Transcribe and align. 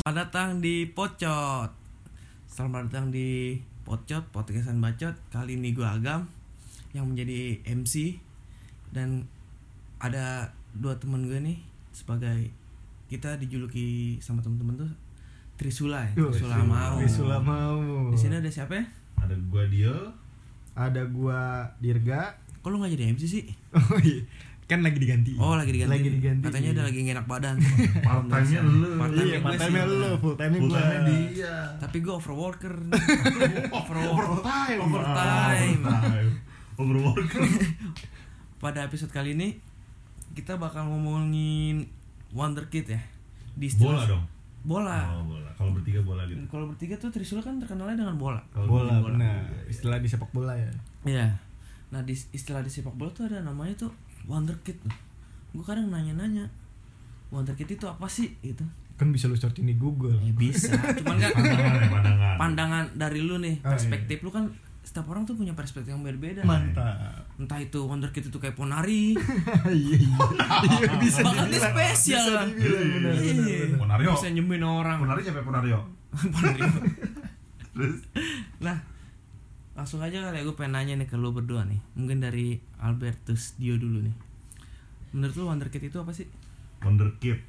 Selamat 0.00 0.16
datang 0.24 0.64
di 0.64 0.88
Pocot. 0.88 1.70
Selamat 2.48 2.88
datang 2.88 3.12
di 3.12 3.60
Pocot, 3.84 4.24
podcastan 4.32 4.80
bacot. 4.80 5.12
Kali 5.28 5.60
ini 5.60 5.76
gue 5.76 5.84
Agam 5.84 6.24
Yang 6.96 7.06
menjadi 7.12 7.60
MC 7.68 8.16
Dan 8.88 9.28
ada 10.00 10.56
dua 10.72 10.96
teman 10.96 11.28
gue 11.28 11.36
nih 11.36 11.60
Sebagai 11.92 12.48
kita 13.12 13.36
dijuluki 13.36 14.16
sama 14.24 14.40
temen-temen 14.40 14.80
tuh 14.80 14.92
Trisula 15.60 16.08
ya 16.08 16.16
Trisula 16.16 16.64
mau 16.64 16.96
Trisula 16.96 17.36
mau. 17.36 18.08
Di 18.08 18.16
sini 18.16 18.40
ada 18.40 18.48
siapa 18.48 18.80
ya? 18.80 18.84
ada 19.24 19.34
gua 19.48 19.64
Dio 19.64 19.96
Ada 20.74 21.06
gua 21.06 21.70
Dirga. 21.78 22.34
Kok 22.60 22.68
lu 22.68 22.82
gak 22.82 22.92
jadi 22.92 23.14
MC 23.14 23.22
sih? 23.24 23.44
Oh 23.74 23.98
iya. 24.02 24.26
Kan 24.64 24.80
lagi 24.80 24.96
diganti. 24.96 25.36
Oh 25.36 25.54
lagi 25.54 25.70
diganti. 25.70 25.92
Lagi 25.92 26.08
diganti. 26.08 26.44
Katanya 26.48 26.68
udah 26.72 26.84
lagi 26.88 26.98
nggak 27.04 27.16
enak 27.20 27.28
badan. 27.28 27.56
Part 28.06 28.24
time-nya 28.32 28.60
lu. 28.64 28.88
Part-time 28.96 29.28
Iya, 29.28 29.38
part 29.44 29.54
time 29.60 29.76
lu, 29.84 30.08
full 30.16 30.34
time 30.40 30.52
full 30.56 30.70
gua. 30.72 30.80
time 30.80 31.04
dia. 31.04 31.56
Tapi 31.76 31.96
gue 32.00 32.14
overworker. 32.16 32.74
Over 33.76 33.94
overtime. 34.08 34.78
Overtime. 34.80 35.80
overtime. 35.84 36.30
Overworker. 36.80 37.42
Pada 38.64 38.88
episode 38.88 39.12
kali 39.12 39.36
ini 39.36 39.60
kita 40.32 40.56
bakal 40.56 40.88
ngomongin 40.88 41.84
Wonder 42.32 42.64
Kid 42.66 42.88
ya. 42.88 43.00
Di 43.52 43.68
bola 43.76 44.02
dong. 44.08 44.24
Bola. 44.64 44.98
Oh 45.12 45.28
bola 45.28 45.43
kalau 45.54 45.70
bertiga 45.70 46.00
bola 46.00 46.22
gitu 46.24 46.38
kalau 46.46 46.66
bertiga 46.66 46.94
tuh 46.94 47.08
Trisula 47.08 47.40
kan 47.40 47.56
terkenalnya 47.56 48.00
dengan 48.00 48.14
bola 48.14 48.40
Kalau 48.50 48.66
Bola, 48.66 48.98
di 48.98 49.04
benar. 49.08 49.42
Istilah 49.66 49.98
di 49.98 50.08
sepak 50.08 50.30
bola 50.30 50.52
ya. 50.52 50.70
Iya. 51.04 51.26
Nah 51.90 52.00
di 52.00 52.12
istilah 52.12 52.60
di 52.60 52.68
sepak 52.68 52.92
bola 52.92 53.10
tuh 53.10 53.26
ada 53.26 53.38
namanya 53.40 53.74
tuh 53.78 53.92
Wonder 54.24 54.56
Kid. 54.60 54.78
Gue 55.50 55.62
kadang 55.62 55.88
nanya-nanya 55.88 56.50
Wonder 57.30 57.54
Kid 57.54 57.70
itu 57.70 57.84
apa 57.84 58.06
sih 58.06 58.34
gitu? 58.40 58.62
Kan 58.94 59.10
bisa 59.10 59.26
lu 59.26 59.34
searching 59.34 59.66
di 59.66 59.74
Google. 59.74 60.14
Ya 60.18 60.30
bisa, 60.32 60.70
cuman 60.70 61.18
kan 61.22 61.30
pandangan 61.34 61.74
pandangan 61.90 62.34
pandangan 62.38 62.84
dari 62.94 63.20
lu 63.20 63.38
nih, 63.38 63.58
Oh, 63.58 63.66
iya. 63.66 63.72
perspektif 63.74 64.22
lu 64.22 64.30
kan 64.30 64.46
setiap 64.84 65.08
orang 65.08 65.24
tuh 65.24 65.32
punya 65.32 65.50
perspektif 65.50 65.90
yang 65.90 66.00
berbeda. 66.00 66.44
Mantap. 66.44 67.24
Entah 67.34 67.58
itu 67.58 67.80
Wonder 67.82 68.08
Kid 68.08 68.28
itu 68.28 68.36
kayak 68.36 68.52
Ponari, 68.52 69.16
Iya 69.66 69.96
iya. 69.96 70.18
Iya 70.62 70.92
bisa 70.98 71.20
bahkan 71.20 71.48
dia 71.48 71.58
spesial 71.58 72.20
Bisa 72.22 72.36
kan. 72.36 72.48
dibilang, 72.50 73.16
Iya. 73.16 73.58
benar. 73.66 73.78
Ponario. 73.80 74.10
Bisa 74.12 74.28
nyembuhin 74.28 74.62
orang. 74.62 74.96
Ponari 74.98 75.20
siapa 75.20 75.40
ya, 75.40 75.44
Ponario 75.44 75.78
Ponari. 76.34 76.60
terus 77.74 77.98
Nah, 78.60 78.78
langsung 79.74 79.98
aja 79.98 80.22
kali 80.22 80.38
ya 80.38 80.42
gue 80.42 80.54
pengen 80.54 80.72
nanya 80.72 80.94
nih 80.96 81.08
ke 81.08 81.16
lu 81.16 81.32
berdua 81.32 81.64
nih. 81.64 81.80
Mungkin 81.94 82.18
dari 82.18 82.54
Albertus 82.78 83.56
Dio 83.56 83.74
dulu 83.74 83.98
nih. 84.00 84.14
Menurut 85.10 85.34
lu 85.34 85.44
Wonderkid 85.46 85.82
itu 85.82 85.96
apa 85.96 86.10
sih? 86.10 86.28
wonderkid 86.80 87.40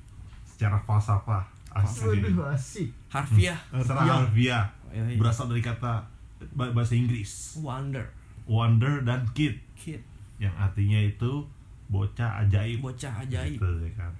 secara 0.47 0.79
falsafah 0.79 1.43
asli 1.69 2.23
Waduh 2.23 2.47
asik. 2.49 2.87
Harfiah. 3.11 3.59
secara 3.69 4.23
harfiah 4.23 4.63
Iya, 4.89 5.03
iya. 5.05 5.19
berasal 5.19 5.51
dari 5.51 5.59
kata 5.59 6.07
bahasa 6.53 6.93
Inggris 6.93 7.57
Wonder 7.59 8.11
wonder 8.45 9.01
dan 9.01 9.25
kid 9.33 9.57
Kid. 9.73 10.01
yang 10.37 10.53
artinya 10.53 11.01
itu 11.01 11.45
bocah 11.89 12.45
ajaib 12.45 12.81
Bocah 12.81 13.13
ajaib. 13.25 13.61
Gitu, 13.61 13.69
ya 13.85 13.91
kan. 13.97 14.13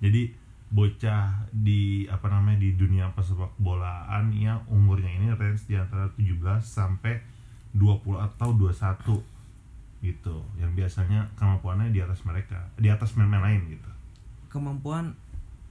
Jadi 0.00 0.22
bocah 0.66 1.46
di 1.54 2.04
apa 2.10 2.26
namanya 2.28 2.58
di 2.60 2.74
dunia 2.74 3.08
pesepak 3.14 3.54
bolaan 3.56 4.34
yang 4.34 4.60
umurnya 4.66 5.08
ini 5.08 5.30
range 5.32 5.64
di 5.70 5.78
antara 5.78 6.10
17 6.18 6.42
sampai 6.60 7.22
20 7.72 8.18
atau 8.20 8.48
21 8.52 10.04
gitu. 10.04 10.36
Yang 10.60 10.72
biasanya 10.76 11.30
kemampuannya 11.38 11.94
di 11.94 12.00
atas 12.04 12.20
mereka, 12.28 12.68
di 12.76 12.92
atas 12.92 13.16
pemain 13.16 13.40
lain 13.40 13.64
gitu. 13.72 13.90
Kemampuan 14.52 15.16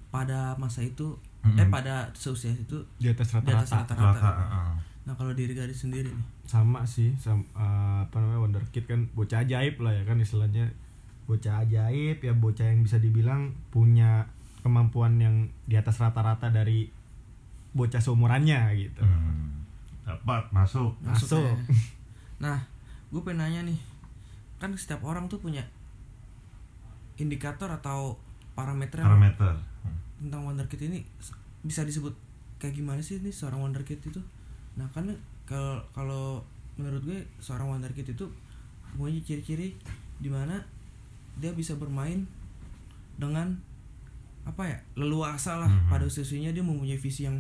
pada 0.09 0.55
masa 0.57 0.81
itu 0.81 1.17
Mm-mm. 1.45 1.61
eh 1.61 1.67
pada 1.69 2.09
seusia 2.17 2.49
itu 2.55 2.81
Di 2.97 3.13
atas 3.13 3.29
di 3.37 3.51
atas 3.53 3.69
rata-rata. 3.69 4.73
Nah, 5.05 5.13
kalau 5.13 5.37
diri 5.37 5.53
gadis 5.53 5.85
sendiri 5.85 6.09
nih. 6.09 6.27
Sama 6.49 6.81
sih, 6.85 7.13
sama, 7.21 7.45
eh, 7.53 7.97
apa 8.09 8.17
namanya 8.17 8.41
Wonder 8.41 8.65
Kid 8.73 8.89
kan 8.89 9.05
bocah 9.13 9.45
ajaib 9.45 9.77
lah 9.81 9.93
ya 9.93 10.03
kan 10.03 10.17
istilahnya. 10.17 10.73
Bocah 11.29 11.61
ajaib 11.65 12.21
ya 12.21 12.33
bocah 12.33 12.65
yang 12.65 12.81
bisa 12.81 12.97
dibilang 12.97 13.53
punya 13.69 14.29
kemampuan 14.65 15.21
yang 15.21 15.49
di 15.69 15.77
atas 15.77 16.01
rata-rata 16.01 16.49
dari 16.49 16.89
bocah 17.77 18.01
seumurannya 18.01 18.61
gitu. 18.81 19.05
Hmm. 19.05 19.65
Dapat 20.05 20.49
masuk. 20.49 20.97
Masuk. 21.05 21.41
ya. 21.41 21.55
Nah, 22.35 22.67
gue 23.15 23.21
pengen 23.23 23.47
nanya 23.47 23.61
nih. 23.63 23.79
Kan 24.59 24.75
setiap 24.75 25.07
orang 25.07 25.31
tuh 25.31 25.39
punya 25.39 25.63
indikator 27.15 27.71
atau 27.71 28.19
parameter 28.55 28.99
Parameter. 28.99 29.55
Tentang 30.19 30.43
wonderkid 30.43 30.91
ini 30.91 31.03
bisa 31.63 31.87
disebut 31.87 32.11
kayak 32.59 32.75
gimana 32.75 32.99
sih 32.99 33.23
nih 33.23 33.31
seorang 33.31 33.63
wonderkid 33.63 33.99
itu 34.03 34.19
nah 34.75 34.87
kan 34.91 35.07
kalau 35.43 35.79
kalau 35.91 36.43
menurut 36.75 37.01
gue 37.01 37.19
seorang 37.37 37.69
wonderkid 37.69 38.07
itu 38.09 38.25
punya 38.91 39.19
ciri-ciri 39.21 39.75
di 40.17 40.27
mana 40.27 40.59
dia 41.35 41.51
bisa 41.51 41.75
bermain 41.75 42.23
dengan 43.15 43.55
apa 44.43 44.63
ya 44.63 44.77
leluasa 44.93 45.57
lah 45.57 45.67
Mhm. 45.67 45.89
pada 45.89 46.03
usianya 46.03 46.51
dia 46.51 46.61
mempunyai 46.61 46.95
visi 46.95 47.23
yang 47.23 47.39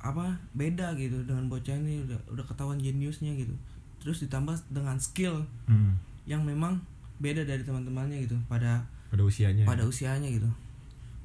apa 0.00 0.32
beda 0.52 0.96
gitu 0.96 1.20
dengan 1.22 1.44
bocah 1.46 1.76
ini 1.76 2.00
udah 2.02 2.16
udah 2.30 2.44
ketahuan 2.44 2.80
jeniusnya 2.80 3.36
gitu 3.36 3.52
terus 4.00 4.18
ditambah 4.18 4.56
dengan 4.68 4.96
skill 4.96 5.44
Hmm. 5.68 5.92
yang 6.24 6.40
memang 6.40 6.80
beda 7.18 7.44
dari 7.44 7.60
teman-temannya 7.60 8.24
gitu 8.24 8.36
pada 8.46 8.80
Pada 9.12 9.22
usianya. 9.22 9.66
pada 9.66 9.82
usianya 9.82 10.30
gitu. 10.30 10.48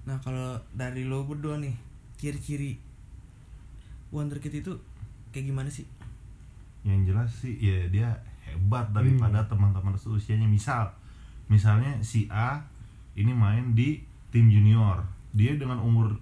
Nah 0.03 0.17
kalau 0.19 0.57
dari 0.73 1.05
lo 1.05 1.23
berdua 1.23 1.55
nih 1.55 1.71
ciri-ciri 2.15 2.75
wonderkid 4.09 4.53
itu 4.55 4.73
kayak 5.29 5.45
gimana 5.47 5.69
sih? 5.69 5.85
yang 6.81 7.01
jelas 7.01 7.33
sih 7.33 7.57
ya 7.57 7.89
dia 7.89 8.13
hebat 8.45 8.93
daripada 8.93 9.41
teman-teman 9.45 9.97
seusianya 9.97 10.45
misal 10.45 10.93
misalnya 11.45 11.97
si 11.99 12.29
A 12.29 12.61
ini 13.13 13.33
main 13.33 13.73
di 13.73 14.05
tim 14.29 14.45
junior 14.47 15.01
dia 15.31 15.57
dengan 15.57 15.81
umur 15.81 16.13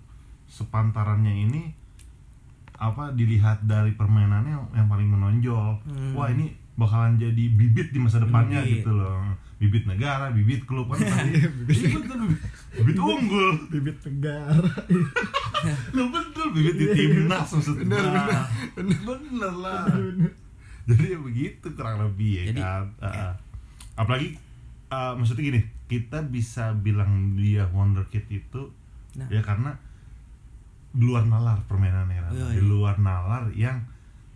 sepantarannya 0.48 1.36
ini 1.44 1.76
apa 2.74 3.12
dilihat 3.12 3.64
dari 3.64 3.92
permainannya 3.92 4.52
yang, 4.52 4.66
yang 4.74 4.88
paling 4.88 5.12
menonjol 5.12 5.84
Hmm. 5.84 6.16
wah 6.16 6.32
ini 6.32 6.56
bakalan 6.74 7.20
jadi 7.20 7.44
bibit 7.50 7.92
di 7.92 8.00
masa 8.00 8.18
depannya 8.18 8.64
Bibit. 8.64 8.82
gitu 8.82 8.92
loh 8.96 9.20
bibit 9.60 9.84
negara 9.84 10.32
bibit 10.32 10.64
klub 10.64 10.88
kan 10.90 11.04
tadi 11.12 11.44
betul 11.68 12.24
bibit, 12.24 12.40
bibit 12.74 12.98
unggul 12.98 13.50
bibit 13.68 13.98
negara. 14.02 14.64
Lo 15.96 16.04
betul 16.10 16.48
bibit 16.52 16.76
di 16.76 16.86
timnas 16.92 17.50
maksudnya. 17.50 17.86
Bener, 17.86 18.04
bener. 18.06 18.42
bener. 18.76 19.00
Bener 19.04 19.54
lah. 19.58 19.84
Jadi 20.84 21.16
ya 21.16 21.20
begitu 21.20 21.66
kurang 21.74 22.04
lebih 22.04 22.32
ya 22.38 22.44
Jadi, 22.52 22.60
kan. 22.60 22.84
ah. 23.00 23.34
apalagi 23.96 24.36
ah, 24.90 25.16
maksudnya 25.16 25.44
gini 25.48 25.62
kita 25.88 26.20
bisa 26.26 26.76
bilang 26.76 27.40
dia 27.40 27.64
wonderkid 27.72 28.28
itu 28.28 28.68
Nah. 29.14 29.30
ya 29.30 29.46
karena 29.46 29.78
di 30.90 31.06
luar 31.06 31.30
nalar 31.30 31.62
permainannya 31.70 32.18
Ran. 32.18 32.32
Iya, 32.34 32.58
di 32.58 32.62
luar 32.66 32.98
nalar 32.98 33.54
yang 33.54 33.78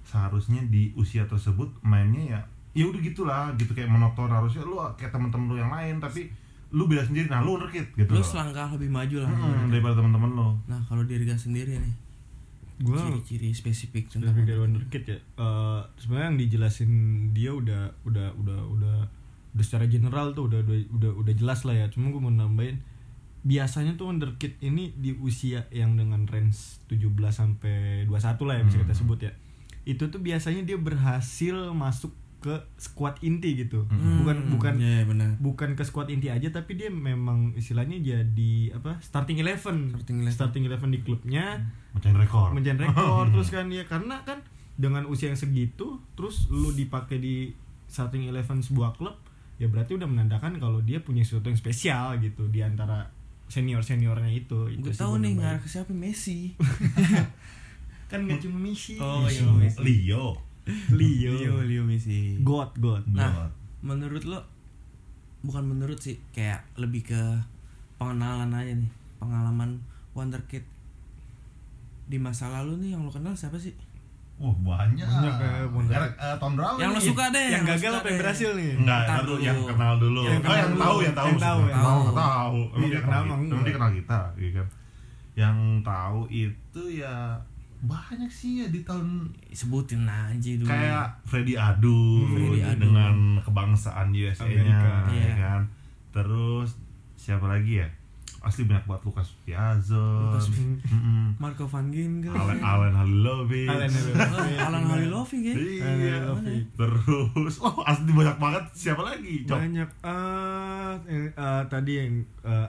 seharusnya 0.06 0.62
di 0.70 0.94
usia 0.94 1.26
tersebut 1.26 1.82
mainnya 1.82 2.38
ya 2.38 2.40
ya 2.78 2.86
udah 2.86 3.02
gitulah 3.02 3.50
gitu. 3.58 3.74
Kayak 3.74 3.90
monoton 3.90 4.30
harusnya 4.30 4.62
lu 4.62 4.78
kayak 4.94 5.10
teman-teman 5.10 5.50
lu 5.50 5.58
yang 5.58 5.74
lain 5.74 5.98
tapi 5.98 6.30
lu 6.70 6.84
beda 6.86 7.04
sendiri 7.04 7.28
nah 7.28 7.40
lu 7.40 7.56
wonderkid 7.56 7.86
gitu 7.94 8.12
Lo 8.12 8.20
loh 8.20 8.26
selangkah 8.26 8.68
lebih 8.76 8.92
maju 8.92 9.24
lah. 9.24 9.30
Mm, 9.30 9.72
daripada 9.72 9.94
teman-teman 9.96 10.32
lo 10.36 10.48
Nah 10.68 10.82
kalau 10.84 11.04
diri 11.04 11.24
Gas 11.24 11.48
sendiri 11.48 11.80
nih 11.80 11.96
Gua 12.78 13.02
ciri-ciri 13.02 13.50
spesifik 13.52 14.06
tentang 14.06 14.36
Spesifik 14.38 14.46
dari 14.46 15.10
ya. 15.10 15.18
Eh, 15.18 15.82
sebenarnya 15.98 16.28
yang 16.30 16.38
dijelasin 16.38 16.92
dia 17.34 17.50
udah 17.50 17.90
udah 18.06 18.28
udah 18.38 18.60
udah 18.70 18.98
udah 19.50 19.64
secara 19.66 19.90
general 19.90 20.38
tuh 20.38 20.46
udah 20.46 20.62
udah 20.62 20.78
udah, 20.94 21.12
udah 21.18 21.34
jelas 21.34 21.66
lah 21.66 21.74
ya. 21.74 21.86
Cuma 21.90 22.14
gue 22.14 22.22
mau 22.22 22.30
nambahin 22.30 22.78
biasanya 23.42 23.98
tuh 23.98 24.14
Wonder 24.14 24.38
Kid 24.38 24.62
ini 24.62 24.94
di 24.94 25.16
usia 25.18 25.66
yang 25.72 25.98
dengan 25.98 26.30
range 26.30 26.86
17 26.86 27.02
sampai 27.34 28.06
21 28.06 28.46
lah 28.46 28.56
ya 28.60 28.64
bisa 28.68 28.78
kita 28.78 28.94
Hmm. 28.94 29.02
sebut 29.02 29.20
ya. 29.26 29.34
Itu 29.82 30.14
tuh 30.14 30.22
biasanya 30.22 30.62
dia 30.62 30.78
berhasil 30.78 31.56
masuk 31.74 32.14
ke 32.38 32.54
squad 32.76 33.18
inti 33.20 33.58
gitu. 33.58 33.84
Hmm, 33.86 34.22
Bukan 34.22 34.38
bukan 34.50 34.74
Iya 34.76 35.04
benar. 35.04 35.30
bukan 35.38 35.74
ke 35.74 35.82
squad 35.82 36.08
inti 36.08 36.28
aja 36.28 36.48
tapi 36.48 36.74
dia 36.74 36.88
memang 36.88 37.52
istilahnya 37.54 37.98
jadi 37.98 38.54
apa 38.74 38.98
starting 39.00 39.38
eleven 39.38 39.90
Starting 39.92 40.18
eleven. 40.20 40.32
starting 40.32 40.64
eleven 40.64 40.90
di 40.90 41.00
klubnya 41.00 41.58
mecahin 41.92 42.14
rekor 42.14 42.52
menjadi 42.52 42.86
rekor 42.86 43.26
terus 43.34 43.50
kan 43.50 43.66
ya 43.68 43.84
karena 43.84 44.22
kan 44.22 44.40
dengan 44.74 45.04
usia 45.06 45.28
yang 45.28 45.36
segitu 45.36 45.98
terus 46.14 46.46
lu 46.48 46.70
dipakai 46.72 47.18
di 47.18 47.50
starting 47.86 48.26
eleven 48.26 48.60
sebuah 48.60 48.94
klub 48.94 49.18
ya 49.58 49.66
berarti 49.66 49.94
udah 49.94 50.06
menandakan 50.06 50.56
kalau 50.56 50.80
dia 50.80 51.00
punya 51.00 51.22
sesuatu 51.22 51.48
yang 51.48 51.58
spesial 51.58 52.20
gitu 52.20 52.46
di 52.46 52.62
antara 52.62 53.10
senior 53.48 53.82
seniornya 53.82 54.30
itu 54.30 54.70
itu 54.70 54.84
Gue 54.84 54.94
tahu 54.94 55.18
nih 55.18 55.34
ngarah 55.36 55.58
ke 55.58 55.66
siapa 55.66 55.90
Messi. 55.90 56.54
kan 58.08 58.20
nggak 58.22 58.40
cuma 58.40 58.62
Messi 58.62 58.96
Oh, 58.98 59.26
iya. 59.26 59.44
Leo 59.78 60.38
Leo. 60.92 61.34
Leo 61.34 61.56
Leo 61.62 61.84
Messi 61.84 62.38
God, 62.42 62.76
God. 62.78 63.04
nah 63.10 63.48
menurut 63.80 64.24
lo 64.24 64.44
bukan 65.42 65.64
menurut 65.64 65.98
sih 65.98 66.18
kayak 66.32 66.66
lebih 66.76 67.06
ke 67.06 67.22
pengenalan 67.96 68.52
aja 68.52 68.74
nih 68.74 68.92
pengalaman 69.18 69.80
wonderkid 70.12 70.66
di 72.08 72.18
masa 72.18 72.48
lalu 72.50 72.80
nih 72.80 72.90
yang 72.96 73.04
lo 73.04 73.12
kenal 73.12 73.34
siapa 73.34 73.58
sih 73.58 73.74
Wah 74.38 74.54
banyak. 74.54 75.02
Banyak 75.02 75.34
ya, 75.42 75.66
Wonder 75.66 75.98
Er- 75.98 76.14
eh, 76.14 76.36
tahun 76.38 76.54
berapa 76.62 76.78
yang 76.78 76.94
lo 76.94 77.02
suka 77.02 77.34
deh 77.34 77.58
Yang 77.58 77.64
lo 77.66 77.70
gagal 77.74 77.92
apa 77.98 78.06
yang 78.06 78.20
berhasil 78.22 78.50
nih? 78.54 78.70
Enggak, 78.78 79.02
yang, 79.02 79.26
dulu. 79.26 79.36
yang 79.42 79.58
kenal 79.66 79.94
dulu. 79.98 80.22
Yang 80.22 80.30
oh, 80.38 80.42
kenal 80.46 80.54
yang 80.54 80.70
dulu. 80.70 80.78
tahu, 80.78 80.98
yang 81.02 81.16
tahu. 81.18 81.26
Yang 81.26 81.42
tahu, 81.42 81.58
yang 81.58 81.74
tahu. 81.74 81.90
tahu. 81.98 82.14
tahu. 82.14 82.60
Emang 82.62 82.78
Iya, 82.78 82.86
dia 82.94 83.02
kenal 83.02 83.22
emang 83.26 83.42
dia 83.42 83.50
enggak. 83.58 83.74
kenal 83.74 83.92
kita, 83.98 84.20
gitu 84.38 84.52
kan. 84.54 84.68
Yang 85.34 85.58
tahu 85.82 86.20
itu 86.30 86.82
ya 87.02 87.14
banyak 87.78 88.26
sih 88.28 88.66
ya 88.66 88.68
di 88.68 88.82
tahun 88.82 89.30
sebutin 89.54 90.10
aja 90.10 90.52
dulu 90.58 90.66
kayak 90.66 91.22
Freddy 91.24 91.54
Adu, 91.54 92.26
Freddy 92.26 92.74
dengan 92.74 93.38
kebangsaan 93.40 94.10
USA-nya, 94.10 94.66
ya 94.66 95.14
Iya. 95.14 95.34
kan. 95.38 95.62
Terus 96.10 96.74
siapa 97.14 97.46
lagi 97.46 97.86
ya? 97.86 97.90
Asli 98.40 98.64
banyak 98.64 98.86
banget 98.86 99.04
Lukas 99.04 99.28
Piazza. 99.44 100.06
Marco 101.38 101.66
van 101.66 101.90
Ginkel 101.90 102.32
Alan 102.32 102.58
Alan 102.60 102.94
Halilovic, 102.96 103.68
Alan 103.68 103.90
Halilovic. 103.90 104.58
Alan 104.58 104.84
Halilovic 104.86 105.42
ya 105.42 105.54
Iya. 105.54 105.84
Halilovic. 105.84 106.64
Terus, 106.74 107.56
oh 107.60 107.84
asli 107.84 108.12
banyak 108.12 108.38
banget. 108.38 108.64
Siapa 108.72 109.02
lagi? 109.02 109.44
Cok? 109.44 109.58
banyak 109.58 109.90
eh 110.02 110.94
yang, 111.08 111.26
eh, 111.30 111.64
tadi 111.68 111.92
yang 111.96 112.14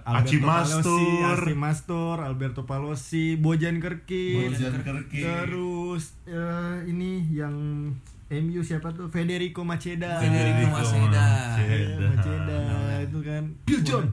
Aci 0.05 0.37
Alberto 0.37 0.43
Palossi, 0.43 0.82
Mastur. 0.82 1.38
Aci 1.38 1.55
Mastur, 1.55 2.17
Alberto 2.19 2.62
Palossi, 2.65 3.26
Bojan 3.37 3.79
Kerkit, 3.79 4.50
Bojan 4.50 4.75
Kerkit. 4.82 5.23
terus 5.23 6.19
eh, 6.25 6.76
ini 6.85 7.23
yang 7.31 7.55
MU 8.29 8.61
siapa 8.61 8.93
tuh 8.93 9.09
Federico 9.09 9.65
Maceda, 9.65 10.20
Federico 10.20 10.69
Maceda. 10.69 11.26
Iya, 11.56 12.12
Maceda 12.12 12.56
Nah, 12.61 12.99
itu 13.00 13.19
kan 13.23 13.43
Phil 13.65 13.81
Jones. 13.81 14.12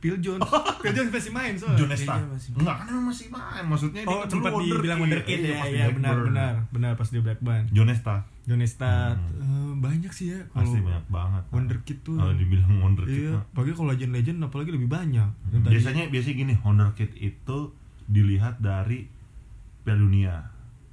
Phil 0.00 0.16
Jones, 0.16 0.40
Phil 0.82 0.92
Jones 0.92 1.10
masih 1.10 1.28
main 1.30 1.52
soalnya. 1.54 1.84
Kayaknya 1.86 2.24
masih- 2.26 2.52
Enggak 2.54 2.74
kan 2.74 2.86
emang 2.88 3.06
masih 3.06 3.26
main. 3.28 3.62
Maksudnya 3.62 4.00
Oh, 4.02 4.18
kan 4.18 4.28
sempat 4.28 4.50
dibilang 4.56 4.98
wonderkid 4.98 5.38
Iya, 5.38 5.48
ya, 5.50 5.60
di 5.62 5.70
iya 5.70 5.86
benar 5.90 6.16
benar 6.22 6.52
benar 6.70 6.92
pas 6.94 7.06
di 7.06 7.18
Blackburn. 7.18 7.68
John 7.70 7.86
Nesta. 7.86 8.16
John 8.42 8.58
Nesta 8.58 9.12
Hmm. 9.12 9.38
eh, 9.38 9.72
banyak 9.78 10.08
sih 10.10 10.26
ya 10.30 10.40
kalau 10.48 10.64
Asli 10.66 10.80
banyak 10.80 11.06
banget. 11.06 11.42
wonderkid 11.50 11.98
tuh. 12.00 12.16
Kalau 12.16 12.32
dibilang 12.32 12.72
wonderkid. 12.80 13.20
Iya, 13.22 13.30
mah. 13.34 13.44
apalagi 13.46 13.72
kalau 13.72 13.88
legend-legend 13.90 14.38
apalagi 14.40 14.70
lebih 14.72 14.88
banyak. 14.88 15.28
Tadi- 15.46 15.68
Biasanya 15.70 16.02
biasanya 16.08 16.36
gini, 16.38 16.54
wonderkid 16.58 17.10
itu 17.14 17.58
dilihat 18.06 18.58
dari 18.58 19.04
Piala 19.80 20.00
Dunia 20.00 20.34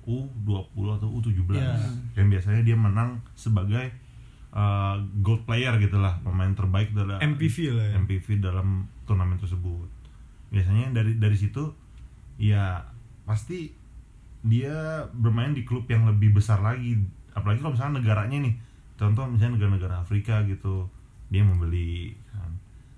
U20 0.04 0.56
atau 0.94 1.08
U17. 1.10 1.52
Iya. 1.54 1.76
Yang 2.14 2.28
biasanya 2.30 2.62
dia 2.62 2.76
menang 2.76 3.10
sebagai 3.34 3.92
uh, 4.58 4.98
gold 5.22 5.46
player 5.46 5.78
gitu 5.78 6.02
lah, 6.02 6.18
pemain 6.26 6.50
terbaik 6.52 6.92
dalam 6.98 7.22
MPV 7.22 7.56
lah 7.78 7.86
ya. 7.94 7.94
MPV 8.02 8.42
dalam 8.42 8.90
turnamen 9.06 9.38
tersebut. 9.38 9.86
Biasanya 10.50 10.90
dari 10.98 11.22
dari 11.22 11.38
situ 11.38 11.70
ya 12.42 12.82
pasti 13.30 13.70
dia 14.42 15.04
bermain 15.14 15.54
di 15.54 15.62
klub 15.62 15.86
yang 15.86 16.10
lebih 16.10 16.34
besar 16.34 16.66
lagi. 16.66 16.98
Apalagi 17.38 17.62
kalau 17.62 17.74
misalnya 17.78 18.02
negaranya 18.02 18.38
nih, 18.42 18.54
contoh 18.98 19.30
misalnya 19.30 19.62
negara-negara 19.62 20.02
Afrika 20.02 20.42
gitu, 20.50 20.90
dia 21.30 21.44
membeli. 21.46 22.16
Kan. 22.34 22.52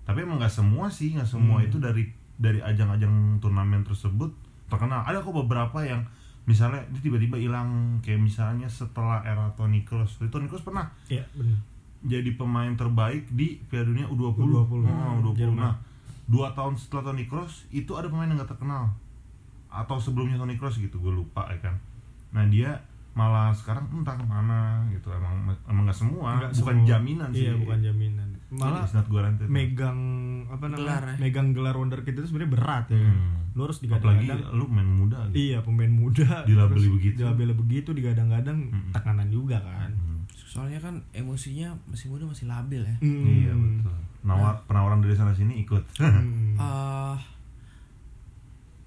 Tapi 0.07 0.23
emang 0.23 0.39
nggak 0.39 0.53
semua 0.53 0.87
sih, 0.87 1.17
nggak 1.17 1.27
semua 1.27 1.59
Hmm. 1.59 1.67
itu 1.67 1.77
dari 1.81 2.07
dari 2.39 2.63
ajang-ajang 2.63 3.43
turnamen 3.43 3.83
tersebut 3.83 4.31
terkenal. 4.71 5.03
Ada 5.03 5.19
kok 5.19 5.35
beberapa 5.35 5.83
yang 5.83 6.05
misalnya 6.49 6.81
dia 6.89 7.01
tiba-tiba 7.03 7.37
hilang 7.37 7.69
kayak 7.99 8.17
misalnya 8.19 8.65
setelah 8.65 9.21
era 9.21 9.45
Toni 9.53 9.85
Kroos. 9.85 10.17
Toni 10.19 10.45
Kroos 10.45 10.61
pernah 10.61 10.89
Iya, 11.05 11.21
benar. 11.31 11.61
jadi 12.01 12.33
pemain 12.33 12.73
terbaik 12.73 13.29
di 13.29 13.61
Piala 13.63 13.85
Dunia 13.85 14.07
U20. 14.07 14.41
U20. 14.41 14.81
Oh, 14.81 15.13
U20. 15.21 15.37
Jerman. 15.37 15.61
Nah, 15.61 15.75
dua 16.25 16.49
tahun 16.51 16.73
setelah 16.73 17.03
Toni 17.07 17.23
Kroos 17.23 17.69
itu 17.69 17.93
ada 17.93 18.07
pemain 18.07 18.25
yang 18.25 18.39
gak 18.39 18.49
terkenal 18.49 18.89
atau 19.67 19.95
sebelumnya 19.95 20.33
Toni 20.35 20.55
Kroos 20.55 20.75
gitu, 20.75 20.97
gue 20.97 21.13
lupa 21.13 21.45
ya 21.47 21.61
kan. 21.61 21.75
Nah 22.31 22.41
dia 22.43 22.73
malah 23.11 23.51
sekarang 23.51 23.85
entah 23.91 24.13
ke 24.13 24.23
mana 24.23 24.81
gitu 24.87 25.09
emang 25.09 25.33
emang 25.65 25.83
nggak 25.83 25.97
semua 25.97 26.39
Nggak 26.39 26.53
bukan 26.55 26.75
semua. 26.77 26.87
jaminan 26.87 27.29
sih 27.29 27.45
Iya, 27.45 27.53
bukan 27.57 27.79
jaminan. 27.83 28.29
Malah 28.49 28.81
It's 28.81 28.91
not 28.91 29.05
guaranteed. 29.05 29.45
megang 29.45 29.99
apa 30.47 30.65
namanya? 30.65 30.77
Gelar 30.79 31.03
ya. 31.05 31.15
Megang 31.19 31.47
gelar 31.51 31.75
wonderkid 31.75 32.13
itu 32.13 32.25
sebenarnya 32.25 32.51
berat 32.51 32.85
ya 32.87 32.97
kan. 32.97 33.13
Hmm. 33.13 33.37
Lu 33.51 33.61
harus 33.63 33.77
apalagi 33.79 34.25
digadang-gadang. 34.25 34.51
lu 34.51 34.65
main 34.65 34.89
muda 34.91 35.19
gitu 35.27 35.37
Iya, 35.39 35.57
pemain 35.61 35.91
muda. 35.91 36.29
Dilabeli 36.43 36.87
begitu. 36.91 37.17
Dilabeli 37.19 37.53
begitu, 37.53 37.89
digadang-gadang 37.91 38.57
Mm-mm. 38.67 38.91
tekanan 38.91 39.29
juga 39.29 39.57
kan. 39.59 39.91
Hmm. 39.91 40.17
soalnya 40.49 40.81
kan 40.81 40.97
emosinya 41.11 41.69
masih 41.85 42.09
muda 42.09 42.25
masih 42.25 42.45
labil 42.45 42.81
ya 42.81 42.97
Hmm. 42.99 43.21
iya 43.21 43.53
betul 43.53 43.93
Nawar, 44.23 44.57
penawaran 44.65 44.97
dari 44.97 45.13
sana 45.13 45.29
sini 45.31 45.61
ikut 45.61 45.85
Hmm. 45.95 46.57
eh 46.59 47.17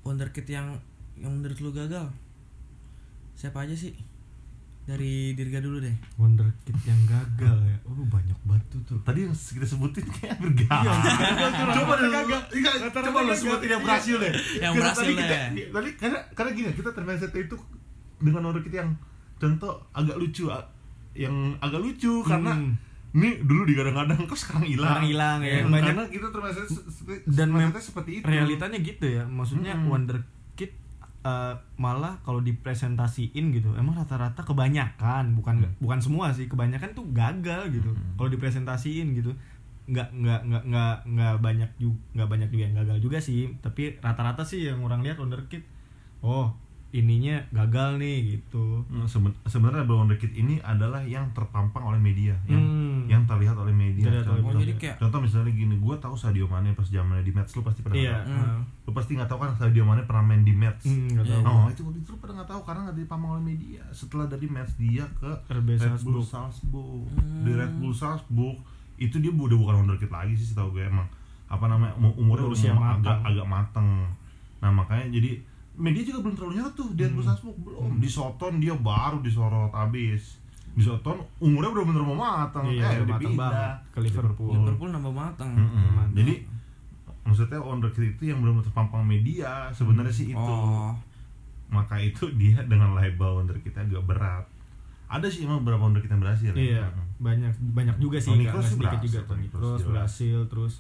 wonderkid 0.03 0.43
yang 0.45 0.75
yang 1.15 1.31
menurut 1.33 1.55
lu 1.57 1.71
gagal 1.71 2.11
siapa 3.33 3.63
aja 3.63 3.75
sih 3.75 3.95
dari 4.83 5.13
Dirga 5.33 5.59
dulu 5.59 5.79
deh 5.79 5.95
Wonderkid 6.17 6.75
yang 6.83 6.99
gagal 7.05 7.57
ya. 7.63 7.77
Oh, 7.85 8.03
banyak 8.03 8.35
batu 8.43 8.83
tuh. 8.83 8.99
tadi 9.01 9.23
yang 9.23 9.33
kita 9.33 9.63
sebutin 9.63 10.03
kayak 10.09 10.37
bergagal 10.37 10.83
Iya, 10.83 11.49
coba 11.73 11.93
deh 11.97 12.09
gagal. 12.09 12.41
Iya, 12.53 12.71
coba 12.91 13.19
lu 13.21 13.31
gagal. 13.31 13.39
sebutin 13.39 13.69
yang 13.71 13.83
berhasil 13.83 14.17
deh 14.17 14.33
Yang 14.57 14.73
Karena 14.73 14.81
berhasil 14.83 15.01
tadi 15.01 15.13
kita, 15.15 15.37
deh. 15.49 15.67
tadi 15.69 15.91
karena 15.97 16.19
karena 16.33 16.51
gini 16.53 16.69
kita 16.73 16.91
terbiasa 16.91 17.25
itu 17.33 17.57
dengan 18.19 18.43
orang 18.45 18.63
kita 18.63 18.77
yang 18.79 18.91
contoh 19.37 19.73
agak 19.93 20.17
lucu 20.17 20.47
yang 21.13 21.35
agak 21.59 21.79
lucu 21.79 22.13
karena 22.23 22.53
Hmm. 22.53 22.73
ini 23.13 23.29
dulu 23.41 23.63
digadang-gadang 23.65 24.25
kok 24.25 24.35
sekarang 24.35 24.65
hilang 24.65 24.89
Sekarang 24.89 25.07
hilang, 25.07 25.39
ya. 25.43 25.55
Hmm, 25.61 25.69
Banyak- 25.69 25.89
karena 25.93 26.05
kita 26.09 26.27
se- 26.65 26.85
dan 27.29 27.49
seperti 27.53 27.81
seperti 27.85 28.11
itu 28.15 28.25
realitanya 28.25 28.79
gitu 28.79 29.05
ya 29.07 29.23
maksudnya 29.25 29.73
Mm-mm. 29.75 29.91
wonderkid 29.91 30.42
eh, 31.23 31.55
malah 31.77 32.19
kalau 32.23 32.41
dipresentasiin 32.41 33.51
gitu 33.51 33.71
emang 33.75 33.95
rata-rata 33.95 34.43
kebanyakan 34.43 35.35
bukan 35.35 35.63
Hmm. 35.63 35.75
bukan 35.79 35.99
semua 35.99 36.31
sih 36.31 36.47
kebanyakan 36.47 36.91
tuh 36.93 37.07
gagal 37.11 37.71
gitu 37.71 37.91
Mm-mm. 37.91 38.19
kalau 38.19 38.29
dipresentasiin 38.29 39.15
gitu 39.15 39.31
nggak 39.83 40.09
nggak 40.15 40.41
nggak 40.47 40.63
nggak 40.67 40.95
nggak 41.07 41.35
banyak 41.39 41.71
juga 41.77 41.99
nggak 42.15 42.29
banyak 42.29 42.49
juga 42.51 42.63
yang 42.63 42.77
gagal 42.79 42.99
juga 42.99 43.19
sih 43.19 43.51
tapi 43.59 43.99
rata-rata 43.99 44.43
sih 44.43 44.67
yang 44.67 44.79
orang 44.81 45.03
lihat 45.03 45.19
wonderkid 45.19 45.63
oh 46.23 46.55
ininya 46.93 47.41
gagal 47.51 47.97
nih 47.97 48.17
gitu. 48.31 48.85
Hmm, 48.85 49.05
seben- 49.05 49.33
sebenarnya 49.43 49.83
Wonder 49.83 50.15
Kid 50.15 50.31
ini 50.31 50.61
adalah 50.61 51.01
yang 51.01 51.33
terpampang 51.33 51.81
oleh 51.83 51.97
media 51.97 52.37
yang 52.45 52.61
Hmm. 52.61 53.05
yang 53.07 53.25
terlihat 53.25 53.57
oleh 53.57 53.73
media. 53.73 54.05
Terlihat 54.07 54.29
oleh 54.29 54.43
contoh, 54.43 54.53
Oh, 54.53 54.61
jadi 54.61 54.73
kayak- 54.77 54.99
contoh 54.99 55.19
misalnya 55.19 55.51
gini 55.51 55.75
gue 55.75 55.95
tahu 55.97 56.15
Sadio 56.15 56.45
Mane 56.45 56.71
pas 56.71 56.85
zamannya 56.85 57.23
di 57.23 57.33
Mets 57.33 57.53
lu 57.53 57.63
pasti 57.63 57.81
pernah 57.81 57.97
iya 57.97 58.21
tahu. 58.21 58.29
Hmm. 58.31 58.61
lu 58.83 58.91
pasti 58.93 59.11
nggak 59.15 59.25
tahu 59.27 59.39
kan 59.39 59.51
Sadio 59.57 59.83
Mane 59.83 60.03
pernah 60.03 60.21
main 60.23 60.43
di 60.43 60.53
Mets. 60.53 60.85
Hmm, 60.85 61.09
tahu. 61.17 61.49
oh 61.51 61.67
itu 61.67 61.83
itu 61.95 62.09
lu 62.09 62.19
pada 62.19 62.33
nggak 62.35 62.49
tahu 62.51 62.61
karena 62.63 62.81
nggak 62.85 62.97
dipampang 62.99 63.31
oleh 63.33 63.45
media. 63.47 63.83
Setelah 63.91 64.27
dari 64.27 64.47
Mets 64.47 64.73
dia 64.77 65.05
ke 65.15 65.31
RB 65.51 65.69
Red 65.73 65.97
Bull 65.99 66.21
Salzburg. 66.21 66.25
Salzburg. 66.27 67.03
Hmm. 67.11 67.43
di 67.43 67.51
Red 67.53 67.73
Bull 67.75 67.93
Salzburg 67.93 68.57
itu 68.97 69.17
dia 69.17 69.31
udah 69.31 69.57
bukan 69.57 69.75
wonderkid 69.81 70.09
lagi 70.09 70.35
sih 70.35 70.47
setahu 70.47 70.77
gue 70.77 70.85
emang. 70.85 71.09
Apa 71.47 71.67
namanya 71.67 71.97
umur- 71.97 72.15
umurnya 72.15 72.47
udah 72.47 72.93
agak 72.95 73.17
agak 73.25 73.47
mateng 73.47 73.89
nah 74.59 74.71
makanya 74.71 75.11
jadi 75.11 75.43
media 75.75 76.03
juga 76.03 76.19
belum 76.21 76.35
terlalu 76.35 76.53
nyorot 76.55 76.75
tuh 76.75 76.89
di 76.91 77.01
Red 77.01 77.13
Bull 77.13 77.21
Hmm. 77.21 77.31
Salzburg 77.31 77.57
belum 77.59 77.91
di 77.97 78.09
Soton 78.09 78.53
dia 78.57 78.75
baru 78.75 79.19
disorot 79.19 79.73
habis. 79.73 80.37
Di 80.73 80.81
Soton 80.81 81.17
umurnya 81.39 81.71
udah 81.71 81.85
bener 81.87 82.03
mau 82.03 82.17
mateng 82.17 82.65
iya 82.67 82.89
eh 82.91 83.01
udah 83.01 83.13
matang 83.13 83.21
pindah. 83.23 83.37
banget 83.39 83.77
ke 83.87 83.99
Liverpool, 84.01 84.53
Liverpool 84.55 84.89
nambah 84.91 85.13
matang. 85.13 85.51
Mm-mm. 85.51 85.87
Mantap. 85.95 86.15
jadi 86.15 86.35
maksudnya 87.23 87.59
wonderkid 87.59 88.05
itu 88.11 88.23
yang 88.27 88.41
belum 88.41 88.61
terpampang 88.61 89.03
media 89.03 89.69
sebenarnya 89.71 90.11
sih 90.11 90.27
itu. 90.29 90.39
Oh. 90.39 90.93
Maka 91.69 91.97
itu 91.97 92.29
dia 92.35 92.61
dengan 92.63 92.93
label 92.93 93.39
wonderkid 93.39 93.73
agak 93.73 94.03
berat. 94.03 94.45
Ada 95.07 95.29
sih 95.29 95.45
emang 95.45 95.61
beberapa 95.61 95.85
wonderkid 95.85 96.09
yang 96.09 96.21
berhasil 96.21 96.53
Iya, 96.53 96.85
ya. 96.85 97.05
banyak 97.19 97.53
banyak 97.71 97.97
juga 97.97 98.17
sih, 98.17 98.33
Toni 98.33 98.43
nggak 98.43 98.53
Kroos 98.55 98.73
berhasil, 98.75 99.01
juga 99.05 99.19
Toni 99.23 99.45
Toni 99.45 99.49
Kroos 99.51 99.83
berhasil 99.85 100.39
terus 100.47 100.75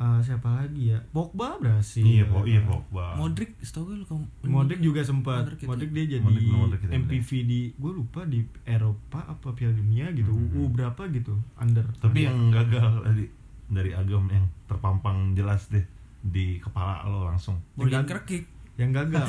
eh, 0.00 0.20
siapa 0.24 0.48
lagi 0.64 0.96
ya? 0.96 0.98
Pogba 1.12 1.60
berhasil. 1.60 2.00
Iya, 2.00 2.24
po, 2.24 2.48
iya 2.48 2.64
Pogba. 2.64 3.20
Modric 3.20 3.52
setahu 3.60 3.92
gue 3.92 3.96
lu 4.00 4.06
kamu 4.08 4.24
Modric 4.48 4.80
juga 4.80 5.00
sempat. 5.04 5.44
Modric 5.68 5.90
ya? 5.92 5.94
dia 5.94 6.04
jadi 6.16 6.24
Modric 6.48 6.80
ya, 6.88 6.96
MPV 6.96 7.30
di 7.44 7.60
gue 7.76 7.92
lupa 7.92 8.24
di 8.24 8.40
Eropa 8.64 9.20
apa 9.28 9.52
Piala 9.52 9.76
Dunia 9.76 10.08
gitu. 10.16 10.32
Hmm. 10.32 10.56
U 10.56 10.72
berapa 10.72 11.02
gitu? 11.12 11.36
Under. 11.60 11.84
Tapi 12.00 12.24
under. 12.24 12.32
yang 12.32 12.38
gagal 12.48 12.88
dari 13.04 13.24
dari 13.70 13.90
agam 13.92 14.26
yang 14.32 14.48
terpampang 14.66 15.36
jelas 15.36 15.68
deh 15.68 15.84
di 16.24 16.56
kepala 16.58 17.04
lo 17.04 17.28
langsung. 17.28 17.60
Yang- 17.76 18.08
Kerkik 18.08 18.44
yang 18.80 18.96
gagal. 18.96 19.24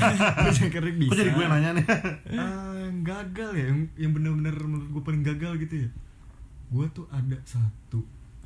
Yang 0.56 0.72
kerik 0.72 0.96
bisa. 0.96 1.12
Kok 1.12 1.18
jadi 1.20 1.32
gue 1.36 1.46
nanya 1.51 1.70
nih? 1.75 1.86
Ah, 2.40 2.72
yang 2.88 3.04
gagal 3.04 3.51
ya, 3.60 3.66
yang, 3.68 3.80
yang 4.00 4.12
benar-benar 4.16 4.56
menurut 4.63 4.88
gue 4.88 5.04
paling 5.04 5.24
gagal 5.28 5.60
gitu 5.60 5.75
ya. 5.88 5.90
Gue 6.72 6.88
tuh 6.96 7.04
ada 7.12 7.36
satu 7.44 8.00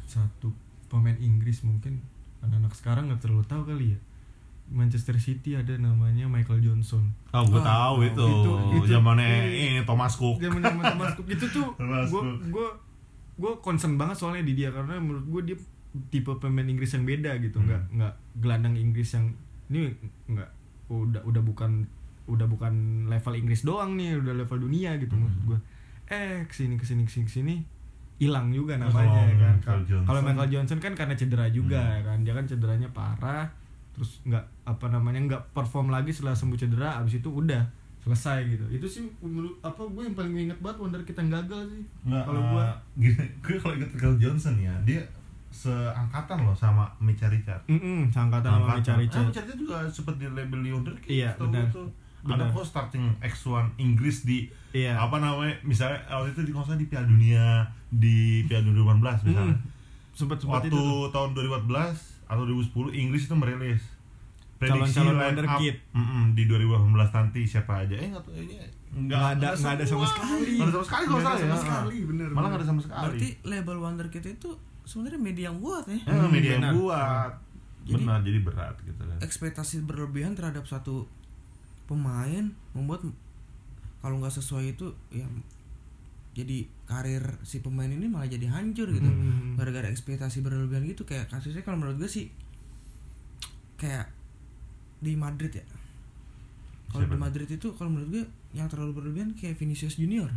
satu 0.10 0.50
pemain 0.90 1.18
Inggris 1.22 1.62
mungkin 1.62 2.02
anak-anak 2.42 2.74
sekarang 2.74 3.04
nggak 3.08 3.22
terlalu 3.22 3.46
tahu 3.46 3.64
kali 3.66 3.88
ya. 3.94 4.00
Manchester 4.66 5.14
City 5.16 5.54
ada 5.54 5.78
namanya 5.78 6.26
Michael 6.26 6.58
Johnson. 6.60 7.14
Oh, 7.30 7.46
gue 7.46 7.56
Oh, 7.56 7.64
tahu 7.64 7.96
itu. 8.04 8.18
itu- 8.18 8.62
itu- 8.76 8.88
Zamannya 8.90 9.30
iya. 9.46 9.78
ini 9.78 9.82
Thomas 9.84 10.18
Cook. 10.18 10.42
Dia 10.42 10.50
zaman 10.50 10.82
Thomas 10.84 11.14
Cook 11.14 11.30
itu 11.30 11.46
tuh 11.48 11.68
gue 11.78 12.22
gue 12.50 12.68
gue 13.36 13.52
concern 13.60 13.94
banget 13.94 14.18
soalnya 14.18 14.42
di 14.42 14.56
dia 14.56 14.72
karena 14.72 14.98
menurut 14.98 15.28
gue 15.28 15.42
dia 15.46 15.58
tipe 16.08 16.32
pemain 16.36 16.66
Inggris 16.66 16.90
yang 16.90 17.04
beda 17.04 17.38
gitu 17.38 17.56
Hmm. 17.58 17.68
nggak 17.68 17.84
nggak 17.94 18.14
gelandang 18.38 18.76
Inggris 18.76 19.12
yang 19.12 19.32
ini 19.68 19.94
nggak 20.26 20.50
udah 20.88 21.22
udah 21.22 21.42
bukan 21.42 21.86
udah 22.26 22.48
bukan 22.48 22.74
level 23.06 23.34
Inggris 23.34 23.62
doang 23.62 23.94
nih 23.94 24.18
udah 24.18 24.34
level 24.34 24.58
dunia 24.62 24.98
gitu 24.98 25.14
Hmm. 25.14 25.30
menurut 25.30 25.42
gue 25.46 25.60
eh 26.08 26.42
ke 26.42 26.54
sini 26.54 26.74
ke 26.74 26.84
sini 26.84 27.04
ke 27.04 27.12
sini 27.12 27.26
ke 27.26 27.34
sini 27.34 27.56
hilang 28.18 28.48
juga 28.50 28.76
Oh, 28.76 28.88
namanya 28.88 29.28
kalau 29.60 29.84
kan 29.84 30.04
kalau 30.04 30.22
Michael 30.22 30.50
Johnson 30.50 30.80
kan 30.80 30.94
karena 30.94 31.14
cedera 31.14 31.46
juga 31.48 31.82
Hmm. 31.82 32.04
kan 32.06 32.18
dia 32.22 32.32
kan 32.32 32.46
cederanya 32.46 32.88
parah 32.90 33.46
terus 33.92 34.20
nggak 34.24 34.40
apa 34.64 34.86
namanya 34.88 35.20
nggak 35.22 35.42
perform 35.52 35.88
lagi 35.88 36.10
setelah 36.10 36.32
sembuh 36.32 36.56
cedera 36.56 36.96
abis 36.98 37.18
itu 37.18 37.30
udah 37.30 37.64
selesai 37.98 38.46
gitu 38.46 38.66
itu 38.70 38.86
sih 38.86 39.04
menurut 39.20 39.56
apa 39.60 39.82
gue 39.82 40.04
yang 40.04 40.14
paling 40.14 40.36
inget 40.38 40.60
banget 40.60 40.78
wonder 40.80 41.02
kita 41.02 41.20
gagal 41.24 41.66
sih 41.66 41.82
Nggak, 42.04 42.24
kalau 42.24 42.38
eh, 42.38 42.48
gue 42.48 42.66
gini, 43.02 43.26
gue 43.44 43.56
kalau 43.58 43.74
ikut 43.74 43.90
Michael 43.90 44.16
Johnson 44.18 44.56
ya, 44.58 44.76
dia 44.82 45.02
seangkatan 45.52 46.38
loh 46.42 46.52
sama 46.54 46.84
Micha 46.98 47.26
Richard. 47.26 47.64
mm 47.66 48.08
sangkatan 48.10 48.52
sama 48.54 48.60
Angkatan. 48.70 48.84
cari 48.86 49.00
Eh, 49.02 49.10
Richard 49.26 49.48
juga 49.56 49.78
sempat 49.88 50.16
di 50.16 50.28
label 50.28 50.60
di 50.60 50.70
Wonderkid. 50.70 51.10
Iya, 51.10 51.30
setahu 51.32 51.48
benar. 51.50 51.68
Tuh. 52.28 52.34
Ada 52.36 52.50
kok 52.50 52.66
starting 52.66 53.06
X1 53.20 53.48
Inggris 53.78 54.18
di 54.22 54.38
Iya. 54.72 54.98
apa 54.98 55.18
namanya 55.18 55.56
misalnya 55.62 56.02
waktu 56.10 56.34
itu 56.34 56.42
di 56.44 56.54
salah 56.54 56.76
di 56.76 56.86
Piala 56.86 57.06
Dunia 57.06 57.46
di 57.88 58.18
Piala 58.44 58.64
Dunia 58.64 58.82
2018 58.84 59.24
misalnya. 59.24 59.54
Hmm, 59.54 59.62
sempet 60.12 60.38
sempet 60.38 60.52
Waktu 60.58 60.68
itu 60.68 60.76
tuh. 60.76 61.08
tahun 61.10 61.30
2014 61.32 61.96
atau 62.26 62.44
2010 62.44 62.92
Inggris 62.92 63.24
itu 63.24 63.36
merilis 63.36 63.82
prediksi 64.56 64.96
Calon-calon 64.96 65.16
line 65.16 65.38
up, 65.46 65.60
Kid. 65.60 65.76
mm-mm, 65.92 66.24
di 66.32 66.44
2018 66.46 66.90
nanti 67.14 67.42
siapa 67.44 67.74
aja 67.78 67.94
eh 67.94 68.10
nggak 68.10 68.24
ini 68.34 68.56
Nggak 68.98 69.24
ada- 69.36 69.52
nggak 69.54 69.74
ada 69.74 69.86
sama 69.86 70.08
sekali. 70.08 70.56
nggak 70.56 70.66
ada 70.66 70.74
sama 70.74 70.86
sekali 70.86 71.04
kalau 71.06 71.20
salah 71.22 71.36
ya 71.36 71.44
sama 71.46 71.60
sekali, 71.60 71.98
bener, 72.02 72.28
malah 72.28 72.34
bener. 72.34 72.48
nggak 72.48 72.58
ada 72.58 72.66
sama 72.66 72.82
sekali 72.82 73.04
Berarti 73.06 73.30
label 73.44 73.78
Wonderkid 73.78 74.24
itu 74.26 74.50
sebenarnya 74.84 75.20
media 75.20 75.44
yang 75.46 75.58
buat 75.58 75.84
ya. 75.86 75.96
Eh, 75.96 76.02
Hmm, 76.10 76.30
media 76.30 76.52
yang 76.54 76.64
benar. 76.64 76.74
buat 76.74 77.32
Jadi- 77.84 77.94
benar 77.98 78.20
jadi 78.22 78.40
berat 78.42 78.76
gitu 78.82 79.02
kan 79.02 79.18
Ekspektasi 79.20 79.76
berlebihan 79.82 80.34
terhadap 80.34 80.64
satu 80.64 81.06
pemain 81.86 82.50
membuat 82.74 83.06
kalau 84.02 84.22
nggak 84.22 84.34
sesuai 84.34 84.78
itu 84.78 84.94
ya 85.10 85.26
jadi 86.36 86.68
karir 86.84 87.24
si 87.48 87.64
pemain 87.64 87.88
ini 87.88 88.12
malah 88.12 88.28
jadi 88.28 88.52
hancur 88.52 88.92
gitu. 88.92 89.08
Hmm. 89.08 89.56
gara-gara 89.56 89.88
ekspektasi 89.88 90.44
berlebihan 90.44 90.84
gitu 90.84 91.08
kayak 91.08 91.32
kasusnya 91.32 91.64
kalau 91.64 91.80
menurut 91.80 91.96
gue 92.04 92.10
sih 92.12 92.28
kayak 93.80 94.12
di 95.00 95.16
Madrid 95.16 95.56
ya. 95.56 95.66
Kalau 96.92 97.08
di? 97.08 97.16
Madrid 97.16 97.48
itu 97.48 97.68
kalau 97.76 97.90
menurut 97.92 98.10
gue 98.12 98.24
yang 98.52 98.68
terlalu 98.68 99.00
berlebihan 99.00 99.32
kayak 99.36 99.56
Vinicius 99.56 99.96
Junior. 99.96 100.28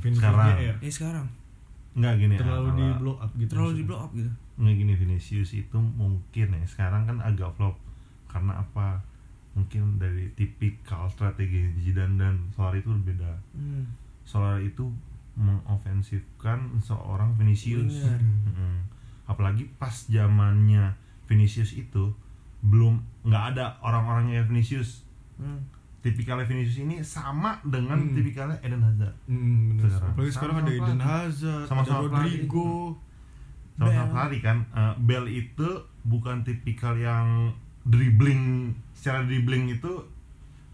Vinicius 0.00 0.28
Sekarang. 0.28 0.60
ya, 0.60 0.74
ini 0.80 0.92
sekarang. 0.92 1.26
Nggak 1.96 2.12
gini 2.20 2.34
ya, 2.36 2.40
terlalu 2.44 2.68
di 2.76 2.86
blow 3.00 3.16
up 3.16 3.30
gitu 3.40 3.50
terlalu 3.56 3.72
di 3.72 3.82
blow 3.88 4.00
up 4.04 4.10
gitu. 4.12 4.30
Nggak 4.60 4.74
gini 4.76 4.92
Vinicius 4.92 5.50
itu 5.56 5.78
mungkin 5.80 6.46
ya 6.52 6.64
sekarang 6.68 7.08
kan 7.08 7.16
agak 7.24 7.56
flop. 7.56 7.80
Karena 8.28 8.60
apa 8.60 9.00
mungkin 9.56 9.96
dari 9.96 10.28
tipikal 10.30 11.08
strategi 11.08 11.64
Zidane 11.78 12.14
dan 12.14 12.34
Solari 12.50 12.78
itu 12.78 12.92
berbeda 12.92 13.32
hmm. 13.52 13.84
Solari 14.22 14.68
itu 14.68 14.84
mengofensifkan 15.36 16.58
seorang 16.78 17.34
Vinicius. 17.34 18.04
Mm-mm. 18.04 18.84
apalagi 19.26 19.66
pas 19.74 20.06
zamannya 20.06 20.94
Vinicius 21.24 21.74
itu 21.74 22.14
belum 22.62 22.96
nggak 23.22 23.44
ada 23.52 23.80
orang-orangnya 23.80 24.44
Vinicius 24.44 25.02
Hmm. 25.34 25.60
tipikalnya 25.98 26.44
Vinicius 26.44 26.80
ini 26.80 26.96
sama 26.98 27.60
dengan 27.62 27.98
Hmm. 27.98 28.14
tipikalnya 28.14 28.56
Eden 28.62 28.80
Hazard 28.80 29.12
Hmm, 29.26 29.74
bener. 29.74 29.84
Sekarang. 29.84 30.10
Apalagi 30.10 30.32
sekarang 30.32 30.56
ada 30.56 30.72
Eden. 30.72 30.98
Hazard, 30.98 31.58
ada 31.58 31.68
Sama-sama 31.68 32.00
Rodrigo. 32.02 32.70
sama-sama 33.74 34.06
pelari 34.08 34.38
kan 34.38 34.58
Eh, 34.70 34.94
Bell 34.98 35.26
itu 35.26 35.68
bukan 36.02 36.40
tipikal 36.40 36.96
yang 36.96 37.52
dribbling 37.86 38.74
secara 38.92 39.22
dribbling 39.22 39.70
itu 39.70 39.92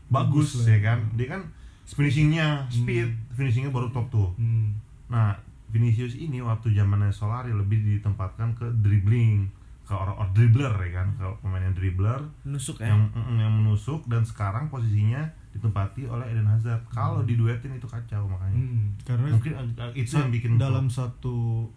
bagus, 0.09 0.57
Bagus 0.57 0.65
lah. 0.65 0.73
ya. 0.73 0.79
kan? 0.83 0.99
Dia 1.15 1.27
kan 1.29 1.43
finishingnya 1.85 2.47
speed 2.69 3.09
finishingnya 3.33 3.69
baru 3.69 3.91
top 3.91 4.09
tuh 4.09 4.33
Hmm. 4.35 4.73
nah 5.07 5.37
Vinicius 5.69 6.13
ini 6.15 6.41
waktu 6.41 6.73
zamannya 6.73 7.09
Solari 7.09 7.49
lebih 7.49 7.81
ditempatkan 7.81 8.53
ke 8.53 8.69
dribbling 8.81 9.49
ke 9.83 9.93
orang 9.93 10.15
orang 10.15 10.33
dribbler 10.33 10.73
ya 10.79 10.93
kan? 10.95 11.09
Ke 11.17 11.25
pemain 11.41 11.61
yang 11.61 11.73
dribbler 11.73 12.21
nusuk 12.45 12.77
ya? 12.77 12.93
yang 12.93 13.09
mm, 13.09 13.37
yang 13.37 13.53
menusuk 13.55 14.05
dan 14.05 14.21
sekarang 14.23 14.69
posisinya 14.69 15.25
ditempati 15.53 16.05
oleh 16.07 16.29
Eden 16.29 16.45
Hazard. 16.45 16.85
Kalau 16.89 17.25
diduetin 17.25 17.73
itu 17.73 17.85
kacau 17.85 18.25
makanya. 18.25 18.57
Hmm, 18.57 18.85
Karena 19.05 19.27
mungkin 19.33 19.53
uh, 19.53 19.93
itu 19.93 20.13
yang 20.13 20.29
bikin 20.29 20.53
dalam 20.57 20.89
satu 20.89 21.69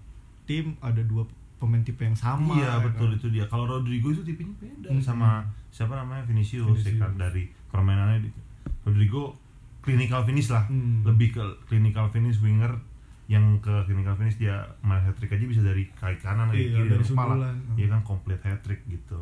tim 0.43 0.75
ada 0.79 0.99
dua 1.01 1.23
pemain 1.55 1.79
tipe 1.79 2.01
yang 2.01 2.13
sama. 2.13 2.53
iya 2.53 2.67
ya 2.71 2.83
betul 2.83 3.09
kan? 3.09 3.17
itu 3.17 3.27
dia 3.29 3.45
kalau 3.45 3.65
Rodrigo 3.65 4.09
itu 4.09 4.21
tipenya 4.21 4.53
beda 4.57 4.89
Hmm. 4.89 4.99
sama 4.99 5.29
siapa 5.69 5.93
namanya 5.93 6.23
Vinicius, 6.23 6.67
Vinicius. 6.67 6.87
ya 6.91 7.01
kan 7.01 7.15
dari 7.15 7.43
permainannya 7.67 8.27
Rodrigo 8.81 9.35
clinical 9.79 10.21
finish 10.21 10.49
lah 10.49 10.65
Hmm. 10.65 11.01
lebih 11.03 11.31
ke 11.31 11.43
clinical 11.65 12.07
finish 12.07 12.37
winger 12.39 12.75
yang 13.25 13.57
ke 13.57 13.73
clinical 13.83 14.13
finish 14.13 14.35
dia 14.35 14.53
main 14.79 14.99
hat 14.99 15.15
trick 15.15 15.31
aja 15.31 15.41
bisa 15.43 15.59
dari 15.59 15.89
kaki 15.91 16.19
kanan 16.19 16.45
dari 16.47 16.69
Iya, 16.69 16.77
kiri 16.77 16.89
dari 16.91 17.03
kepala 17.03 17.49
iya 17.73 17.87
kan 17.87 18.01
complete 18.01 18.43
hat 18.43 18.61
trick 18.61 18.85
gitu 18.85 19.17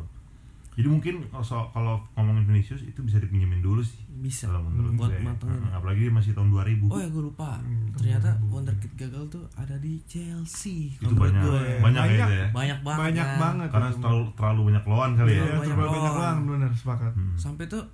jadi 0.74 0.88
mungkin 0.88 1.14
kalau 1.28 1.40
so- 1.40 1.70
kalau 1.70 1.94
ngomongin 2.12 2.44
Vinicius 2.46 2.82
itu 2.82 2.98
bisa 3.00 3.16
dipinjemin 3.16 3.58
dulu 3.58 3.78
sih 3.80 4.02
bisa 4.16 4.46
kalau 4.46 4.64
menurut 4.64 4.94
buat 4.96 5.08
gue 5.08 5.20
matengin 5.20 5.60
Heeh, 5.60 5.72
apalagi 5.72 6.04
masih 6.08 6.32
tahun 6.32 6.48
2000 6.48 6.86
oh 6.86 6.96
ya 6.96 7.08
gue 7.08 7.22
lupa 7.24 7.50
Hmm, 7.56 7.86
ternyata 7.92 8.28
tahun 8.32 8.42
2000. 8.42 8.54
Wonderkid 8.54 8.92
gagal 8.96 9.24
tuh 9.28 9.44
ada 9.54 9.76
di 9.76 9.94
Chelsea 10.04 10.90
itu 10.92 11.10
banyak 11.10 11.40
gue. 11.40 11.52
banyak, 11.52 11.78
Banyak. 11.80 12.02
kayaknya 12.04 12.26
ya 12.28 12.46
banyak 12.50 12.78
banget 12.80 13.00
Banyak 13.04 13.26
kan. 13.26 13.38
banget. 13.40 13.68
karena 13.70 13.88
itu. 13.88 13.98
terlalu 14.00 14.24
terlalu 14.34 14.60
banyak 14.64 14.84
lawan 14.84 15.10
kali 15.14 15.28
Iya, 15.28 15.36
ya 15.36 15.44
banyak 15.54 15.62
terlalu 15.70 15.88
banyak 15.88 16.02
lawan. 16.04 16.18
lawan, 16.20 16.36
benar 16.48 16.70
sepakat. 16.72 17.12
Hmm. 17.12 17.34
sampai 17.36 17.64
tuh 17.66 17.84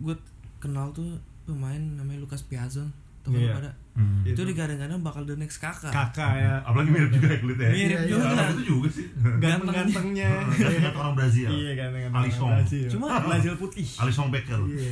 gue 0.00 0.14
kenal 0.58 0.90
tuh 0.90 1.10
pemain 1.44 1.78
namanya 1.80 2.20
Lucas 2.20 2.42
Piazon 2.42 2.90
tuh 3.20 3.30
kan 3.30 3.40
Iya. 3.40 3.52
pada 3.54 3.70
Hmm. 3.98 4.22
itu 4.22 4.38
digadang-gadang 4.40 5.02
bakal 5.02 5.22
the 5.22 5.34
next 5.34 5.58
kakak 5.58 5.90
Kakak 5.90 6.30
ya. 6.32 6.62
apalagi 6.62 6.86
mirip 6.88 7.10
juga 7.10 7.26
ya 7.28 7.38
kulitnya 7.38 7.66
ya. 7.66 7.74
Mirip 7.74 7.98
Iya, 7.98 8.06
juga. 8.08 8.26
iya. 8.30 8.44
itu 8.48 8.62
juga 8.64 8.88
sih 8.88 9.06
Ganteng-gantengnya. 9.36 10.30
Kayak 10.48 10.94
orang 10.94 11.14
Brazil 11.14 11.48
Iya 11.50 11.72
ganteng 11.74 12.02
Alisson. 12.12 12.50
Cuma 12.88 13.06
Brazil 13.20 13.54
putih. 13.54 13.86
Alisson 13.96 14.28
Becker 14.28 14.60
Iya. 14.64 14.90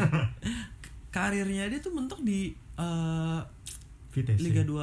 karirnya 1.14 1.64
dia 1.66 1.78
tuh 1.78 1.92
mentok 1.92 2.20
di 2.20 2.50
eh, 2.76 3.40
Vitesse. 4.10 4.42
Liga 4.42 4.62
2 4.62 4.74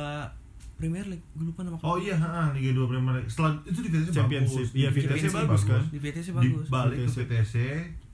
Premier 0.74 1.06
League 1.06 1.26
gue 1.30 1.46
lupa 1.46 1.62
nama 1.62 1.78
oh 1.78 1.96
iya 1.96 2.16
ha, 2.16 2.50
Liga 2.52 2.72
2 2.72 2.88
Premier 2.88 3.14
League 3.16 3.28
setelah 3.28 3.60
itu 3.62 3.80
di 3.80 3.90
VTC 3.90 4.10
Championship. 4.10 4.64
bagus 4.64 4.70
Iya, 4.74 4.90
VTC 4.90 5.24
bagus 5.30 5.62
kan. 5.64 5.82
di 5.86 5.98
VTC 5.98 6.28
di 6.28 6.34
bagus 6.34 6.68
balik 6.68 6.96
ke 6.96 7.04
VTC. 7.04 7.18
VTC 7.20 7.54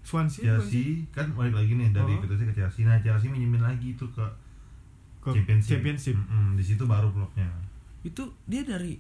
Swansea. 0.02 0.44
Chelsea 0.44 0.86
kan 1.10 1.28
balik 1.32 1.54
lagi 1.54 1.72
nih 1.72 1.90
dari 1.92 2.14
Oh. 2.14 2.20
VTC 2.20 2.42
ke 2.46 2.54
Chelsea 2.56 2.82
nah 2.84 2.98
Chelsea 2.98 3.28
minjemin 3.28 3.62
lagi 3.62 3.94
itu 3.94 4.06
ke 4.10 4.26
Ke 5.30 5.40
Championship, 5.40 5.70
Championship. 5.72 6.16
Mm-mm, 6.16 6.48
di 6.54 6.64
situ 6.64 6.84
baru 6.84 7.10
bloknya 7.10 7.48
itu 8.02 8.24
dia 8.46 8.64
dari 8.64 8.96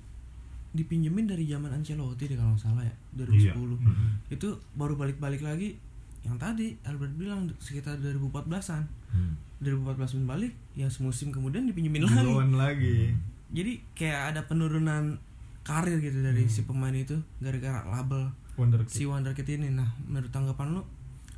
dipinjemin 0.69 1.25
dari 1.25 1.43
zaman 1.43 1.71
Ancelotti 1.71 2.25
deh 2.25 2.35
kalau 2.35 2.53
nggak 2.53 2.61
salah 2.61 2.83
ya 2.83 2.95
2010 3.15 3.33
Iya. 3.39 3.53
Mm-mm. 3.55 4.09
itu 4.29 4.47
baru 4.73 4.93
balik-balik 4.93 5.39
lagi 5.39 5.79
yang 6.19 6.35
tadi 6.35 6.75
Albert 6.83 7.15
bilang 7.15 7.47
sekitar 7.57 7.97
2014an 7.97 8.83
Hmm. 9.09 9.33
2014 9.59 9.97
balik 10.23 10.53
ya 10.71 10.85
semusim 10.85 11.29
kemudian 11.29 11.65
dipinjemin 11.65 12.05
lagi 12.05 12.21
Lawan 12.21 12.53
lagi. 12.53 13.09
jadi 13.49 13.81
kayak 13.91 14.21
ada 14.29 14.41
penurunan 14.43 15.17
karir 15.61 15.97
gitu 15.97 16.21
dari 16.21 16.43
Hmm. 16.43 16.51
si 16.51 16.61
pemain 16.63 16.93
itu 16.93 17.17
gara-gara 17.39 17.81
label 17.83 18.29
Wonderkid. 18.55 18.91
si 18.91 19.03
Wonderkid 19.03 19.49
ini 19.49 19.71
nah 19.71 19.89
menurut 20.03 20.29
tanggapan 20.29 20.71
lu 20.71 20.85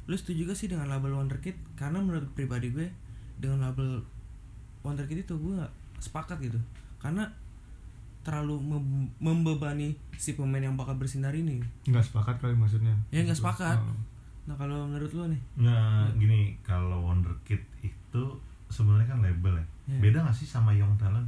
lu 0.03 0.15
setuju 0.15 0.43
gak 0.43 0.57
sih 0.57 0.67
dengan 0.67 0.89
label 0.89 1.15
Wonderkid 1.15 1.55
karena 1.73 1.99
menurut 1.99 2.27
pribadi 2.31 2.69
gue 2.69 2.91
dengan 3.37 3.63
label 3.63 4.03
Wonderkid 4.81 5.21
itu 5.21 5.33
gue 5.33 5.59
sepakat 5.97 6.37
gitu 6.39 6.57
karena 6.97 7.29
terlalu 8.21 8.57
mem- 8.59 9.09
membebani 9.17 9.93
si 10.13 10.33
pemain 10.33 10.61
yang 10.61 10.75
bakal 10.75 10.93
bersinar 10.93 11.33
ini 11.33 11.57
Nggak 11.83 12.03
sepakat 12.03 12.37
kali 12.37 12.53
maksudnya. 12.53 12.93
Ya, 13.09 13.21
nggak 13.21 13.33
sepakat. 13.35 13.77
Oh. 13.77 13.97
nah 14.41 14.55
kalau 14.55 14.85
menurut 14.85 15.09
lu 15.11 15.25
nih 15.27 15.41
Nah, 15.59 16.09
gini 16.11 16.57
kalau 16.59 17.01
Wonderkid 17.03 17.61
itu 17.79 18.23
sebenarnya 18.67 19.07
kan 19.07 19.19
label 19.19 19.53
ya. 19.55 19.65
Iya. 19.87 19.99
Beda 19.99 20.17
gak 20.23 20.33
sih 20.33 20.45
sama 20.45 20.71
Young 20.71 20.93
Talent? 20.95 21.25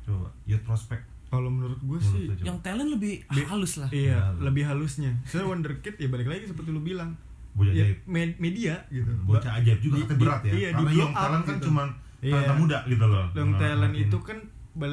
Coba, 0.00 0.26
Youth 0.44 0.62
Prospect. 0.62 1.02
Kalau 1.28 1.46
menurut 1.46 1.76
gue 1.78 1.98
sih 2.00 2.24
yang 2.40 2.56
talent 2.58 2.88
lebih 2.88 3.20
Be- 3.26 3.44
halus 3.44 3.76
lah 3.76 3.90
Iya, 3.90 4.16
Halus. 4.24 4.40
lebih 4.40 4.64
halusnya. 4.64 5.12
Saya 5.22 5.44
Wonderkid 5.44 5.94
ya 5.96 6.08
balik 6.08 6.24
lagi 6.26 6.46
seperti 6.46 6.70
lu 6.70 6.80
bilang. 6.80 7.12
Bocah 7.52 7.70
Ya, 7.70 7.84
ajaib. 7.84 7.98
me- 8.06 8.38
media 8.38 8.74
gitu. 8.88 9.10
Bocah 9.22 9.52
ajaib 9.54 9.78
juga 9.78 9.96
Di- 9.98 10.06
di- 10.06 10.16
berat 10.16 10.40
ya. 10.40 10.52
iya, 10.52 10.68
di 10.70 10.74
Karena 10.78 10.90
Young 10.96 11.12
up 11.12 11.18
Talent 11.20 11.44
kan 11.44 11.56
gitu. 11.56 11.66
cuman 11.68 11.88
Iya. 12.20 12.34
talenta 12.34 12.54
muda 12.54 12.78
gitu 12.84 13.04
loh. 13.04 13.26
Young 13.32 13.52
Nah, 13.52 13.60
talent 13.60 13.92
makin- 13.92 14.04
itu 14.04 14.18
kan 14.20 14.38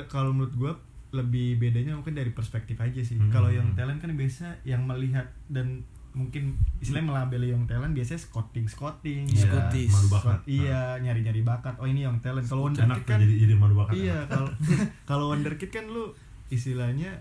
kalau 0.05 0.31
menurut 0.31 0.53
gua 0.53 0.73
lebih 1.11 1.57
bedanya 1.57 1.93
mungkin 1.93 2.13
dari 2.13 2.29
perspektif 2.29 2.75
aja 2.77 2.99
sih. 2.99 3.15
Hmm. 3.15 3.29
Kalau 3.29 3.47
yang 3.47 3.71
talent 3.73 3.97
kan 3.97 4.11
biasa 4.11 4.61
yang 4.63 4.83
melihat 4.83 5.25
dan 5.47 5.81
mungkin 6.11 6.55
istilahnya 6.79 7.11
melabeli 7.11 7.49
young 7.49 7.65
talent 7.65 7.91
biasanya 7.91 8.21
scouting 8.21 8.65
scouting 8.65 9.27
Scoutis. 9.27 9.91
madu 9.91 10.07
bakat. 10.09 10.39
iya 10.47 10.95
nyari 10.95 11.19
nyari 11.21 11.43
bakat 11.43 11.75
oh 11.75 11.83
ini 11.83 12.07
young 12.07 12.23
talent 12.23 12.47
kalau 12.47 12.71
wonderkid 12.71 13.03
kan 13.03 13.19
jadi 13.19 13.35
jadi 13.37 13.53
madu 13.53 13.75
bakat 13.75 13.99
iya 13.99 14.23
kalau 14.25 14.47
kalau 15.11 15.25
wonderkid 15.27 15.67
kan 15.69 15.83
lu 15.85 16.15
istilahnya 16.47 17.19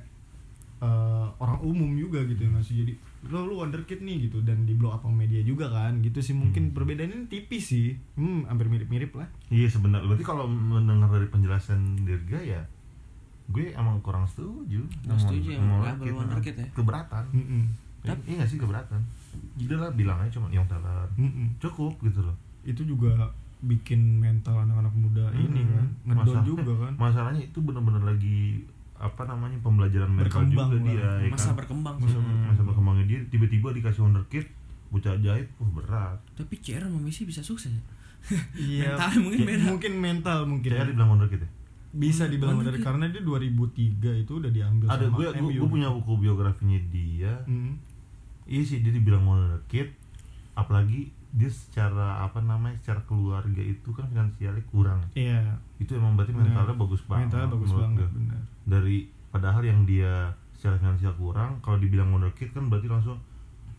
eh, 0.85 1.27
orang 1.35 1.59
umum 1.63 1.91
juga 1.93 2.21
gitu 2.23 2.45
nggak 2.45 2.61
sih 2.61 2.77
jadi 2.79 2.93
lo 3.27 3.45
lu 3.45 3.57
wonderkid 3.57 3.99
nih 3.99 4.17
gitu 4.23 4.39
dan 4.41 4.63
di 4.63 4.73
blow 4.73 4.91
up 4.91 5.01
sama 5.01 5.17
media 5.19 5.41
juga 5.41 5.67
kan 5.67 5.97
gitu 5.99 6.21
sih 6.21 6.33
mungkin 6.33 6.69
Hmm. 6.69 6.75
perbedaannya 6.75 7.25
tipis 7.27 7.65
sih 7.67 7.97
hmm 8.15 8.45
hampir 8.45 8.69
mirip 8.69 8.87
mirip 8.87 9.13
lah 9.13 9.25
Iya 9.49 9.67
sebenarnya 9.67 10.05
berarti 10.07 10.23
kalau 10.23 10.45
mendengar 10.45 11.09
dari 11.11 11.27
penjelasan 11.27 11.81
Dirga 11.99 12.39
ya 12.39 12.63
gue 13.47 13.73
emang 13.73 14.01
kurang 14.01 14.25
setuju 14.27 14.85
Nggak 15.03 15.19
setuju 15.19 15.49
ya, 15.51 15.59
sama 15.59 15.77
label 15.83 15.89
Wonderkid. 16.07 16.15
Wonderkid 16.15 16.55
ya? 16.55 16.67
keberatan 16.71 17.25
Mm-mm. 17.31 17.63
Tapi- 18.03 18.25
iya 18.27 18.35
gak 18.39 18.51
sih 18.51 18.59
keberatan 18.59 19.01
udah 19.57 19.79
lah 19.79 19.91
bilang 19.91 20.19
aja 20.19 20.31
cuma 20.33 20.47
yang 20.49 20.65
talent 20.65 21.09
Mm-mm. 21.15 21.57
cukup 21.59 21.97
gitu 22.01 22.21
loh 22.21 22.37
itu 22.63 22.81
juga 22.83 23.33
bikin 23.61 24.01
mental 24.19 24.61
anak-anak 24.61 24.93
muda 24.95 25.25
ini 25.35 25.61
Mm-mm. 25.61 25.73
kan 25.73 25.87
ngedon 26.07 26.21
Masalah- 26.27 26.45
juga 26.47 26.73
kan 26.79 26.93
masalahnya 27.03 27.43
itu 27.43 27.59
benar-benar 27.59 28.05
lagi 28.07 28.65
apa 29.05 29.23
namanya 29.25 29.61
pembelajaran 29.61 30.09
mental 30.09 30.25
Berkembang 30.43 30.69
juga 30.71 30.79
lah. 30.79 30.85
dia 30.89 31.09
ya 31.21 31.31
masa 31.31 31.45
kan? 31.47 31.55
berkembang 31.55 31.97
masa, 31.99 32.17
sih. 32.17 32.41
masa 32.43 32.63
berkembangnya 32.63 33.05
dia 33.05 33.19
tiba-tiba 33.27 33.69
dikasih 33.71 34.01
wonderkid 34.03 34.45
bocah 34.89 35.15
jahit 35.19 35.47
wah 35.55 35.71
berat 35.71 36.19
tapi 36.33 36.55
CR 36.57 36.83
sama 36.83 36.99
Messi 36.99 37.23
bisa 37.23 37.41
sukses 37.41 37.69
ya? 37.69 37.83
iya 38.57 38.89
Mentalnya 38.91 39.21
mungkin 39.21 39.39
Ya, 39.39 39.47
beda. 39.47 39.65
mungkin 39.69 39.93
mental 39.99 40.39
mungkin 40.47 40.71
saya 40.71 40.87
dibilang 40.87 41.11
wonderkid 41.13 41.41
ya 41.41 41.51
bisa 41.95 42.25
dibilang 42.27 42.57
Wonderkid. 42.57 42.81
dari 42.81 42.89
karena 42.91 43.05
dia 43.07 43.23
2003 43.23 43.71
itu 44.19 44.33
udah 44.35 44.51
diambil 44.51 44.87
ada 44.89 45.05
sama 45.05 45.15
gue 45.15 45.27
gue, 45.29 45.43
MU. 45.45 45.51
gue 45.55 45.69
punya 45.71 45.89
buku 45.93 46.13
biografinya 46.19 46.81
dia 46.89 47.33
Mm. 47.45 47.77
iya 48.47 48.63
sih 48.63 48.81
dia 48.81 48.91
dibilang 48.91 49.23
wonderkid 49.23 49.93
apalagi 50.53 51.01
dia 51.31 51.47
secara 51.47 52.19
apa 52.21 52.39
namanya 52.41 52.79
secara 52.79 53.03
keluarga 53.05 53.59
itu 53.59 53.91
kan 53.91 54.07
finansialnya 54.07 54.65
kurang 54.67 55.03
iya 55.13 55.43
itu 55.77 55.93
emang 55.93 56.15
berarti 56.15 56.33
mentalnya 56.33 56.75
bagus 56.75 57.03
banget 57.05 57.27
mentalnya 57.27 57.51
bagus 57.53 57.71
banget 57.71 58.09
benar 58.09 58.43
dari 58.65 59.05
padahal 59.29 59.61
yang 59.61 59.83
dia 59.83 60.29
secara 60.53 60.77
finansial 60.77 61.13
kurang 61.15 61.61
kalau 61.61 61.77
dibilang 61.77 62.09
wonderkid 62.09 62.49
kan 62.51 62.67
berarti 62.67 62.87
langsung 62.87 63.19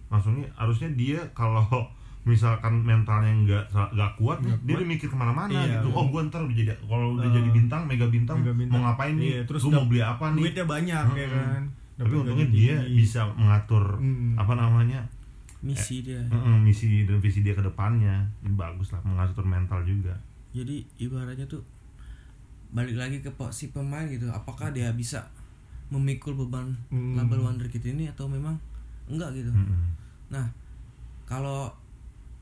langsungnya 0.08 0.46
harusnya 0.54 0.90
dia 0.92 1.20
kalau 1.32 1.66
misalkan 2.24 2.82
mentalnya 2.82 3.30
nggak 3.36 3.64
nggak 3.70 4.12
kuat 4.16 4.38
nih, 4.40 4.50
Nggak 4.50 4.60
dia 4.60 4.66
kuat. 4.68 4.78
udah 4.78 4.90
mikir 4.90 5.08
ke 5.08 5.16
mana-mana 5.16 5.52
Iya, 5.52 5.78
gitu 5.78 5.88
benar. 5.88 6.00
oh 6.00 6.06
gue 6.08 6.22
ntar 6.26 6.42
udah 6.42 6.56
jadi 6.56 6.72
kalau 6.80 7.08
udah 7.14 7.24
Eh, 7.24 7.34
jadi 7.36 7.50
bintang 7.52 7.82
mega 7.84 8.08
bintang, 8.08 8.38
mega 8.40 8.50
bintang. 8.52 8.74
mau 8.74 8.82
ngapain 8.84 9.14
nih 9.14 9.30
Iya, 9.32 9.42
terus 9.44 9.62
gue 9.62 9.72
mau 9.72 9.86
beli 9.86 10.02
apa 10.02 10.26
nih 10.28 10.42
duitnya 10.44 10.66
banyak 10.66 11.06
ya 11.08 11.26
Mm-mm. 11.26 11.34
kan 11.36 11.62
tapi 11.96 12.14
untungnya 12.14 12.48
dia 12.48 12.76
tinggi. 12.80 12.98
bisa 12.98 13.20
mengatur 13.32 13.86
Mm-mm. 13.96 14.34
apa 14.36 14.54
namanya 14.54 15.00
misi 15.62 16.02
dia 16.02 16.22
mm, 16.24 16.60
misi 16.62 16.86
dan 17.04 17.18
visi 17.20 17.40
dia 17.40 17.54
ke 17.54 17.62
depannya 17.62 18.26
Ini 18.40 18.54
bagus 18.54 18.90
lah 18.90 19.02
mengatur 19.02 19.42
mental 19.44 19.82
juga 19.82 20.14
jadi 20.52 20.82
ibaratnya 20.98 21.46
tuh 21.46 21.62
balik 22.76 23.00
lagi 23.00 23.24
ke 23.24 23.32
si 23.50 23.72
pemain 23.72 24.04
gitu 24.06 24.28
apakah 24.28 24.70
dia 24.70 24.92
bisa 24.92 25.24
memikul 25.88 26.36
beban 26.36 26.76
Hmm. 26.92 27.16
label 27.16 27.40
wonderkid 27.42 27.80
ini 27.82 28.12
atau 28.12 28.28
memang 28.28 28.60
enggak 29.08 29.32
gitu 29.34 29.50
Mm-mm. 29.50 29.96
nah 30.28 30.50
kalau 31.24 31.72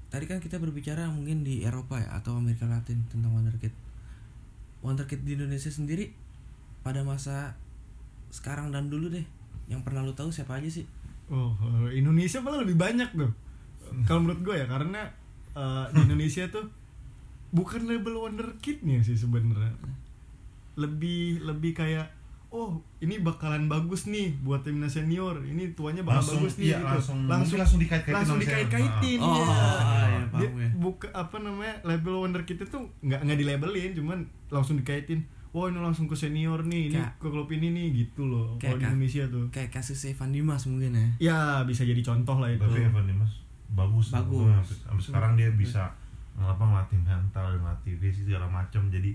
tadi 0.09 0.25
kan 0.25 0.39
kita 0.39 0.57
berbicara 0.57 1.05
mungkin 1.07 1.45
di 1.45 1.61
Eropa 1.61 1.99
ya 1.99 2.17
atau 2.17 2.39
Amerika 2.39 2.65
Latin 2.65 3.03
tentang 3.07 3.29
wonderkid 3.29 3.71
wonderkid 4.81 5.21
di 5.21 5.35
Indonesia 5.35 5.69
sendiri 5.69 6.11
pada 6.81 7.03
masa 7.03 7.55
sekarang 8.29 8.73
dan 8.73 8.89
dulu 8.89 9.07
deh 9.07 9.23
yang 9.65 9.79
pernah 9.81 10.01
lu 10.01 10.11
tahu 10.11 10.27
siapa 10.27 10.57
aja 10.57 10.67
sih 10.67 10.87
Oh, 11.31 11.55
eh, 11.87 11.97
Indonesia 11.97 12.43
malah 12.43 12.61
lebih 12.61 12.75
banyak 12.75 13.15
tuh. 13.15 13.31
Kalau 14.03 14.21
menurut 14.21 14.43
gue 14.43 14.55
ya 14.59 14.67
karena 14.67 15.07
eh, 15.55 15.85
di 15.89 16.03
Indonesia 16.03 16.43
tuh 16.51 16.67
bukan 17.49 17.87
label 17.87 18.19
wonderkidnya 18.19 18.99
sih 18.99 19.15
sebenarnya. 19.15 19.71
Lebih 20.75 21.21
lebih 21.41 21.71
kayak 21.73 22.09
oh 22.49 22.77
ini 22.99 23.17
bakalan 23.17 23.65
bagus 23.65 24.05
nih 24.05 24.29
buat 24.39 24.61
timnas 24.61 24.93
senior. 24.93 25.41
Ini 25.41 25.73
tuanya 25.73 26.01
bakal 26.01 26.21
Langsung, 26.21 26.37
bagus 26.39 26.53
nih 26.55 26.65
iya, 26.67 26.77
gitu. 26.77 26.85
langsung- 26.87 27.25
langsung 27.25 27.57
langsung 27.57 27.79
dikait-kaitin 27.79 28.13
langsung 28.15 28.37
dikait-kaitin. 28.37 29.19
Oh, 29.19 29.33
iya. 29.33 29.45
iya, 30.13 30.25
paham 30.27 30.39
Dia 30.39 30.49
ya. 30.51 30.69
buka 30.75 31.07
apa 31.11 31.37
namanya 31.39 31.75
label 31.83 32.15
wonderkid 32.19 32.57
itu 32.59 32.77
nggak 33.01 33.19
nggak 33.19 33.37
dilabelin 33.37 33.91
cuman 33.93 34.17
langsung 34.47 34.77
dikaitin. 34.77 35.21
Wah 35.49 35.65
ini 35.67 35.77
langsung 35.77 36.05
ke 36.05 36.13
senior 36.13 36.61
nih, 36.63 36.89
ini 36.89 36.97
Kayak- 36.97 37.13
ke 37.15 37.27
klub 37.27 37.45
ini 37.47 37.67
nih 37.69 37.87
gitu 37.95 38.25
loh. 38.25 38.57
Kayak 38.57 38.61
Kalau 38.61 38.77
di 38.79 38.85
Indonesia 38.87 39.23
tuh. 39.27 39.45
kayak 39.49 39.69
kasus 39.71 40.01
Evan 40.03 40.29
Dimas 40.29 40.65
mungkin 40.65 40.91
ya 40.91 41.05
Ya 41.19 41.37
bisa 41.63 41.81
jadi 41.83 42.01
contoh 42.01 42.37
lah 42.37 42.49
itu. 42.49 42.57
tapi 42.59 42.81
Evan 42.81 43.05
Dimas 43.05 43.29
bagus 43.71 44.09
Bagus. 44.09 44.29
Tuh, 44.29 44.49
sampai, 44.51 44.77
sampai 44.79 45.03
sekarang 45.03 45.31
dia 45.35 45.49
bisa 45.51 45.89
apa 46.35 46.57
ngelatih 46.59 46.97
mental 46.99 47.45
ngelatih 47.55 47.93
visi 47.95 48.21
segala 48.23 48.45
macam 48.47 48.81
jadi 48.87 49.13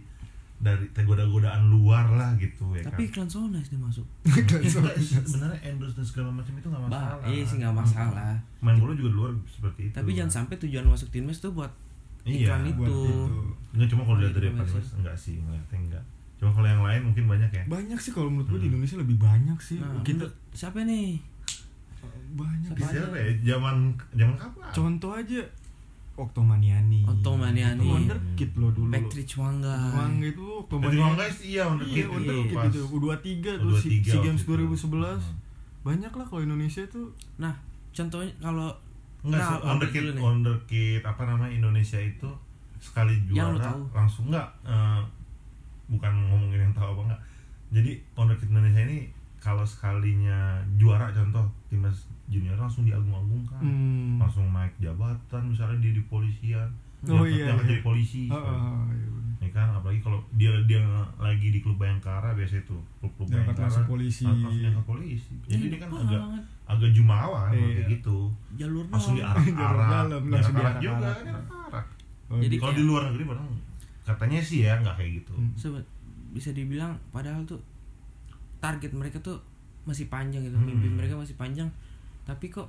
dari 0.58 0.82
goda-godaan 0.90 1.68
luar 1.68 2.10
lah 2.10 2.34
gitu 2.34 2.74
ya 2.74 2.82
tapi 2.82 3.06
kan. 3.06 3.10
iklan 3.22 3.28
Sonas 3.28 3.62
dia 3.64 3.78
masuk. 3.78 4.02
Sebenarnya 5.24 5.58
endorse 5.64 5.94
dan 5.94 6.02
segala 6.04 6.30
macam 6.30 6.50
itu 6.52 6.66
nggak 6.66 6.82
masalah. 6.84 7.14
Bah, 7.14 7.26
iya 7.26 7.42
sih 7.42 7.56
nggak 7.56 7.76
masalah. 7.76 8.34
Main 8.58 8.76
bola 8.76 8.92
juga 8.92 9.08
di 9.08 9.16
luar 9.16 9.30
seperti 9.46 9.80
itu. 9.84 9.94
Tapi 9.94 10.10
jangan 10.12 10.32
sampai 10.34 10.54
tujuan 10.58 10.84
masuk 10.84 11.08
timnas 11.08 11.38
tuh 11.38 11.52
buat 11.52 11.70
Iya, 12.22 12.58
iklan 12.58 12.74
buat 12.74 12.84
itu. 12.84 12.98
itu. 13.00 13.38
Nggak 13.72 13.88
cuma 13.88 14.02
kalau 14.02 14.18
lihat 14.18 14.32
dari 14.32 14.46
Iya, 14.46 14.58
sih. 14.58 14.66
Dimas 14.68 14.88
enggak 14.92 15.16
sih 15.16 15.34
ngeliatnya 15.38 15.78
enggak 15.80 16.04
cuma 16.38 16.50
kalau 16.52 16.68
yang 16.68 16.82
lain 16.84 17.02
mungkin 17.02 17.24
banyak 17.26 17.50
ya. 17.50 17.64
Banyak 17.66 17.98
sih 17.98 18.10
kalau 18.10 18.28
menurut 18.28 18.46
gue 18.48 18.58
di 18.58 18.62
Hmm. 18.64 18.70
Indonesia 18.72 18.96
lebih 18.96 19.16
banyak 19.16 19.58
sih. 19.58 19.78
Nah, 19.78 20.02
kita 20.02 20.22
siapa 20.52 20.82
nih? 20.82 21.18
Banyak 22.30 22.70
Siapa 22.72 22.82
sih. 22.84 22.94
siapa 22.94 23.16
ya? 23.16 23.30
Zaman 23.48 23.76
zaman 24.12 24.34
kapan? 24.36 24.70
Contoh 24.70 25.10
aja 25.12 25.40
Oktomaniani 26.18 27.00
Oktomaniani. 27.04 27.78
itu 27.78 27.88
wonderkid 27.88 28.50
loh 28.54 28.70
dulu 28.70 28.90
Patrick 28.90 29.30
Wangga 29.32 29.76
Wangga 29.92 30.26
itu 30.26 30.44
Oktomaniani 30.60 30.98
Wangga 31.00 31.24
sih 31.28 31.46
iya 31.48 31.62
iya 31.80 32.04
wonderkid 32.04 32.06
wonderkid 32.08 32.52
pas 32.52 32.66
itu 32.66 32.80
U23 32.84 33.26
tuh 33.56 33.70
U23 33.70 33.78
si, 33.78 33.90
si 34.02 34.16
Games 34.18 34.42
waktu 34.42 34.66
itu. 34.66 34.86
2011 34.90 34.98
Hmm. 34.98 35.36
banyak 35.86 36.12
lah 36.12 36.26
kalau 36.26 36.42
Indonesia 36.42 36.82
tuh 36.86 37.06
nah 37.36 37.54
contohnya 37.90 38.28
kalau 38.38 38.68
Enggak, 39.18 39.40
Nah, 39.42 39.74
wonderkid, 39.74 40.14
wonderkid 40.14 41.02
apa 41.02 41.22
namanya 41.24 41.50
Indonesia 41.52 41.98
itu 41.98 42.30
sekali 42.78 43.18
lu 43.24 43.34
juara 43.34 43.58
tahu. 43.60 43.82
langsung 43.90 44.24
enggak 44.26 44.46
eh, 44.62 45.00
bukan 45.88 46.12
ngomongin 46.24 46.60
yang 46.60 46.70
tahu 46.70 46.92
apa 46.92 47.02
enggak. 47.04 47.20
Jadi 47.68 47.90
wonderkid 48.12 48.46
Indonesia 48.46 48.78
ini 48.80 49.10
kalau 49.36 49.64
sekalinya 49.64 50.38
juara 50.74 51.10
contoh 51.10 51.42
timnas 51.66 52.06
junior 52.28 52.54
langsung 52.54 52.82
diagung-agungkan. 52.82 53.58
hmm. 53.58 54.16
Langsung 54.18 54.48
naik 54.48 54.76
jabatan 54.78 55.42
misalnya 55.46 55.78
dia 55.80 55.92
di 55.92 56.04
polisian. 56.04 56.68
Oh, 57.04 57.22
iya, 57.22 57.48
diangkat 57.48 57.64
iya. 57.64 57.70
jadi 57.70 57.82
polisi. 57.82 58.22
Ah, 58.26 58.36
ah, 58.36 58.48
ah, 58.48 58.84
iya. 58.90 59.08
Ya 59.38 59.50
kan 59.50 59.70
apalagi 59.72 60.00
kalau 60.00 60.18
dia 60.32 60.50
dia 60.64 60.82
lagi 61.16 61.48
di 61.48 61.58
klub 61.58 61.76
Bayangkara 61.76 62.32
biasa 62.32 62.58
itu 62.58 62.74
klub-klub 62.98 63.26
Diangkat 63.26 63.38
Bayangkara 63.48 63.64
langsung 63.64 63.86
polisi. 63.86 64.24
langsung 64.24 64.50
diangkat 64.52 64.84
polisi. 64.84 65.34
Jadi 65.46 65.62
Ih, 65.62 65.70
dia 65.70 65.78
kan 65.78 65.88
agak 65.90 66.20
banget. 66.20 66.42
agak 66.66 66.90
jumawa 66.92 67.38
kan 67.44 67.52
Iya. 67.54 67.66
kayak 67.72 67.86
gitu 67.94 68.16
jalur 68.54 68.84
langsung 68.86 69.14
diarak-arak 69.14 69.88
langsung 70.26 70.26
diarak-arak 70.26 70.74
juga 70.76 70.90
diarak-arak. 70.92 71.16
diarak-arak. 71.22 71.86
Oh, 72.28 72.36
Jadi 72.36 72.50
gitu. 72.50 72.60
kalau 72.60 72.68
kayak- 72.68 72.78
di 72.78 72.84
luar 72.84 73.02
negeri 73.08 73.24
padahal 73.24 73.50
katanya 74.04 74.38
sih 74.42 74.58
ya 74.60 74.72
nggak 74.76 74.94
kayak 74.94 75.12
gitu 75.16 75.32
Hmm. 75.32 75.52
Sobat, 75.54 75.84
bisa 76.30 76.50
dibilang 76.50 76.92
padahal 77.08 77.40
tuh 77.44 77.60
target 78.58 78.90
mereka 78.92 79.16
tuh 79.18 79.38
masih 79.84 80.08
panjang 80.08 80.42
gitu 80.42 80.54
Hmm. 80.54 80.66
mimpi 80.66 80.88
mereka 80.90 81.14
masih 81.14 81.32
panjang 81.34 81.70
tapi 82.28 82.46
kok 82.46 82.68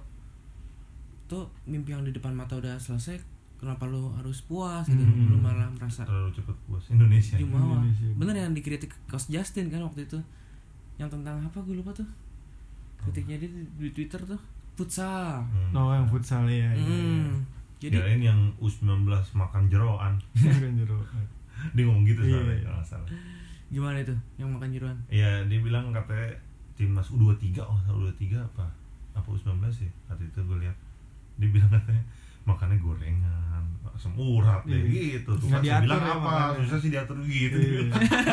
tuh 1.25 1.45
mimpi 1.65 1.91
yang 1.91 2.01
di 2.01 2.09
depan 2.09 2.31
mata 2.31 2.55
udah 2.55 2.73
selesai 2.75 3.19
kenapa 3.55 3.83
lu 3.83 4.09
harus 4.13 4.39
puas 4.41 4.87
gitu 4.87 4.97
Hmm. 4.97 5.29
lu 5.29 5.37
malah 5.37 5.67
merasa 5.69 6.01
terlalu 6.01 6.31
cepet 6.31 6.55
puas 6.63 6.83
Indonesia 6.87 7.35
jumawa 7.35 7.83
Indonesia. 7.83 8.07
bener 8.15 8.35
yang 8.39 8.53
dikritik 8.53 8.95
Coach 9.05 9.27
Justin 9.27 9.67
kan 9.67 9.83
waktu 9.83 10.03
itu 10.03 10.17
yang 10.95 11.07
tentang 11.07 11.37
apa 11.39 11.59
gue 11.59 11.75
lupa 11.75 11.91
tuh 11.91 12.07
kritiknya 12.97 13.35
dia 13.37 13.47
di, 13.47 13.61
di 13.77 13.91
Twitter 13.91 14.19
tuh 14.21 14.39
futsal 14.73 15.43
Hmm. 15.45 15.75
Oh 15.77 15.91
yang 15.91 16.07
futsal 16.07 16.47
ya. 16.47 16.71
iya, 16.71 16.71
hmm. 16.73 17.35
jadi 17.77 17.95
Kirain 17.95 18.21
yang 18.21 18.39
U19 18.57 19.03
makan 19.33 19.67
jeroan 19.67 20.15
iya. 20.33 20.51
Kan 20.51 20.73
jeruk. 20.73 21.03
dia 21.69 21.83
ngomong 21.83 22.03
gitu 22.05 22.21
Iya. 22.21 22.31
soalnya 22.33 22.55
kalau 22.57 22.73
nggak 22.73 22.87
salah 22.87 23.09
gimana 23.69 23.97
itu 23.99 24.15
yang 24.35 24.49
makan 24.49 24.69
jeruan 24.71 24.97
ya 25.09 25.43
dia 25.45 25.59
bilang 25.59 25.91
katanya 25.91 26.31
timnas 26.73 27.11
U23 27.11 27.59
oh 27.59 27.75
U23 27.91 28.23
apa 28.33 28.65
apa 29.11 29.27
U19 29.27 29.49
ya 29.59 29.91
waktu 30.07 30.23
itu 30.25 30.39
gue 30.39 30.57
lihat 30.59 30.77
dia 31.35 31.49
bilang 31.49 31.69
katanya 31.69 32.03
makannya 32.43 32.77
gorengan 32.77 33.63
asam 33.89 34.15
urat 34.15 34.63
deh 34.63 34.75
Iya. 34.75 35.19
gitu 35.19 35.31
tuh 35.33 35.47
kan 35.49 35.59
bilang 35.59 35.99
ya 35.99 36.13
apa 36.13 36.33
susah 36.57 36.77
sih 36.77 36.89
diatur 36.89 37.17
gitu 37.21 37.57
Iya. 37.57 37.83